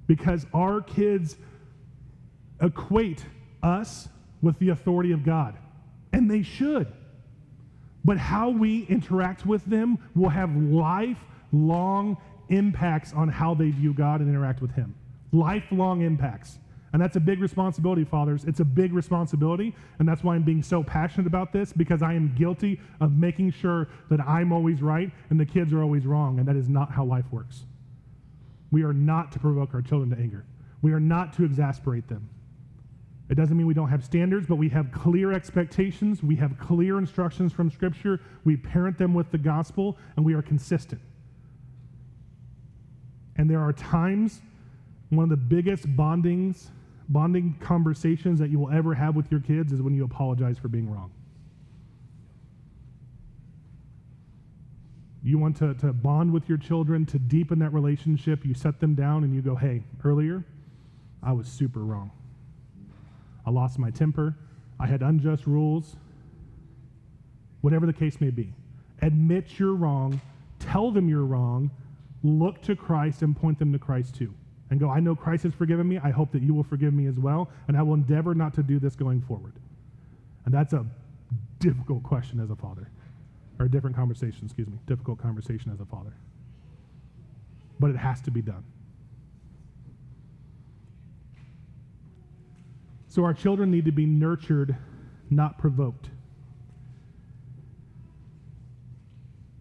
Because 0.07 0.47
our 0.55 0.81
kids 0.81 1.37
equate 2.61 3.27
us 3.63 4.09
with 4.41 4.59
the 4.61 4.69
authority 4.69 5.11
of 5.13 5.25
God, 5.25 5.59
and 6.13 6.31
they 6.31 6.43
should. 6.43 6.87
But 8.05 8.19
how 8.19 8.51
we 8.51 8.85
interact 8.85 9.45
with 9.45 9.65
them 9.65 9.99
will 10.15 10.29
have 10.29 10.57
lifelong 10.57 12.19
impacts 12.49 13.13
on 13.13 13.29
how 13.29 13.55
they 13.55 13.71
view 13.71 13.93
God 13.93 14.21
and 14.21 14.29
interact 14.29 14.61
with 14.61 14.73
Him. 14.73 14.95
Lifelong 15.33 16.03
impacts. 16.03 16.59
And 16.93 17.03
that's 17.03 17.17
a 17.17 17.21
big 17.21 17.41
responsibility, 17.41 18.05
fathers. 18.05 18.45
It's 18.45 18.61
a 18.61 18.65
big 18.65 18.95
responsibility. 18.95 19.75
And 19.99 20.09
that's 20.09 20.25
why 20.25 20.35
I'm 20.35 20.45
being 20.45 20.63
so 20.63 20.83
passionate 20.83 21.27
about 21.27 21.53
this 21.53 21.73
because 21.73 22.01
I 22.01 22.15
am 22.15 22.35
guilty 22.35 22.81
of 23.01 23.13
making 23.13 23.51
sure 23.51 23.89
that 24.09 24.21
I'm 24.21 24.53
always 24.53 24.81
right 24.81 25.11
and 25.29 25.39
the 25.39 25.45
kids 25.45 25.73
are 25.73 25.83
always 25.83 26.07
wrong. 26.07 26.39
And 26.39 26.49
that 26.49 26.57
is 26.57 26.69
not 26.69 26.91
how 26.91 27.05
life 27.05 27.27
works. 27.31 27.65
We 28.71 28.83
are 28.83 28.95
not 28.95 29.33
to 29.33 29.39
provoke 29.39 29.75
our 29.75 29.83
children 29.83 30.11
to 30.11 30.17
anger, 30.17 30.47
we 30.83 30.93
are 30.93 31.01
not 31.01 31.33
to 31.35 31.45
exasperate 31.45 32.09
them. 32.09 32.31
It 33.29 33.35
doesn't 33.35 33.57
mean 33.57 33.67
we 33.67 33.75
don't 33.75 33.89
have 33.89 34.05
standards, 34.05 34.47
but 34.47 34.55
we 34.55 34.69
have 34.69 34.93
clear 34.93 35.33
expectations. 35.33 36.23
We 36.23 36.37
have 36.37 36.57
clear 36.59 36.97
instructions 36.97 37.53
from 37.53 37.71
Scripture. 37.71 38.21
We 38.45 38.57
parent 38.57 38.99
them 38.99 39.15
with 39.15 39.33
the 39.33 39.39
gospel, 39.39 39.99
and 40.15 40.25
we 40.25 40.35
are 40.35 40.43
consistent. 40.43 41.01
And 43.39 43.51
there 43.51 43.61
are 43.61 43.73
times, 43.73 44.41
one 45.11 45.25
of 45.25 45.31
the 45.31 45.37
biggest 45.37 45.87
bondings, 45.97 46.69
bonding 47.09 47.57
conversations 47.61 48.39
that 48.39 48.51
you 48.51 48.59
will 48.59 48.71
ever 48.71 48.95
have 48.95 49.15
with 49.15 49.31
your 49.31 49.41
kids 49.41 49.73
is 49.73 49.83
when 49.83 49.95
you 49.95 50.05
apologize 50.05 50.59
for 50.59 50.69
being 50.69 50.91
wrong. 50.91 51.11
You 55.23 55.39
want 55.39 55.57
to, 55.57 55.75
to 55.75 55.93
bond 55.93 56.33
with 56.33 56.49
your 56.49 56.59
children, 56.59 57.05
to 57.07 57.19
deepen 57.19 57.59
that 57.59 57.73
relationship. 57.73 58.45
You 58.45 58.55
set 58.55 58.79
them 58.81 58.95
down 58.95 59.25
and 59.25 59.35
you 59.35 59.43
go, 59.43 59.57
hey, 59.57 59.83
earlier, 60.05 60.45
I 61.23 61.33
was 61.33 61.49
super 61.49 61.81
wrong. 61.81 62.13
I 63.45 63.51
lost 63.51 63.79
my 63.79 63.91
temper. 63.91 64.37
I 64.79 64.87
had 64.87 65.03
unjust 65.03 65.47
rules. 65.47 65.97
Whatever 67.61 67.87
the 67.87 67.93
case 67.93 68.21
may 68.21 68.31
be. 68.31 68.53
Admit 69.03 69.59
you're 69.59 69.75
wrong. 69.75 70.21
Tell 70.61 70.91
them 70.91 71.09
you're 71.09 71.25
wrong 71.25 71.71
look 72.27 72.63
to 72.63 72.77
Christ 72.77 73.23
and 73.23 73.37
point 73.37 73.59
them 73.59 73.73
to 73.73 73.79
Christ 73.79 74.15
too. 74.15 74.35
And 74.71 74.81
go, 74.81 74.91
I 74.91 74.99
know 75.01 75.15
Christ 75.15 75.45
has 75.45 75.55
forgiven 75.55 75.89
me. 75.89 75.99
I 76.03 76.11
hope 76.11 76.33
that 76.33 76.43
you 76.43 76.53
will 76.53 76.65
forgive 76.65 76.93
me 76.93 77.07
as 77.07 77.17
well. 77.17 77.49
And 77.69 77.77
I 77.77 77.83
will 77.83 77.95
endeavor 77.95 78.35
not 78.35 78.55
to 78.55 78.63
do 78.63 78.79
this 78.79 78.97
going 78.97 79.23
forward. 79.23 79.53
And 80.45 80.53
that's 80.53 80.73
a 80.73 80.85
difficult 81.61 82.03
question 82.03 82.41
as 82.41 82.51
a 82.51 82.57
father, 82.57 82.91
or 83.59 83.67
a 83.67 83.71
different 83.71 83.95
conversation, 83.97 84.45
excuse 84.45 84.67
me, 84.67 84.79
difficult 84.87 85.19
conversation 85.21 85.73
as 85.73 85.81
a 85.81 85.85
father. 85.85 86.13
But 87.79 87.91
it 87.91 87.97
has 87.97 88.21
to 88.23 88.31
be 88.31 88.43
done. 88.43 88.65
So 93.09 93.25
our 93.25 93.35
children 93.35 93.71
need 93.71 93.85
to 93.87 93.93
be 93.93 94.05
nurtured, 94.05 94.77
not 95.31 95.59
provoked. 95.59 96.11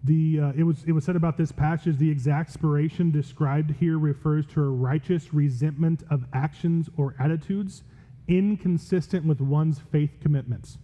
The, 0.05 0.39
uh, 0.39 0.51
it, 0.55 0.63
was, 0.63 0.83
it 0.85 0.91
was 0.91 1.03
said 1.03 1.15
about 1.15 1.35
this 1.35 1.51
passage 1.51 1.97
the 1.97 2.11
exasperation 2.11 3.09
described 3.09 3.71
here 3.79 3.97
refers 3.97 4.45
to 4.47 4.61
a 4.61 4.69
righteous 4.69 5.33
resentment 5.33 6.03
of 6.11 6.25
actions 6.31 6.89
or 6.95 7.15
attitudes 7.19 7.81
inconsistent 8.27 9.25
with 9.25 9.41
one's 9.41 9.79
faith 9.91 10.11
commitments. 10.21 10.77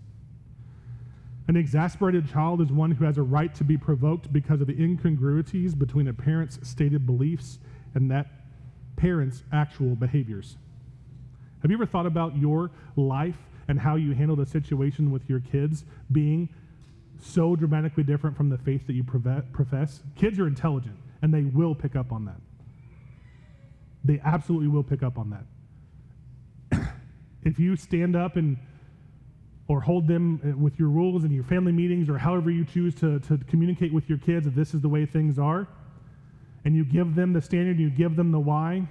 An 1.47 1.55
exasperated 1.55 2.27
child 2.31 2.61
is 2.61 2.71
one 2.71 2.91
who 2.91 3.05
has 3.05 3.19
a 3.19 3.23
right 3.23 3.53
to 3.55 3.63
be 3.63 3.77
provoked 3.77 4.33
because 4.33 4.59
of 4.59 4.67
the 4.67 4.81
incongruities 4.81 5.75
between 5.75 6.07
a 6.07 6.13
parent's 6.13 6.57
stated 6.67 7.05
beliefs 7.05 7.59
and 7.93 8.09
that 8.09 8.27
parent's 8.95 9.43
actual 9.51 9.95
behaviors. 9.95 10.57
Have 11.61 11.69
you 11.69 11.77
ever 11.77 11.85
thought 11.85 12.07
about 12.07 12.37
your 12.37 12.71
life 12.95 13.37
and 13.67 13.79
how 13.79 13.97
you 13.97 14.13
handled 14.13 14.39
a 14.39 14.45
situation 14.47 15.11
with 15.11 15.29
your 15.29 15.41
kids 15.41 15.85
being 16.11 16.49
so 17.21 17.55
dramatically 17.55 18.03
different 18.03 18.35
from 18.35 18.49
the 18.49 18.57
faith 18.57 18.87
that 18.87 18.93
you 18.93 19.03
profess, 19.03 20.01
kids 20.15 20.39
are 20.39 20.47
intelligent 20.47 20.97
and 21.21 21.33
they 21.33 21.43
will 21.43 21.75
pick 21.75 21.95
up 21.95 22.11
on 22.11 22.25
that. 22.25 22.41
They 24.03 24.19
absolutely 24.25 24.67
will 24.67 24.83
pick 24.83 25.03
up 25.03 25.19
on 25.19 25.37
that. 26.71 26.83
if 27.43 27.59
you 27.59 27.75
stand 27.75 28.15
up 28.15 28.35
and 28.35 28.57
or 29.67 29.79
hold 29.79 30.07
them 30.07 30.41
uh, 30.43 30.57
with 30.57 30.77
your 30.79 30.89
rules 30.89 31.23
and 31.23 31.31
your 31.31 31.43
family 31.43 31.71
meetings 31.71 32.09
or 32.09 32.17
however 32.17 32.49
you 32.49 32.65
choose 32.65 32.93
to, 32.95 33.19
to 33.21 33.37
communicate 33.47 33.93
with 33.93 34.09
your 34.09 34.17
kids 34.17 34.45
that 34.45 34.55
this 34.55 34.73
is 34.73 34.81
the 34.81 34.89
way 34.89 35.05
things 35.05 35.39
are, 35.39 35.67
and 36.65 36.75
you 36.75 36.83
give 36.83 37.15
them 37.15 37.31
the 37.31 37.41
standard, 37.41 37.79
you 37.79 37.89
give 37.89 38.15
them 38.15 38.31
the 38.31 38.39
why, 38.39 38.85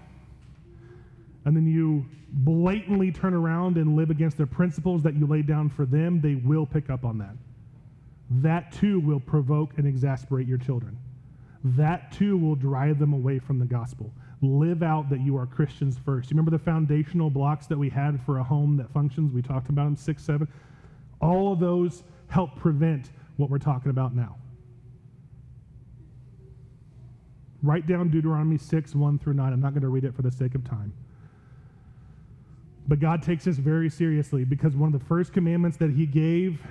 and 1.44 1.54
then 1.54 1.66
you 1.66 2.06
blatantly 2.32 3.12
turn 3.12 3.34
around 3.34 3.76
and 3.76 3.94
live 3.94 4.08
against 4.08 4.38
the 4.38 4.46
principles 4.46 5.02
that 5.02 5.14
you 5.14 5.26
laid 5.26 5.46
down 5.46 5.68
for 5.68 5.84
them, 5.84 6.20
they 6.20 6.36
will 6.36 6.64
pick 6.64 6.88
up 6.88 7.04
on 7.04 7.18
that 7.18 7.34
that 8.30 8.72
too 8.72 9.00
will 9.00 9.20
provoke 9.20 9.76
and 9.76 9.86
exasperate 9.86 10.46
your 10.46 10.58
children. 10.58 10.96
That 11.64 12.12
too 12.12 12.38
will 12.38 12.54
drive 12.54 12.98
them 12.98 13.12
away 13.12 13.38
from 13.38 13.58
the 13.58 13.66
gospel. 13.66 14.12
Live 14.40 14.82
out 14.82 15.10
that 15.10 15.20
you 15.20 15.36
are 15.36 15.46
Christians 15.46 15.98
first. 16.04 16.30
You 16.30 16.34
remember 16.34 16.52
the 16.52 16.62
foundational 16.62 17.28
blocks 17.28 17.66
that 17.66 17.78
we 17.78 17.90
had 17.90 18.20
for 18.24 18.38
a 18.38 18.42
home 18.42 18.76
that 18.78 18.90
functions? 18.92 19.32
We 19.34 19.42
talked 19.42 19.68
about 19.68 19.84
them, 19.84 19.96
six, 19.96 20.24
seven. 20.24 20.48
All 21.20 21.52
of 21.52 21.60
those 21.60 22.04
help 22.28 22.56
prevent 22.56 23.10
what 23.36 23.50
we're 23.50 23.58
talking 23.58 23.90
about 23.90 24.14
now. 24.14 24.36
Write 27.62 27.86
down 27.86 28.08
Deuteronomy 28.08 28.56
6, 28.56 28.94
1 28.94 29.18
through 29.18 29.34
9. 29.34 29.52
I'm 29.52 29.60
not 29.60 29.74
going 29.74 29.82
to 29.82 29.88
read 29.88 30.04
it 30.04 30.14
for 30.14 30.22
the 30.22 30.30
sake 30.30 30.54
of 30.54 30.64
time. 30.64 30.94
But 32.88 33.00
God 33.00 33.22
takes 33.22 33.44
this 33.44 33.56
very 33.56 33.90
seriously 33.90 34.44
because 34.44 34.74
one 34.74 34.94
of 34.94 34.98
the 34.98 35.06
first 35.06 35.34
commandments 35.34 35.76
that 35.76 35.90
He 35.90 36.06
gave 36.06 36.62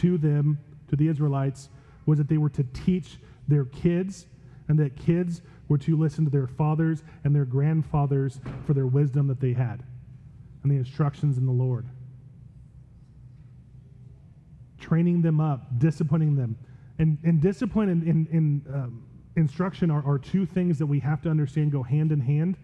to 0.00 0.18
them, 0.18 0.58
to 0.88 0.96
the 0.96 1.08
Israelites, 1.08 1.68
was 2.06 2.18
that 2.18 2.28
they 2.28 2.38
were 2.38 2.50
to 2.50 2.64
teach 2.72 3.18
their 3.48 3.64
kids 3.66 4.26
and 4.68 4.78
that 4.78 4.96
kids 4.96 5.42
were 5.68 5.78
to 5.78 5.96
listen 5.96 6.24
to 6.24 6.30
their 6.30 6.46
fathers 6.46 7.02
and 7.24 7.34
their 7.34 7.44
grandfathers 7.44 8.40
for 8.66 8.74
their 8.74 8.86
wisdom 8.86 9.26
that 9.28 9.40
they 9.40 9.52
had 9.52 9.82
and 10.62 10.72
the 10.72 10.76
instructions 10.76 11.38
in 11.38 11.46
the 11.46 11.52
Lord. 11.52 11.86
Training 14.78 15.22
them 15.22 15.40
up, 15.40 15.78
disciplining 15.78 16.36
them. 16.36 16.56
And, 16.98 17.18
and 17.24 17.40
discipline 17.40 17.88
and, 17.88 18.02
and, 18.02 18.28
and 18.28 18.74
um, 18.74 19.04
instruction 19.36 19.90
are, 19.90 20.04
are 20.04 20.18
two 20.18 20.44
things 20.46 20.78
that 20.78 20.86
we 20.86 20.98
have 21.00 21.22
to 21.22 21.30
understand 21.30 21.72
go 21.72 21.82
hand 21.82 22.12
in 22.12 22.20
hand 22.20 22.56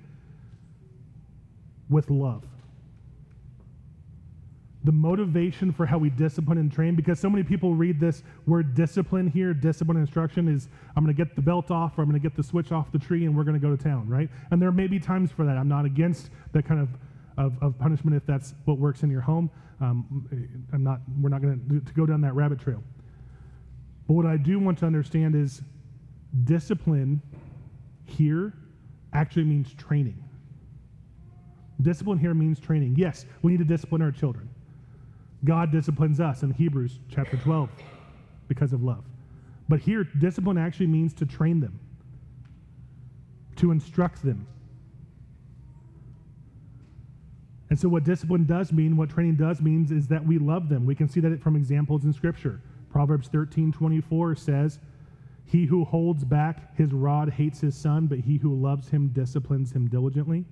with 1.88 2.10
love 2.10 2.44
the 4.86 4.92
motivation 4.92 5.72
for 5.72 5.84
how 5.84 5.98
we 5.98 6.08
discipline 6.10 6.58
and 6.58 6.72
train 6.72 6.94
because 6.94 7.20
so 7.20 7.28
many 7.28 7.42
people 7.42 7.74
read 7.74 8.00
this 8.00 8.22
word 8.46 8.74
discipline 8.74 9.26
here 9.28 9.52
discipline 9.52 9.96
instruction 9.96 10.48
is 10.48 10.68
i'm 10.96 11.04
going 11.04 11.14
to 11.14 11.24
get 11.24 11.34
the 11.36 11.42
belt 11.42 11.70
off 11.70 11.98
or 11.98 12.02
i'm 12.02 12.08
going 12.08 12.20
to 12.20 12.28
get 12.28 12.36
the 12.36 12.42
switch 12.42 12.72
off 12.72 12.90
the 12.92 12.98
tree 12.98 13.26
and 13.26 13.36
we're 13.36 13.44
going 13.44 13.58
to 13.58 13.60
go 13.60 13.74
to 13.74 13.82
town 13.82 14.08
right 14.08 14.30
and 14.50 14.62
there 14.62 14.72
may 14.72 14.86
be 14.86 14.98
times 14.98 15.30
for 15.30 15.44
that 15.44 15.56
i'm 15.56 15.68
not 15.68 15.84
against 15.84 16.30
that 16.52 16.64
kind 16.64 16.80
of, 16.80 16.88
of, 17.36 17.62
of 17.62 17.78
punishment 17.78 18.16
if 18.16 18.24
that's 18.26 18.54
what 18.64 18.78
works 18.78 19.02
in 19.02 19.10
your 19.10 19.20
home 19.20 19.50
um, 19.80 20.26
i'm 20.72 20.84
not 20.84 21.00
we're 21.20 21.28
not 21.28 21.42
going 21.42 21.82
to 21.84 21.92
go 21.92 22.06
down 22.06 22.20
that 22.20 22.34
rabbit 22.34 22.58
trail 22.58 22.82
but 24.06 24.14
what 24.14 24.26
i 24.26 24.36
do 24.36 24.58
want 24.58 24.78
to 24.78 24.86
understand 24.86 25.34
is 25.34 25.62
discipline 26.44 27.20
here 28.06 28.52
actually 29.12 29.44
means 29.44 29.72
training. 29.74 30.22
Discipline 31.82 32.18
here 32.18 32.34
means 32.34 32.58
training. 32.60 32.94
Yes, 32.96 33.26
we 33.42 33.52
need 33.52 33.58
to 33.58 33.64
discipline 33.64 34.02
our 34.02 34.12
children. 34.12 34.48
God 35.44 35.70
disciplines 35.70 36.20
us 36.20 36.42
in 36.42 36.52
Hebrews 36.52 36.98
chapter 37.08 37.36
12 37.36 37.68
because 38.48 38.72
of 38.72 38.82
love. 38.82 39.04
But 39.68 39.80
here, 39.80 40.04
discipline 40.04 40.58
actually 40.58 40.86
means 40.86 41.12
to 41.14 41.26
train 41.26 41.60
them, 41.60 41.78
to 43.56 43.70
instruct 43.70 44.22
them. 44.22 44.46
And 47.68 47.78
so, 47.78 47.88
what 47.88 48.04
discipline 48.04 48.44
does 48.44 48.72
mean, 48.72 48.96
what 48.96 49.10
training 49.10 49.36
does 49.36 49.60
means, 49.60 49.90
is 49.90 50.06
that 50.08 50.24
we 50.24 50.38
love 50.38 50.68
them. 50.68 50.86
We 50.86 50.94
can 50.94 51.08
see 51.08 51.20
that 51.20 51.42
from 51.42 51.56
examples 51.56 52.04
in 52.04 52.12
Scripture. 52.12 52.60
Proverbs 52.90 53.28
13 53.28 53.72
24 53.72 54.36
says, 54.36 54.78
He 55.44 55.64
who 55.66 55.84
holds 55.84 56.24
back 56.24 56.76
his 56.76 56.92
rod 56.92 57.30
hates 57.30 57.60
his 57.60 57.76
son, 57.76 58.06
but 58.06 58.20
he 58.20 58.36
who 58.36 58.54
loves 58.54 58.88
him 58.88 59.08
disciplines 59.08 59.72
him 59.72 59.88
diligently. 59.88 60.44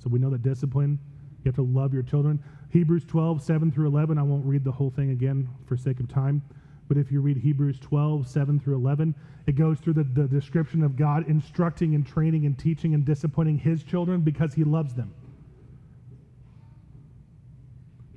So, 0.00 0.10
we 0.10 0.18
know 0.18 0.30
that 0.30 0.42
discipline, 0.42 0.98
you 1.44 1.48
have 1.48 1.54
to 1.54 1.62
love 1.62 1.94
your 1.94 2.02
children. 2.02 2.42
Hebrews 2.70 3.04
12, 3.04 3.42
7 3.42 3.70
through 3.72 3.86
11, 3.86 4.18
I 4.18 4.22
won't 4.22 4.44
read 4.44 4.64
the 4.64 4.72
whole 4.72 4.90
thing 4.90 5.10
again 5.10 5.48
for 5.66 5.76
sake 5.76 6.00
of 6.00 6.08
time. 6.08 6.42
But 6.88 6.96
if 6.96 7.10
you 7.10 7.20
read 7.20 7.36
Hebrews 7.36 7.78
12, 7.80 8.28
7 8.28 8.60
through 8.60 8.76
11, 8.76 9.14
it 9.46 9.56
goes 9.56 9.78
through 9.78 9.94
the, 9.94 10.04
the 10.04 10.26
description 10.26 10.82
of 10.82 10.96
God 10.96 11.28
instructing 11.28 11.94
and 11.94 12.06
training 12.06 12.46
and 12.46 12.58
teaching 12.58 12.94
and 12.94 13.04
disciplining 13.04 13.58
his 13.58 13.82
children 13.82 14.20
because 14.20 14.54
he 14.54 14.64
loves 14.64 14.94
them. 14.94 15.12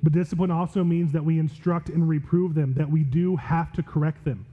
But 0.02 0.12
discipline 0.12 0.50
also 0.50 0.82
means 0.82 1.12
that 1.12 1.24
we 1.24 1.38
instruct 1.38 1.88
and 1.88 2.08
reprove 2.08 2.54
them, 2.54 2.74
that 2.74 2.88
we 2.88 3.04
do 3.04 3.36
have 3.36 3.72
to 3.74 3.82
correct 3.82 4.24
them. 4.24 4.46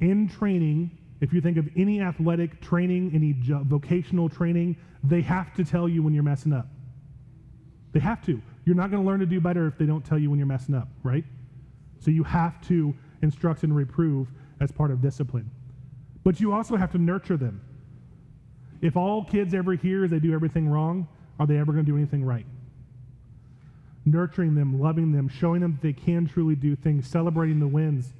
In 0.00 0.28
training, 0.28 0.90
if 1.20 1.32
you 1.32 1.40
think 1.40 1.56
of 1.56 1.68
any 1.76 2.00
athletic 2.00 2.60
training, 2.60 3.12
any 3.14 3.34
vocational 3.64 4.28
training, 4.28 4.76
they 5.02 5.22
have 5.22 5.54
to 5.54 5.64
tell 5.64 5.88
you 5.88 6.02
when 6.02 6.14
you're 6.14 6.22
messing 6.22 6.52
up. 6.52 6.66
They 7.92 8.00
have 8.00 8.24
to. 8.26 8.40
You're 8.70 8.76
not 8.76 8.92
going 8.92 9.02
to 9.02 9.06
learn 9.08 9.18
to 9.18 9.26
do 9.26 9.40
better 9.40 9.66
if 9.66 9.76
they 9.76 9.84
don't 9.84 10.04
tell 10.04 10.16
you 10.16 10.30
when 10.30 10.38
you're 10.38 10.46
messing 10.46 10.76
up, 10.76 10.86
right? 11.02 11.24
So 11.98 12.12
you 12.12 12.22
have 12.22 12.64
to 12.68 12.94
instruct 13.20 13.64
and 13.64 13.74
reprove 13.74 14.28
as 14.60 14.70
part 14.70 14.92
of 14.92 15.02
discipline. 15.02 15.50
But 16.22 16.38
you 16.38 16.52
also 16.52 16.76
have 16.76 16.92
to 16.92 16.98
nurture 16.98 17.36
them. 17.36 17.60
If 18.80 18.96
all 18.96 19.24
kids 19.24 19.54
ever 19.54 19.72
hear 19.74 20.04
is 20.04 20.12
they 20.12 20.20
do 20.20 20.32
everything 20.32 20.68
wrong, 20.68 21.08
are 21.40 21.48
they 21.48 21.56
ever 21.56 21.72
going 21.72 21.84
to 21.84 21.90
do 21.90 21.96
anything 21.96 22.24
right? 22.24 22.46
nurturing 24.04 24.54
them, 24.54 24.80
loving 24.80 25.12
them, 25.12 25.28
showing 25.28 25.60
them 25.60 25.72
that 25.72 25.82
they 25.82 25.92
can 25.92 26.26
truly 26.26 26.54
do 26.54 26.76
things, 26.76 27.06
celebrating 27.06 27.58
the 27.58 27.66
wins. 27.66 28.12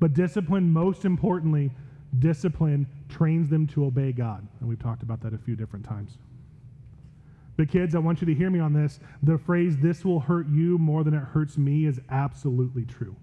But 0.00 0.14
discipline, 0.14 0.72
most 0.72 1.04
importantly, 1.04 1.70
discipline 2.18 2.86
trains 3.08 3.48
them 3.48 3.66
to 3.68 3.84
obey 3.84 4.12
God. 4.12 4.46
And 4.60 4.68
we've 4.68 4.78
talked 4.78 5.02
about 5.02 5.20
that 5.22 5.32
a 5.34 5.38
few 5.38 5.56
different 5.56 5.84
times. 5.84 6.18
But 7.56 7.70
kids, 7.70 7.94
I 7.94 7.98
want 7.98 8.20
you 8.20 8.26
to 8.26 8.34
hear 8.34 8.50
me 8.50 8.60
on 8.60 8.72
this. 8.72 9.00
The 9.22 9.38
phrase, 9.38 9.78
this 9.78 10.04
will 10.04 10.20
hurt 10.20 10.48
you 10.48 10.76
more 10.78 11.04
than 11.04 11.14
it 11.14 11.22
hurts 11.22 11.56
me, 11.56 11.86
is 11.86 12.00
absolutely 12.10 12.84
true. 12.84 13.16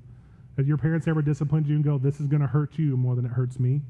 Have 0.58 0.68
your 0.68 0.78
parents 0.78 1.08
ever 1.08 1.22
disciplined 1.22 1.68
you 1.68 1.76
and 1.76 1.84
go, 1.84 1.98
this 1.98 2.20
is 2.20 2.28
going 2.28 2.42
to 2.42 2.48
hurt 2.48 2.78
you 2.78 2.98
more 2.98 3.16
than 3.16 3.26
it 3.26 3.32
hurts 3.32 3.60
me? 3.60 3.82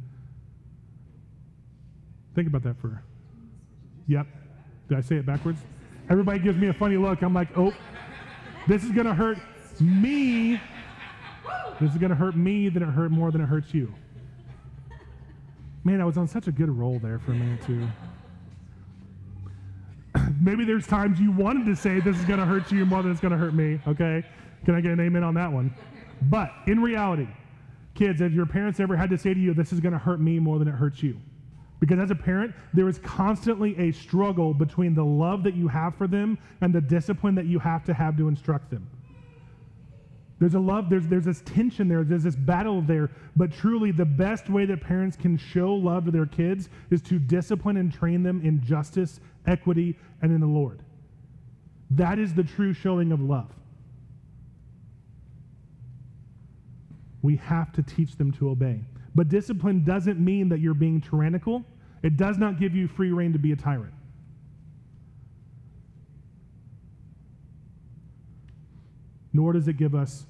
Think 2.35 2.47
about 2.47 2.63
that 2.63 2.77
for. 2.77 3.03
Yep. 4.07 4.27
Did 4.89 4.97
I 4.97 5.01
say 5.01 5.15
it 5.15 5.25
backwards? 5.25 5.59
Everybody 6.09 6.39
gives 6.39 6.57
me 6.57 6.67
a 6.67 6.73
funny 6.73 6.97
look. 6.97 7.21
I'm 7.21 7.33
like, 7.33 7.57
oh, 7.57 7.73
this 8.67 8.83
is 8.83 8.91
going 8.91 9.07
to 9.07 9.13
hurt 9.13 9.37
me. 9.79 10.59
This 11.79 11.91
is 11.91 11.97
going 11.97 12.09
to 12.09 12.15
hurt 12.15 12.35
me 12.35 12.69
than 12.69 12.83
it 12.83 12.87
hurt 12.87 13.11
more 13.11 13.31
than 13.31 13.41
it 13.41 13.45
hurts 13.45 13.73
you. 13.73 13.93
Man, 15.83 16.01
I 16.01 16.05
was 16.05 16.17
on 16.17 16.27
such 16.27 16.47
a 16.47 16.51
good 16.51 16.69
roll 16.69 16.99
there 16.99 17.19
for 17.19 17.31
a 17.31 17.35
minute, 17.35 17.65
too. 17.65 17.87
Maybe 20.43 20.65
there's 20.65 20.85
times 20.85 21.21
you 21.21 21.31
wanted 21.31 21.65
to 21.67 21.75
say 21.75 22.01
this 22.01 22.17
is 22.17 22.25
going 22.25 22.39
to 22.39 22.45
hurt 22.45 22.69
you 22.69 22.85
more 22.85 23.01
than 23.01 23.13
it's 23.13 23.21
going 23.21 23.31
to 23.31 23.37
hurt 23.37 23.53
me, 23.53 23.79
okay? 23.87 24.25
Can 24.65 24.75
I 24.75 24.81
get 24.81 24.91
an 24.91 24.99
amen 24.99 25.23
on 25.23 25.33
that 25.35 25.49
one? 25.49 25.73
But 26.23 26.51
in 26.67 26.81
reality, 26.81 27.29
kids, 27.95 28.19
have 28.19 28.33
your 28.33 28.45
parents 28.45 28.81
ever 28.81 28.97
had 28.97 29.09
to 29.11 29.17
say 29.17 29.33
to 29.33 29.39
you, 29.39 29.53
this 29.53 29.71
is 29.71 29.79
going 29.79 29.93
to 29.93 29.99
hurt 29.99 30.19
me 30.19 30.39
more 30.39 30.59
than 30.59 30.67
it 30.67 30.73
hurts 30.73 31.01
you? 31.01 31.17
Because 31.79 31.97
as 31.97 32.11
a 32.11 32.15
parent, 32.15 32.53
there 32.73 32.89
is 32.89 32.99
constantly 32.99 33.77
a 33.77 33.93
struggle 33.93 34.53
between 34.53 34.93
the 34.93 35.03
love 35.03 35.43
that 35.43 35.55
you 35.55 35.69
have 35.69 35.95
for 35.95 36.07
them 36.07 36.37
and 36.59 36.75
the 36.75 36.81
discipline 36.81 37.35
that 37.35 37.45
you 37.45 37.59
have 37.59 37.85
to 37.85 37.93
have 37.93 38.17
to 38.17 38.27
instruct 38.27 38.69
them. 38.69 38.89
There's 40.39 40.55
a 40.55 40.59
love, 40.59 40.89
there's, 40.89 41.07
there's 41.07 41.23
this 41.23 41.41
tension 41.45 41.87
there, 41.87 42.03
there's 42.03 42.23
this 42.23 42.35
battle 42.35 42.81
there. 42.81 43.11
But 43.37 43.53
truly, 43.53 43.91
the 43.91 44.03
best 44.03 44.49
way 44.49 44.65
that 44.65 44.81
parents 44.81 45.15
can 45.15 45.37
show 45.37 45.73
love 45.73 46.03
to 46.03 46.11
their 46.11 46.25
kids 46.25 46.67
is 46.89 47.01
to 47.03 47.17
discipline 47.17 47.77
and 47.77 47.93
train 47.93 48.23
them 48.23 48.41
in 48.43 48.61
justice, 48.61 49.21
equity, 49.45 49.97
and 50.21 50.31
in 50.31 50.39
the 50.39 50.47
Lord. 50.47 50.81
That 51.91 52.19
is 52.19 52.33
the 52.33 52.43
true 52.43 52.73
showing 52.73 53.11
of 53.11 53.21
love. 53.21 53.51
We 57.21 57.37
have 57.37 57.71
to 57.73 57.83
teach 57.83 58.15
them 58.17 58.31
to 58.33 58.49
obey. 58.49 58.81
But 59.15 59.29
discipline 59.29 59.83
doesn't 59.83 60.19
mean 60.19 60.49
that 60.49 60.59
you're 60.59 60.73
being 60.73 61.01
tyrannical. 61.01 61.63
It 62.01 62.17
does 62.17 62.37
not 62.37 62.59
give 62.59 62.75
you 62.75 62.87
free 62.87 63.11
reign 63.11 63.31
to 63.33 63.39
be 63.39 63.51
a 63.51 63.55
tyrant. 63.55 63.93
Nor 69.31 69.53
does 69.53 69.67
it 69.67 69.77
give 69.77 69.95
us 69.95 70.25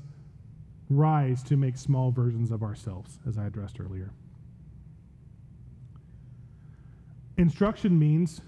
rise 0.90 1.44
to 1.44 1.58
make 1.58 1.78
small 1.78 2.12
versions 2.12 2.52
of 2.52 2.62
ourselves, 2.62 3.20
as 3.28 3.38
I 3.38 3.48
addressed 3.48 3.80
earlier. 3.80 4.12
Instruction 7.38 7.98
means 7.98 8.42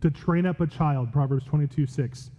to 0.00 0.10
train 0.10 0.46
up 0.46 0.60
a 0.60 0.66
child, 0.66 1.12
Proverbs 1.12 1.44
22 1.44 1.86
6. 1.86 2.30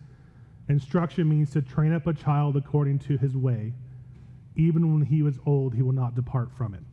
Instruction 0.70 1.30
means 1.30 1.52
to 1.52 1.62
train 1.62 1.94
up 1.94 2.08
a 2.08 2.14
child 2.14 2.58
according 2.58 3.00
to 3.00 3.18
his 3.18 3.36
way. 3.38 3.74
Even 4.56 4.94
when 4.94 5.06
he 5.06 5.22
was 5.22 5.40
old, 5.46 5.74
he 5.74 5.82
will 5.82 5.94
not 5.94 6.16
depart 6.16 6.52
from 6.52 6.74
it 6.74 6.84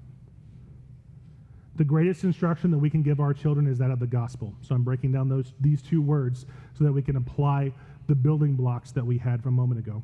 the 1.77 1.85
greatest 1.85 2.25
instruction 2.25 2.71
that 2.71 2.79
we 2.79 2.89
can 2.89 3.03
give 3.03 3.21
our 3.21 3.35
children 3.35 3.67
is 3.67 3.79
that 3.79 3.91
of 3.91 3.99
the 3.99 4.07
gospel. 4.07 4.55
So 4.61 4.75
I'm 4.75 4.83
breaking 4.83 5.12
down 5.12 5.29
those 5.29 5.53
these 5.61 5.83
two 5.83 6.01
words 6.01 6.47
so 6.77 6.85
that 6.85 6.93
we 6.93 7.03
can 7.03 7.17
apply 7.17 7.73
the 8.07 8.15
building 8.15 8.55
blocks 8.55 8.93
that 8.93 9.05
we 9.05 9.19
had 9.19 9.43
from 9.43 9.55
a 9.55 9.57
moment 9.57 9.81
ago. 9.81 10.03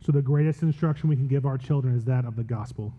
So 0.00 0.12
the 0.12 0.22
greatest 0.22 0.62
instruction 0.62 1.08
we 1.08 1.16
can 1.16 1.28
give 1.28 1.44
our 1.44 1.58
children 1.58 1.96
is 1.96 2.04
that 2.04 2.24
of 2.24 2.36
the 2.36 2.44
gospel. 2.44 2.94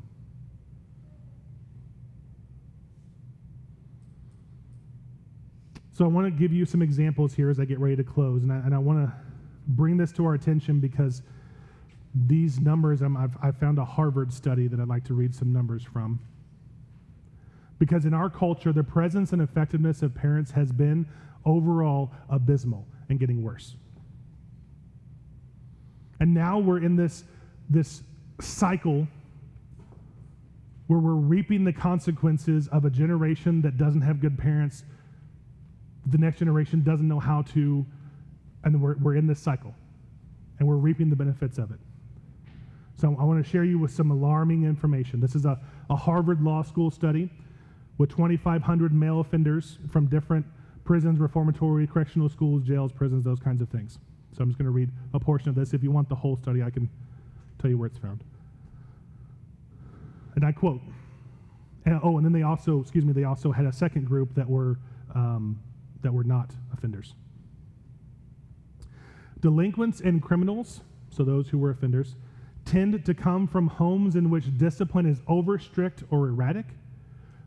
So 5.99 6.05
I 6.05 6.07
want 6.07 6.27
to 6.27 6.31
give 6.31 6.53
you 6.53 6.63
some 6.63 6.81
examples 6.81 7.33
here 7.33 7.49
as 7.49 7.59
I 7.59 7.65
get 7.65 7.77
ready 7.77 7.97
to 7.97 8.05
close, 8.05 8.43
and 8.43 8.53
I, 8.53 8.55
and 8.59 8.73
I 8.73 8.77
want 8.77 9.05
to 9.05 9.13
bring 9.67 9.97
this 9.97 10.13
to 10.13 10.25
our 10.25 10.33
attention 10.33 10.79
because 10.79 11.23
these 12.15 12.61
numbers, 12.61 13.01
um, 13.01 13.17
i 13.17 13.25
I've, 13.25 13.37
I've 13.43 13.57
found 13.57 13.79
a 13.79 13.83
Harvard 13.83 14.31
study 14.31 14.69
that 14.69 14.79
I'd 14.79 14.87
like 14.87 15.03
to 15.07 15.13
read 15.13 15.35
some 15.35 15.51
numbers 15.51 15.83
from. 15.83 16.21
Because 17.79 18.05
in 18.05 18.13
our 18.13 18.29
culture, 18.29 18.71
the 18.71 18.81
presence 18.81 19.33
and 19.33 19.41
effectiveness 19.41 20.01
of 20.01 20.15
parents 20.15 20.51
has 20.51 20.71
been 20.71 21.05
overall 21.43 22.11
abysmal 22.29 22.87
and 23.09 23.19
getting 23.19 23.43
worse. 23.43 23.75
And 26.21 26.33
now 26.33 26.59
we're 26.59 26.81
in 26.81 26.95
this, 26.95 27.25
this 27.69 28.03
cycle 28.39 29.05
where 30.87 30.99
we're 30.99 31.11
reaping 31.11 31.65
the 31.65 31.73
consequences 31.73 32.69
of 32.69 32.85
a 32.85 32.89
generation 32.89 33.61
that 33.63 33.77
doesn't 33.77 34.03
have 34.03 34.21
good 34.21 34.37
parents. 34.37 34.85
The 36.11 36.17
next 36.17 36.39
generation 36.39 36.83
doesn't 36.83 37.07
know 37.07 37.19
how 37.19 37.43
to, 37.53 37.85
and 38.63 38.81
we're, 38.81 38.95
we're 38.97 39.15
in 39.15 39.27
this 39.27 39.39
cycle. 39.39 39.73
And 40.59 40.67
we're 40.67 40.75
reaping 40.75 41.09
the 41.09 41.15
benefits 41.15 41.57
of 41.57 41.71
it. 41.71 41.79
So 42.95 43.15
I 43.19 43.23
want 43.23 43.43
to 43.43 43.49
share 43.49 43.63
you 43.63 43.79
with 43.79 43.91
some 43.91 44.11
alarming 44.11 44.65
information. 44.65 45.21
This 45.21 45.35
is 45.35 45.45
a, 45.45 45.57
a 45.89 45.95
Harvard 45.95 46.41
Law 46.41 46.63
School 46.63 46.91
study 46.91 47.29
with 47.97 48.09
2,500 48.09 48.93
male 48.93 49.21
offenders 49.21 49.77
from 49.91 50.07
different 50.07 50.45
prisons, 50.83 51.19
reformatory, 51.19 51.87
correctional 51.87 52.27
schools, 52.27 52.63
jails, 52.63 52.91
prisons, 52.91 53.23
those 53.23 53.39
kinds 53.39 53.61
of 53.61 53.69
things. 53.69 53.99
So 54.35 54.43
I'm 54.43 54.49
just 54.49 54.57
going 54.57 54.65
to 54.65 54.71
read 54.71 54.89
a 55.13 55.19
portion 55.19 55.49
of 55.49 55.55
this. 55.55 55.73
If 55.73 55.81
you 55.83 55.91
want 55.91 56.09
the 56.09 56.15
whole 56.15 56.35
study, 56.35 56.61
I 56.61 56.69
can 56.69 56.89
tell 57.59 57.69
you 57.69 57.77
where 57.77 57.87
it's 57.87 57.97
found. 57.97 58.23
And 60.35 60.45
I 60.45 60.51
quote, 60.51 60.81
and, 61.85 61.99
oh, 62.03 62.17
and 62.17 62.25
then 62.25 62.33
they 62.33 62.43
also, 62.43 62.81
excuse 62.81 63.05
me, 63.05 63.13
they 63.13 63.23
also 63.23 63.51
had 63.51 63.65
a 63.65 63.73
second 63.73 64.05
group 64.05 64.33
that 64.35 64.49
were 64.49 64.77
um, 65.15 65.59
that 66.01 66.13
were 66.13 66.23
not 66.23 66.51
offenders. 66.73 67.15
Delinquents 69.39 70.01
and 70.01 70.21
criminals, 70.21 70.81
so 71.09 71.23
those 71.23 71.49
who 71.49 71.57
were 71.57 71.69
offenders, 71.69 72.15
tend 72.65 73.03
to 73.05 73.13
come 73.13 73.47
from 73.47 73.67
homes 73.67 74.15
in 74.15 74.29
which 74.29 74.57
discipline 74.57 75.05
is 75.05 75.21
over 75.27 75.57
strict 75.57 76.03
or 76.09 76.27
erratic 76.27 76.65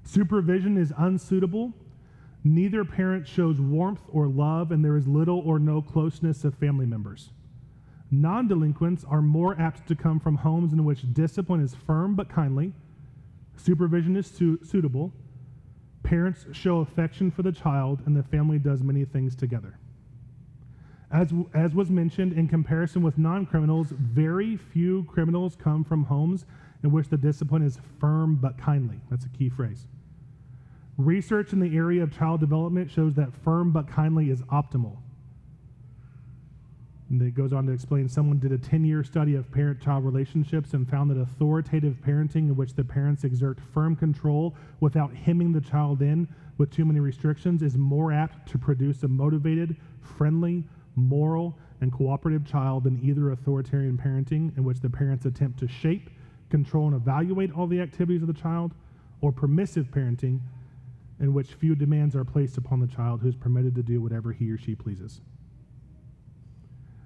Supervision 0.04 0.76
is 0.76 0.92
unsuitable. 0.96 1.72
Neither 2.44 2.84
parent 2.84 3.26
shows 3.26 3.60
warmth 3.60 4.02
or 4.08 4.26
love, 4.26 4.72
and 4.72 4.84
there 4.84 4.96
is 4.96 5.06
little 5.06 5.38
or 5.40 5.58
no 5.58 5.80
closeness 5.80 6.44
of 6.44 6.54
family 6.56 6.86
members. 6.86 7.30
Non 8.10 8.48
delinquents 8.48 9.04
are 9.08 9.22
more 9.22 9.58
apt 9.58 9.86
to 9.88 9.94
come 9.94 10.18
from 10.20 10.36
homes 10.36 10.72
in 10.72 10.84
which 10.84 11.14
discipline 11.14 11.60
is 11.60 11.74
firm 11.74 12.14
but 12.14 12.28
kindly, 12.28 12.72
supervision 13.56 14.16
is 14.16 14.26
su- 14.26 14.58
suitable, 14.64 15.12
Parents 16.12 16.44
show 16.52 16.80
affection 16.80 17.30
for 17.30 17.42
the 17.42 17.50
child, 17.50 18.02
and 18.04 18.14
the 18.14 18.22
family 18.22 18.58
does 18.58 18.82
many 18.82 19.02
things 19.06 19.34
together. 19.34 19.78
As, 21.10 21.32
as 21.54 21.72
was 21.74 21.88
mentioned, 21.88 22.34
in 22.34 22.48
comparison 22.48 23.02
with 23.02 23.16
non 23.16 23.46
criminals, 23.46 23.94
very 23.98 24.58
few 24.58 25.04
criminals 25.04 25.56
come 25.56 25.82
from 25.82 26.04
homes 26.04 26.44
in 26.84 26.92
which 26.92 27.08
the 27.08 27.16
discipline 27.16 27.62
is 27.62 27.78
firm 27.98 28.36
but 28.36 28.58
kindly. 28.58 29.00
That's 29.08 29.24
a 29.24 29.30
key 29.30 29.48
phrase. 29.48 29.86
Research 30.98 31.54
in 31.54 31.60
the 31.60 31.74
area 31.74 32.02
of 32.02 32.14
child 32.14 32.40
development 32.40 32.90
shows 32.90 33.14
that 33.14 33.32
firm 33.42 33.72
but 33.72 33.88
kindly 33.88 34.28
is 34.28 34.42
optimal. 34.42 34.98
And 37.12 37.20
it 37.20 37.34
goes 37.34 37.52
on 37.52 37.66
to 37.66 37.72
explain 37.72 38.08
someone 38.08 38.38
did 38.38 38.52
a 38.52 38.58
10 38.58 38.86
year 38.86 39.04
study 39.04 39.34
of 39.34 39.52
parent 39.52 39.82
child 39.82 40.02
relationships 40.02 40.72
and 40.72 40.88
found 40.88 41.10
that 41.10 41.18
authoritative 41.18 41.98
parenting, 42.02 42.48
in 42.48 42.56
which 42.56 42.72
the 42.74 42.82
parents 42.82 43.22
exert 43.22 43.60
firm 43.60 43.94
control 43.94 44.56
without 44.80 45.14
hemming 45.14 45.52
the 45.52 45.60
child 45.60 46.00
in 46.00 46.26
with 46.56 46.70
too 46.70 46.86
many 46.86 47.00
restrictions, 47.00 47.62
is 47.62 47.76
more 47.76 48.12
apt 48.12 48.48
to 48.48 48.56
produce 48.56 49.02
a 49.02 49.08
motivated, 49.08 49.76
friendly, 50.00 50.64
moral, 50.96 51.58
and 51.82 51.92
cooperative 51.92 52.46
child 52.46 52.84
than 52.84 52.98
either 53.04 53.30
authoritarian 53.30 53.98
parenting, 53.98 54.56
in 54.56 54.64
which 54.64 54.80
the 54.80 54.88
parents 54.88 55.26
attempt 55.26 55.58
to 55.58 55.68
shape, 55.68 56.08
control, 56.48 56.86
and 56.86 56.96
evaluate 56.96 57.52
all 57.52 57.66
the 57.66 57.80
activities 57.82 58.22
of 58.22 58.28
the 58.28 58.32
child, 58.32 58.72
or 59.20 59.32
permissive 59.32 59.90
parenting, 59.90 60.40
in 61.20 61.34
which 61.34 61.52
few 61.52 61.74
demands 61.74 62.16
are 62.16 62.24
placed 62.24 62.56
upon 62.56 62.80
the 62.80 62.86
child 62.86 63.20
who 63.20 63.28
is 63.28 63.36
permitted 63.36 63.74
to 63.74 63.82
do 63.82 64.00
whatever 64.00 64.32
he 64.32 64.50
or 64.50 64.56
she 64.56 64.74
pleases. 64.74 65.20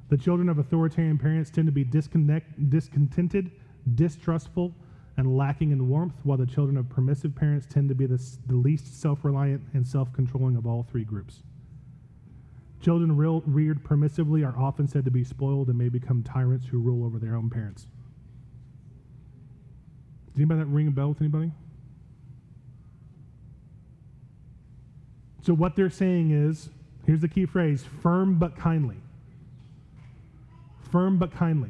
The 0.09 0.17
children 0.17 0.49
of 0.49 0.59
authoritarian 0.59 1.19
parents 1.19 1.51
tend 1.51 1.67
to 1.67 1.73
be 1.73 1.85
discontented, 1.85 3.51
distrustful, 3.95 4.75
and 5.17 5.37
lacking 5.37 5.73
in 5.73 5.89
warmth, 5.89 6.15
while 6.23 6.39
the 6.39 6.47
children 6.47 6.77
of 6.77 6.89
permissive 6.89 7.35
parents 7.35 7.67
tend 7.67 7.89
to 7.89 7.95
be 7.95 8.07
the, 8.07 8.23
the 8.47 8.55
least 8.55 9.01
self 9.01 9.25
reliant 9.25 9.63
and 9.73 9.87
self 9.87 10.13
controlling 10.13 10.57
of 10.57 10.67
all 10.67 10.83
three 10.83 11.05
groups. 11.05 11.43
Children 12.81 13.17
reared 13.17 13.83
permissively 13.83 14.47
are 14.47 14.57
often 14.57 14.87
said 14.87 15.05
to 15.07 15.11
be 15.11 15.25
spoiled 15.25 15.69
and 15.69 15.79
may 15.79 15.89
become 15.89 16.23
tyrants 16.23 16.67
who 16.67 16.79
rule 16.79 17.05
over 17.05 17.19
their 17.19 17.35
own 17.35 17.51
parents. 17.51 17.87
Does 20.27 20.37
anybody 20.37 20.61
that 20.61 20.67
ring 20.67 20.87
a 20.87 20.91
bell 20.91 21.09
with 21.09 21.21
anybody? 21.21 21.51
So, 25.43 25.55
what 25.55 25.75
they're 25.75 25.91
saying 25.91 26.31
is 26.31 26.69
here's 27.07 27.21
the 27.21 27.29
key 27.29 27.47
phrase 27.47 27.85
firm 28.03 28.35
but 28.35 28.57
kindly 28.57 28.97
firm 30.97 31.19
but 31.19 31.31
kindly. 31.31 31.69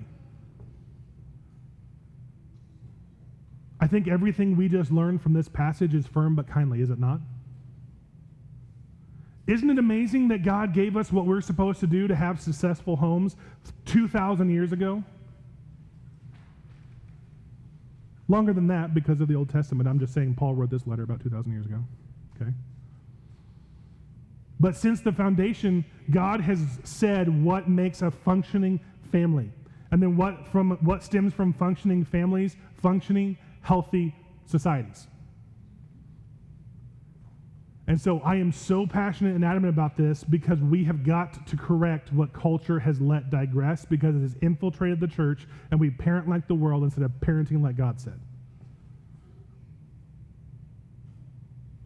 I 3.81 3.89
think 3.89 4.07
everything 4.07 4.57
we 4.57 4.69
just 4.69 4.93
learned 4.93 5.21
from 5.21 5.33
this 5.33 5.49
passage 5.49 5.95
is 5.95 6.07
firm 6.07 6.37
but 6.37 6.47
kindly, 6.47 6.81
is 6.81 6.91
it 6.91 7.01
not? 7.01 7.19
Isn't 9.49 9.69
it 9.69 9.81
amazing 9.81 10.29
that 10.29 10.45
God 10.45 10.73
gave 10.73 10.97
us 10.97 11.11
what 11.11 11.27
we're 11.27 11.41
supposed 11.41 11.81
to 11.81 11.89
do 11.89 12.07
to 12.07 12.15
have 12.15 12.41
successful 12.41 12.95
homes 12.95 13.35
2,000 13.87 14.49
years 14.49 14.71
ago? 14.71 15.03
Longer 18.29 18.53
than 18.53 18.69
that 18.69 18.95
because 18.95 19.21
of 19.21 19.27
the 19.27 19.35
Old 19.35 19.51
Testament. 19.51 19.89
I'm 19.89 19.99
just 19.99 20.15
saying 20.15 20.37
Paul 20.37 20.55
wrote 20.55 20.71
this 20.71 20.87
letter 20.87 21.03
about 21.03 21.21
2,000 21.21 21.51
years 21.51 21.67
ago. 21.67 21.83
Okay? 22.41 22.53
But 24.61 24.77
since 24.77 25.01
the 25.01 25.11
foundation, 25.11 25.85
God 26.13 26.41
has 26.43 26.61
said 26.85 27.43
what 27.43 27.69
makes 27.69 28.03
a 28.03 28.13
functioning 28.13 28.79
family. 29.07 29.51
And 29.91 30.03
then 30.03 30.17
what 30.17 30.49
from 30.49 30.73
what 30.81 31.03
stems 31.03 31.33
from 31.33 31.53
functioning 31.53 32.05
families, 32.05 32.57
functioning 32.83 33.39
healthy 33.63 34.15
societies. 34.47 35.07
And 37.89 38.01
so 38.01 38.19
I 38.21 38.37
am 38.37 38.51
so 38.51 38.85
passionate 38.85 39.37
and 39.37 39.45
adamant 39.45 39.73
about 39.73 39.97
this 39.97 40.25
because 40.25 40.59
we 40.59 40.85
have 40.85 41.05
got 41.05 41.47
to 41.47 41.57
correct 41.57 42.13
what 42.13 42.33
culture 42.33 42.81
has 42.81 43.01
let 43.01 43.31
digress 43.31 43.85
because 43.85 44.17
it 44.17 44.23
has 44.23 44.35
infiltrated 44.43 44.99
the 44.99 45.07
church 45.07 45.47
and 45.71 45.79
we 45.79 45.91
parent 45.91 46.29
like 46.29 46.49
the 46.49 46.55
world 46.55 46.83
instead 46.83 47.05
of 47.05 47.13
parenting 47.21 47.63
like 47.63 47.77
God 47.77 48.01
said. 48.01 48.21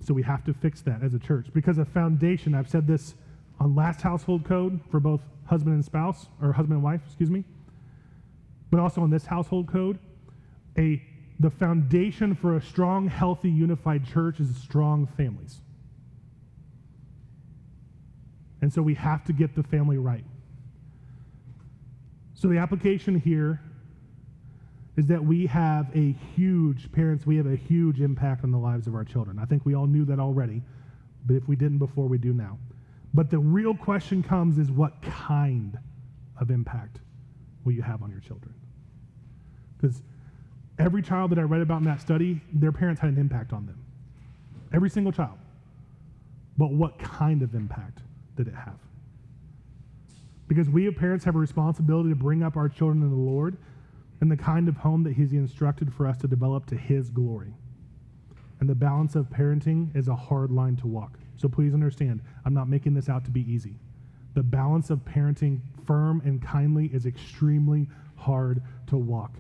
So 0.01 0.14
we 0.14 0.23
have 0.23 0.43
to 0.45 0.55
fix 0.55 0.81
that 0.83 1.03
as 1.03 1.12
a 1.12 1.18
church 1.18 1.49
because 1.53 1.77
a 1.77 1.85
foundation, 1.85 2.55
I've 2.55 2.68
said 2.68 2.87
this 2.87 3.14
on 3.61 3.75
last 3.75 4.01
household 4.01 4.47
code 4.47 4.81
for 4.91 5.01
both 5.01 5.21
husband 5.51 5.74
and 5.74 5.84
spouse, 5.84 6.28
or 6.40 6.53
husband 6.53 6.74
and 6.74 6.82
wife, 6.82 7.01
excuse 7.05 7.28
me, 7.28 7.44
but 8.70 8.78
also 8.80 9.03
on 9.03 9.11
this 9.11 9.26
household 9.26 9.66
code, 9.66 9.98
a 10.78 11.03
the 11.40 11.51
foundation 11.51 12.34
for 12.34 12.57
a 12.57 12.62
strong, 12.62 13.09
healthy, 13.09 13.51
unified 13.51 14.07
church 14.07 14.40
is 14.40 14.55
strong 14.57 15.07
families. 15.16 15.61
And 18.61 18.70
so 18.72 18.82
we 18.82 18.94
have 18.94 19.24
to 19.24 19.32
get 19.32 19.55
the 19.55 19.62
family 19.62 19.96
right. 19.96 20.24
So 22.34 22.48
the 22.48 22.59
application 22.59 23.18
here 23.18 23.62
is 24.98 25.07
that 25.07 25.24
we 25.24 25.46
have 25.46 25.88
a 25.96 26.12
huge, 26.36 26.92
parents, 26.92 27.24
we 27.26 27.38
have 27.38 27.46
a 27.46 27.57
huge 27.57 28.03
impact 28.03 28.44
on 28.44 28.51
the 28.51 28.59
lives 28.59 28.86
of 28.86 28.94
our 28.94 29.05
children. 29.05 29.38
I 29.38 29.46
think 29.46 29.64
we 29.64 29.74
all 29.74 29.86
knew 29.86 30.05
that 30.05 30.20
already, 30.20 30.62
but 31.24 31.36
if 31.36 31.48
we 31.48 31.57
didn't 31.57 31.78
before, 31.78 32.07
we 32.07 32.18
do 32.18 32.34
now. 32.34 32.59
But 33.13 33.31
the 33.31 33.39
real 33.39 33.75
question 33.75 34.23
comes 34.23 34.59
is 34.59 34.71
what 34.71 35.03
kind 35.03 35.79
of 36.41 36.51
impact 36.51 37.01
will 37.65 37.73
you 37.73 37.83
have 37.83 38.03
on 38.03 38.11
your 38.11 38.21
children? 38.21 38.55
Because 39.77 40.03
every 40.79 41.03
child 41.03 41.31
that 41.33 41.39
I 41.39 41.43
read 41.43 41.61
about 41.61 41.79
in 41.79 41.85
that 41.85 42.01
study, 42.01 42.41
their 42.53 42.73
parents 42.73 43.01
had 43.01 43.11
an 43.11 43.19
impact 43.19 43.53
on 43.53 43.67
them. 43.67 43.85
Every 44.73 44.91
single 44.91 45.13
child. 45.13 45.39
But 46.57 46.73
what 46.73 46.99
kind 46.99 47.43
of 47.43 47.55
impact 47.55 48.01
did 48.37 48.47
it 48.47 48.55
have? 48.55 48.79
Because 50.47 50.69
we 50.69 50.89
as 50.89 50.95
parents 50.95 51.25
have 51.25 51.37
a 51.37 51.39
responsibility 51.39 52.11
to 52.11 52.17
bring 52.17 52.43
up 52.43 52.57
our 52.57 52.69
children 52.69 53.03
in 53.03 53.11
the 53.11 53.17
Lord 53.17 53.57
and 54.21 54.31
the 54.31 54.37
kind 54.37 54.69
of 54.69 54.77
home 54.77 55.05
that 55.05 55.13
He's 55.13 55.33
instructed 55.33 55.95
for 55.95 56.07
us 56.07 56.17
to 56.19 56.27
develop 56.27 56.67
to 56.67 56.77
His 56.77 57.09
glory. 57.09 57.55
And 58.59 58.69
the 58.69 58.75
balance 58.75 59.15
of 59.15 59.31
parenting 59.31 59.97
is 59.97 60.09
a 60.09 60.17
hard 60.17 60.51
line 60.51 60.77
to 60.79 60.87
walk. 60.87 61.20
So 61.41 61.49
please 61.49 61.72
understand, 61.72 62.20
I'm 62.45 62.53
not 62.53 62.68
making 62.68 62.93
this 62.93 63.09
out 63.09 63.24
to 63.24 63.30
be 63.30 63.51
easy. 63.51 63.74
The 64.34 64.43
balance 64.43 64.91
of 64.91 64.99
parenting 65.07 65.61
firm 65.86 66.20
and 66.22 66.43
kindly 66.43 66.91
is 66.93 67.07
extremely 67.07 67.88
hard 68.16 68.61
to 68.88 68.99
walk. 68.99 69.32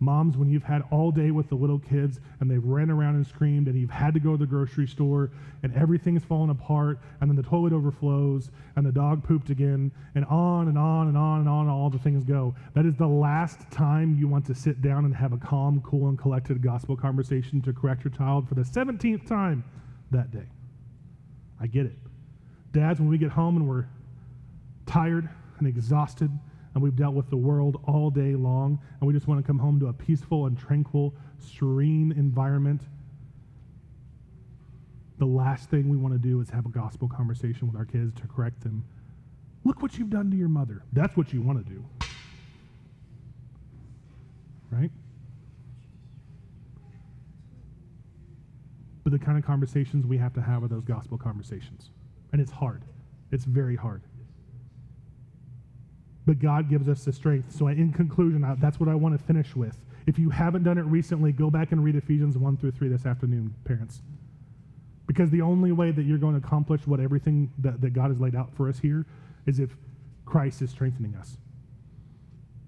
Moms, 0.00 0.36
when 0.36 0.50
you've 0.50 0.62
had 0.62 0.82
all 0.90 1.10
day 1.10 1.30
with 1.30 1.48
the 1.48 1.54
little 1.54 1.78
kids 1.78 2.20
and 2.40 2.50
they've 2.50 2.64
ran 2.64 2.90
around 2.90 3.14
and 3.14 3.26
screamed, 3.26 3.68
and 3.68 3.78
you've 3.78 3.90
had 3.90 4.12
to 4.12 4.20
go 4.20 4.32
to 4.32 4.36
the 4.36 4.46
grocery 4.46 4.86
store 4.86 5.30
and 5.62 5.74
everything's 5.74 6.24
fallen 6.24 6.50
apart, 6.50 6.98
and 7.22 7.30
then 7.30 7.36
the 7.36 7.42
toilet 7.42 7.72
overflows 7.72 8.50
and 8.76 8.84
the 8.84 8.92
dog 8.92 9.24
pooped 9.24 9.48
again, 9.48 9.90
and 10.14 10.26
on 10.26 10.68
and 10.68 10.76
on 10.76 11.08
and 11.08 11.16
on 11.16 11.40
and 11.40 11.48
on, 11.48 11.68
all 11.68 11.88
the 11.88 11.98
things 11.98 12.22
go. 12.22 12.54
That 12.74 12.84
is 12.84 12.96
the 12.96 13.08
last 13.08 13.70
time 13.70 14.14
you 14.14 14.28
want 14.28 14.44
to 14.46 14.54
sit 14.54 14.82
down 14.82 15.06
and 15.06 15.14
have 15.14 15.32
a 15.32 15.38
calm, 15.38 15.80
cool, 15.80 16.08
and 16.10 16.18
collected 16.18 16.62
gospel 16.62 16.96
conversation 16.96 17.62
to 17.62 17.72
correct 17.72 18.04
your 18.04 18.12
child 18.12 18.46
for 18.46 18.54
the 18.54 18.62
17th 18.62 19.26
time 19.26 19.64
that 20.10 20.30
day. 20.30 20.46
I 21.60 21.66
get 21.66 21.86
it. 21.86 21.96
Dads, 22.72 23.00
when 23.00 23.08
we 23.08 23.18
get 23.18 23.30
home 23.30 23.56
and 23.56 23.68
we're 23.68 23.86
tired 24.86 25.28
and 25.58 25.66
exhausted, 25.66 26.30
and 26.74 26.82
we've 26.82 26.96
dealt 26.96 27.14
with 27.14 27.28
the 27.30 27.36
world 27.36 27.82
all 27.86 28.10
day 28.10 28.34
long, 28.34 28.80
and 29.00 29.06
we 29.06 29.12
just 29.12 29.26
want 29.26 29.40
to 29.40 29.46
come 29.46 29.58
home 29.58 29.80
to 29.80 29.88
a 29.88 29.92
peaceful 29.92 30.46
and 30.46 30.58
tranquil, 30.58 31.14
serene 31.38 32.12
environment. 32.12 32.82
The 35.18 35.26
last 35.26 35.68
thing 35.68 35.88
we 35.88 35.96
want 35.96 36.14
to 36.14 36.18
do 36.18 36.40
is 36.40 36.48
have 36.50 36.66
a 36.66 36.70
gospel 36.70 37.08
conversation 37.08 37.66
with 37.66 37.76
our 37.76 37.84
kids 37.84 38.14
to 38.20 38.26
correct 38.28 38.62
them. 38.62 38.84
Look 39.64 39.82
what 39.82 39.98
you've 39.98 40.10
done 40.10 40.30
to 40.30 40.36
your 40.36 40.48
mother. 40.48 40.82
That's 40.92 41.16
what 41.16 41.32
you 41.32 41.42
want 41.42 41.64
to 41.64 41.72
do. 41.72 41.84
Right? 44.70 44.90
But 49.02 49.12
the 49.12 49.18
kind 49.18 49.38
of 49.38 49.44
conversations 49.44 50.06
we 50.06 50.18
have 50.18 50.34
to 50.34 50.42
have 50.42 50.62
are 50.62 50.68
those 50.68 50.84
gospel 50.84 51.18
conversations. 51.18 51.90
And 52.32 52.40
it's 52.40 52.52
hard. 52.52 52.84
It's 53.32 53.44
very 53.44 53.76
hard 53.76 54.02
but 56.30 56.38
God 56.38 56.68
gives 56.68 56.88
us 56.88 57.04
the 57.04 57.12
strength. 57.12 57.52
So, 57.52 57.66
in 57.66 57.92
conclusion, 57.92 58.46
that's 58.60 58.78
what 58.78 58.88
I 58.88 58.94
want 58.94 59.18
to 59.18 59.24
finish 59.24 59.56
with. 59.56 59.76
If 60.06 60.16
you 60.16 60.30
haven't 60.30 60.62
done 60.62 60.78
it 60.78 60.82
recently, 60.82 61.32
go 61.32 61.50
back 61.50 61.72
and 61.72 61.82
read 61.82 61.96
Ephesians 61.96 62.38
1 62.38 62.56
through 62.56 62.70
3 62.70 62.88
this 62.88 63.04
afternoon, 63.04 63.52
parents. 63.64 64.02
Because 65.08 65.30
the 65.30 65.42
only 65.42 65.72
way 65.72 65.90
that 65.90 66.04
you're 66.04 66.18
going 66.18 66.40
to 66.40 66.46
accomplish 66.46 66.86
what 66.86 67.00
everything 67.00 67.50
that, 67.58 67.80
that 67.80 67.94
God 67.94 68.10
has 68.10 68.20
laid 68.20 68.36
out 68.36 68.54
for 68.54 68.68
us 68.68 68.78
here 68.78 69.06
is 69.46 69.58
if 69.58 69.74
Christ 70.24 70.62
is 70.62 70.70
strengthening 70.70 71.16
us. 71.16 71.36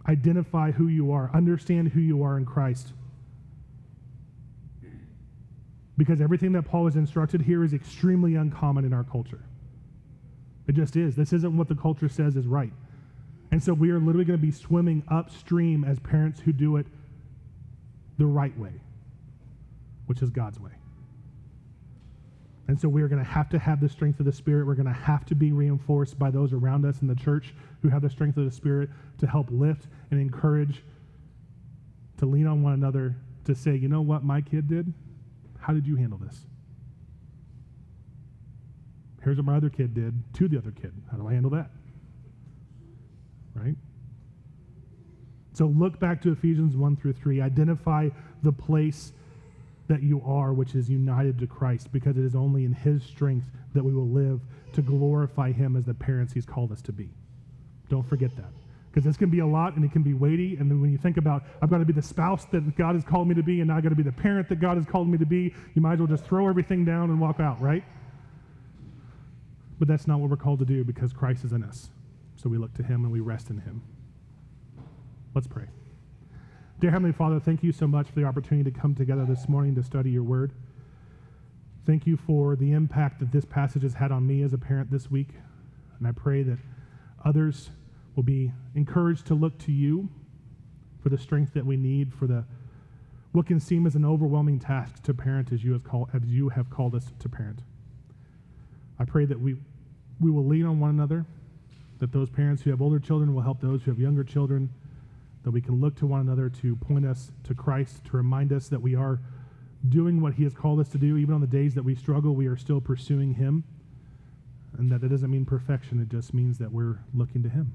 Identify 0.09 0.73
who 0.73 0.89
you 0.89 1.13
are, 1.13 1.31
understand 1.33 1.93
who 1.93 2.01
you 2.01 2.25
are 2.25 2.37
in 2.37 2.45
Christ. 2.45 2.93
Because 6.03 6.21
everything 6.21 6.51
that 6.51 6.63
Paul 6.63 6.87
has 6.87 6.97
instructed 6.97 7.43
here 7.43 7.63
is 7.63 7.73
extremely 7.73 8.35
uncommon 8.35 8.85
in 8.85 8.93
our 8.93 9.05
culture. 9.05 9.39
It 10.67 10.73
just 10.73 10.97
is. 10.97 11.15
This 11.15 11.33
isn't 11.33 11.57
what 11.57 11.69
the 11.69 11.77
culture 11.77 12.09
says 12.09 12.35
is 12.35 12.45
right. 12.45 12.73
And 13.53 13.63
so 13.63 13.73
we 13.73 13.93
are 13.93 14.01
literally 14.01 14.25
going 14.25 14.37
to 14.37 14.45
be 14.45 14.51
swimming 14.51 15.05
upstream 15.07 15.85
as 15.85 16.01
parents 16.01 16.41
who 16.41 16.53
do 16.53 16.77
it 16.77 16.87
the 18.19 18.27
right 18.27 18.59
way, 18.59 18.73
which 20.07 20.23
is 20.23 20.31
God's 20.31 20.59
way. 20.59 20.73
And 22.67 22.81
so 22.81 22.89
we 22.89 23.03
are 23.03 23.09
going 23.09 23.23
to 23.25 23.31
have 23.31 23.49
to 23.51 23.61
have 23.61 23.81
the 23.81 23.89
strength 23.89 24.19
of 24.19 24.27
the 24.27 24.33
Spirit. 24.33 24.67
We're 24.67 24.75
going 24.75 24.87
to 24.87 24.93
have 24.93 25.25
to 25.27 25.37
be 25.37 25.53
reinforced 25.53 26.19
by 26.19 26.33
those 26.33 26.53
around 26.53 26.85
us 26.85 27.01
in 27.01 27.07
the 27.07 27.15
church 27.15 27.55
who 27.81 27.89
have 27.91 28.03
the 28.03 28.11
strength 28.11 28.37
of 28.39 28.45
the 28.45 28.51
Spirit 28.51 28.91
to 29.19 29.29
help 29.29 29.47
lift 29.53 29.87
and 30.11 30.21
encourage, 30.21 30.83
to 32.19 32.27
lean 32.27 32.49
on 32.49 32.61
one 32.61 32.73
another, 32.73 33.15
to 33.45 33.55
say, 33.55 33.77
you 33.77 33.87
know 33.87 34.03
what 34.03 34.25
my 34.25 34.41
kid 34.41 34.67
did? 34.67 34.93
How 35.63 35.73
did 35.73 35.87
you 35.87 35.95
handle 35.95 36.19
this? 36.19 36.45
Here's 39.23 39.37
what 39.37 39.47
my 39.47 39.57
other 39.57 39.71
kid 39.71 39.95
did 39.95 40.21
to 40.35 40.49
the 40.49 40.59
other 40.59 40.73
kid. 40.73 40.93
How 41.11 41.17
do 41.17 41.29
I 41.29 41.33
handle 41.33 41.53
that? 41.53 41.71
Right? 43.55 43.77
So 45.53 45.67
look 45.67 46.01
back 46.01 46.21
to 46.23 46.33
Ephesians 46.33 46.77
1 46.77 46.97
through 46.97 47.13
3. 47.13 47.41
Identify 47.41 48.09
the 48.43 48.53
place 48.53 49.13
that 49.87 50.03
you 50.03 50.21
are, 50.27 50.53
which 50.53 50.75
is 50.75 50.91
united 50.91 51.39
to 51.39 51.47
Christ, 51.47 51.93
because 51.93 52.17
it 52.17 52.25
is 52.25 52.35
only 52.35 52.65
in 52.65 52.73
His 52.73 53.05
strength 53.05 53.47
that 53.73 53.85
we 53.85 53.95
will 53.95 54.09
live 54.09 54.41
to 54.73 54.83
glorify 54.83 55.53
Him 55.53 55.77
as 55.77 55.85
the 55.85 55.95
parents 55.95 56.33
He's 56.33 56.47
called 56.47 56.73
us 56.73 56.83
to 56.83 56.93
be. 56.93 57.11
Don't 57.89 58.09
forget 58.09 58.35
that. 58.37 58.51
Because 58.93 59.05
this 59.07 59.17
can 59.17 59.31
be 59.31 59.39
a 59.39 59.47
lot 59.47 59.75
and 59.77 59.85
it 59.87 59.91
can 59.91 60.03
be 60.03 60.13
weighty. 60.13 60.57
And 60.57 60.71
then 60.71 60.79
when 60.79 60.93
you 60.93 60.99
think 60.99 61.17
about, 61.17 61.45
I've 61.63 61.71
got 61.71 61.79
to 61.79 61.87
be 61.87 61.95
the 61.95 62.03
spouse 62.03 62.45
that 62.47 62.77
God 62.77 62.95
has 62.95 63.03
called 63.03 63.27
me 63.27 63.35
to 63.35 63.43
be, 63.43 63.61
and 63.61 63.69
now 63.69 63.79
I've 63.79 63.83
got 63.83 63.89
to 63.89 63.95
be 63.95 64.03
the 64.03 64.13
parent 64.13 64.51
that 64.51 64.61
God 64.61 64.77
has 64.77 64.85
called 64.85 65.09
me 65.09 65.17
to 65.17 65.25
be, 65.25 65.55
you 65.75 65.81
might 65.81 65.95
as 65.95 65.99
well 66.01 66.09
just 66.09 66.25
throw 66.25 66.47
everything 66.47 66.85
down 66.85 67.09
and 67.09 67.19
walk 67.19 67.41
out, 67.41 67.59
right? 67.59 67.83
But 69.79 69.89
that's 69.89 70.07
not 70.07 70.21
what 70.21 70.29
we're 70.29 70.37
called 70.37 70.59
to 70.59 70.67
do 70.67 70.85
because 70.85 71.15
Christ 71.15 71.43
is 71.43 71.53
in 71.53 71.65
us. 71.65 71.91
So 72.37 72.51
we 72.51 72.59
look 72.59 72.75
to 72.75 72.83
Him 72.83 73.05
and 73.05 73.13
we 73.13 73.21
rest 73.21 73.49
in 73.49 73.61
Him. 73.61 73.83
Let's 75.35 75.47
pray. 75.47 75.69
Dear 76.79 76.91
Heavenly 76.91 77.13
Father, 77.13 77.41
thank 77.41 77.63
you 77.63 77.73
so 77.73 77.87
much 77.87 78.09
for 78.09 78.21
the 78.21 78.27
opportunity 78.27 78.71
to 78.71 78.79
come 78.79 78.95
together 78.95 79.25
this 79.25 79.49
morning 79.49 79.75
to 79.77 79.83
study 79.83 80.11
your 80.11 80.23
word. 80.23 80.53
Thank 81.87 82.07
you 82.07 82.19
for 82.19 82.57
the 82.57 82.73
impact 82.73 83.21
that 83.21 83.33
this 83.33 83.47
passage 83.47 83.83
has 83.85 83.95
had 83.95 84.13
on 84.13 84.27
me 84.27 84.43
as 84.43 84.53
a 84.53 84.59
parent 84.59 84.91
this 84.91 85.11
week. 85.11 85.31
And 85.99 86.07
I 86.07 86.13
pray 86.13 86.43
that 86.43 86.59
others 87.25 87.71
will 88.15 88.23
be 88.23 88.53
encouraged 88.75 89.27
to 89.27 89.35
look 89.35 89.59
to 89.59 89.73
you 89.73 90.09
for 91.03 91.09
the 91.09 91.19
strength 91.19 91.55
that 91.55 91.67
we 91.67 91.77
need 91.77 92.13
for 92.13 92.27
the 92.27 92.45
what 93.33 93.47
can 93.47 93.59
seem 93.59 93.87
as 93.87 93.95
an 93.95 94.05
overwhelming 94.05 94.59
task 94.59 95.03
to 95.03 95.15
parent 95.15 95.53
as 95.53 95.65
you, 95.65 95.73
have 95.73 95.83
called, 95.83 96.11
as 96.13 96.23
you 96.27 96.51
have 96.51 96.69
called 96.69 96.95
us 96.95 97.07
to 97.19 97.29
parent. 97.31 97.61
I 98.99 99.07
pray 99.07 99.25
that 99.25 99.41
we, 99.41 99.57
we 100.21 100.31
will 100.31 100.47
lean 100.47 100.67
on 100.67 100.79
one 100.79 100.91
another, 100.91 101.25
that 101.99 102.13
those 102.13 102.29
parents 102.29 102.63
who 102.63 102.71
have 102.71 102.83
older 102.83 102.99
children 102.99 103.35
will 103.35 103.41
help 103.43 103.61
those 103.61 103.83
who 103.83 103.91
have 103.91 103.99
younger 103.99 104.23
children, 104.23 104.69
that 105.45 105.51
we 105.51 105.63
can 105.63 105.81
look 105.81 105.97
to 105.97 106.07
one 106.07 106.21
another 106.21 106.51
to 106.51 106.77
point 106.77 107.07
us 107.07 107.33
to 107.45 107.55
Christ, 107.55 108.05
to 108.05 108.17
remind 108.19 108.53
us 108.53 108.69
that 108.69 108.83
we 108.83 108.95
are 108.95 109.19
doing 109.89 110.21
what 110.21 110.35
He 110.35 110.45
has 110.45 110.53
called 110.53 110.79
us 110.79 110.89
to 110.91 110.99
do. 110.99 111.17
Even 111.17 111.35
on 111.35 111.41
the 111.41 111.47
days 111.47 111.75
that 111.75 111.83
we 111.83 111.95
struggle, 111.95 112.35
we 112.35 112.47
are 112.47 112.57
still 112.57 112.83
pursuing 112.83 113.35
Him. 113.35 113.65
And 114.77 114.91
that 114.93 115.03
it 115.03 115.09
doesn't 115.09 115.31
mean 115.31 115.47
perfection, 115.47 116.01
it 116.01 116.11
just 116.11 116.35
means 116.35 116.59
that 116.59 116.71
we're 116.71 116.99
looking 117.15 117.43
to 117.43 117.49
Him 117.49 117.73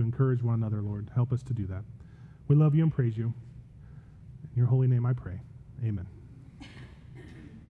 to 0.00 0.06
encourage 0.06 0.42
one 0.42 0.54
another, 0.54 0.82
Lord. 0.82 1.10
Help 1.14 1.32
us 1.32 1.42
to 1.44 1.54
do 1.54 1.66
that. 1.66 1.84
We 2.48 2.56
love 2.56 2.74
you 2.74 2.82
and 2.82 2.92
praise 2.92 3.16
you. 3.16 3.26
In 3.26 4.56
your 4.56 4.66
holy 4.66 4.88
name 4.88 5.06
I 5.06 5.12
pray. 5.12 5.40
Amen. 5.84 6.06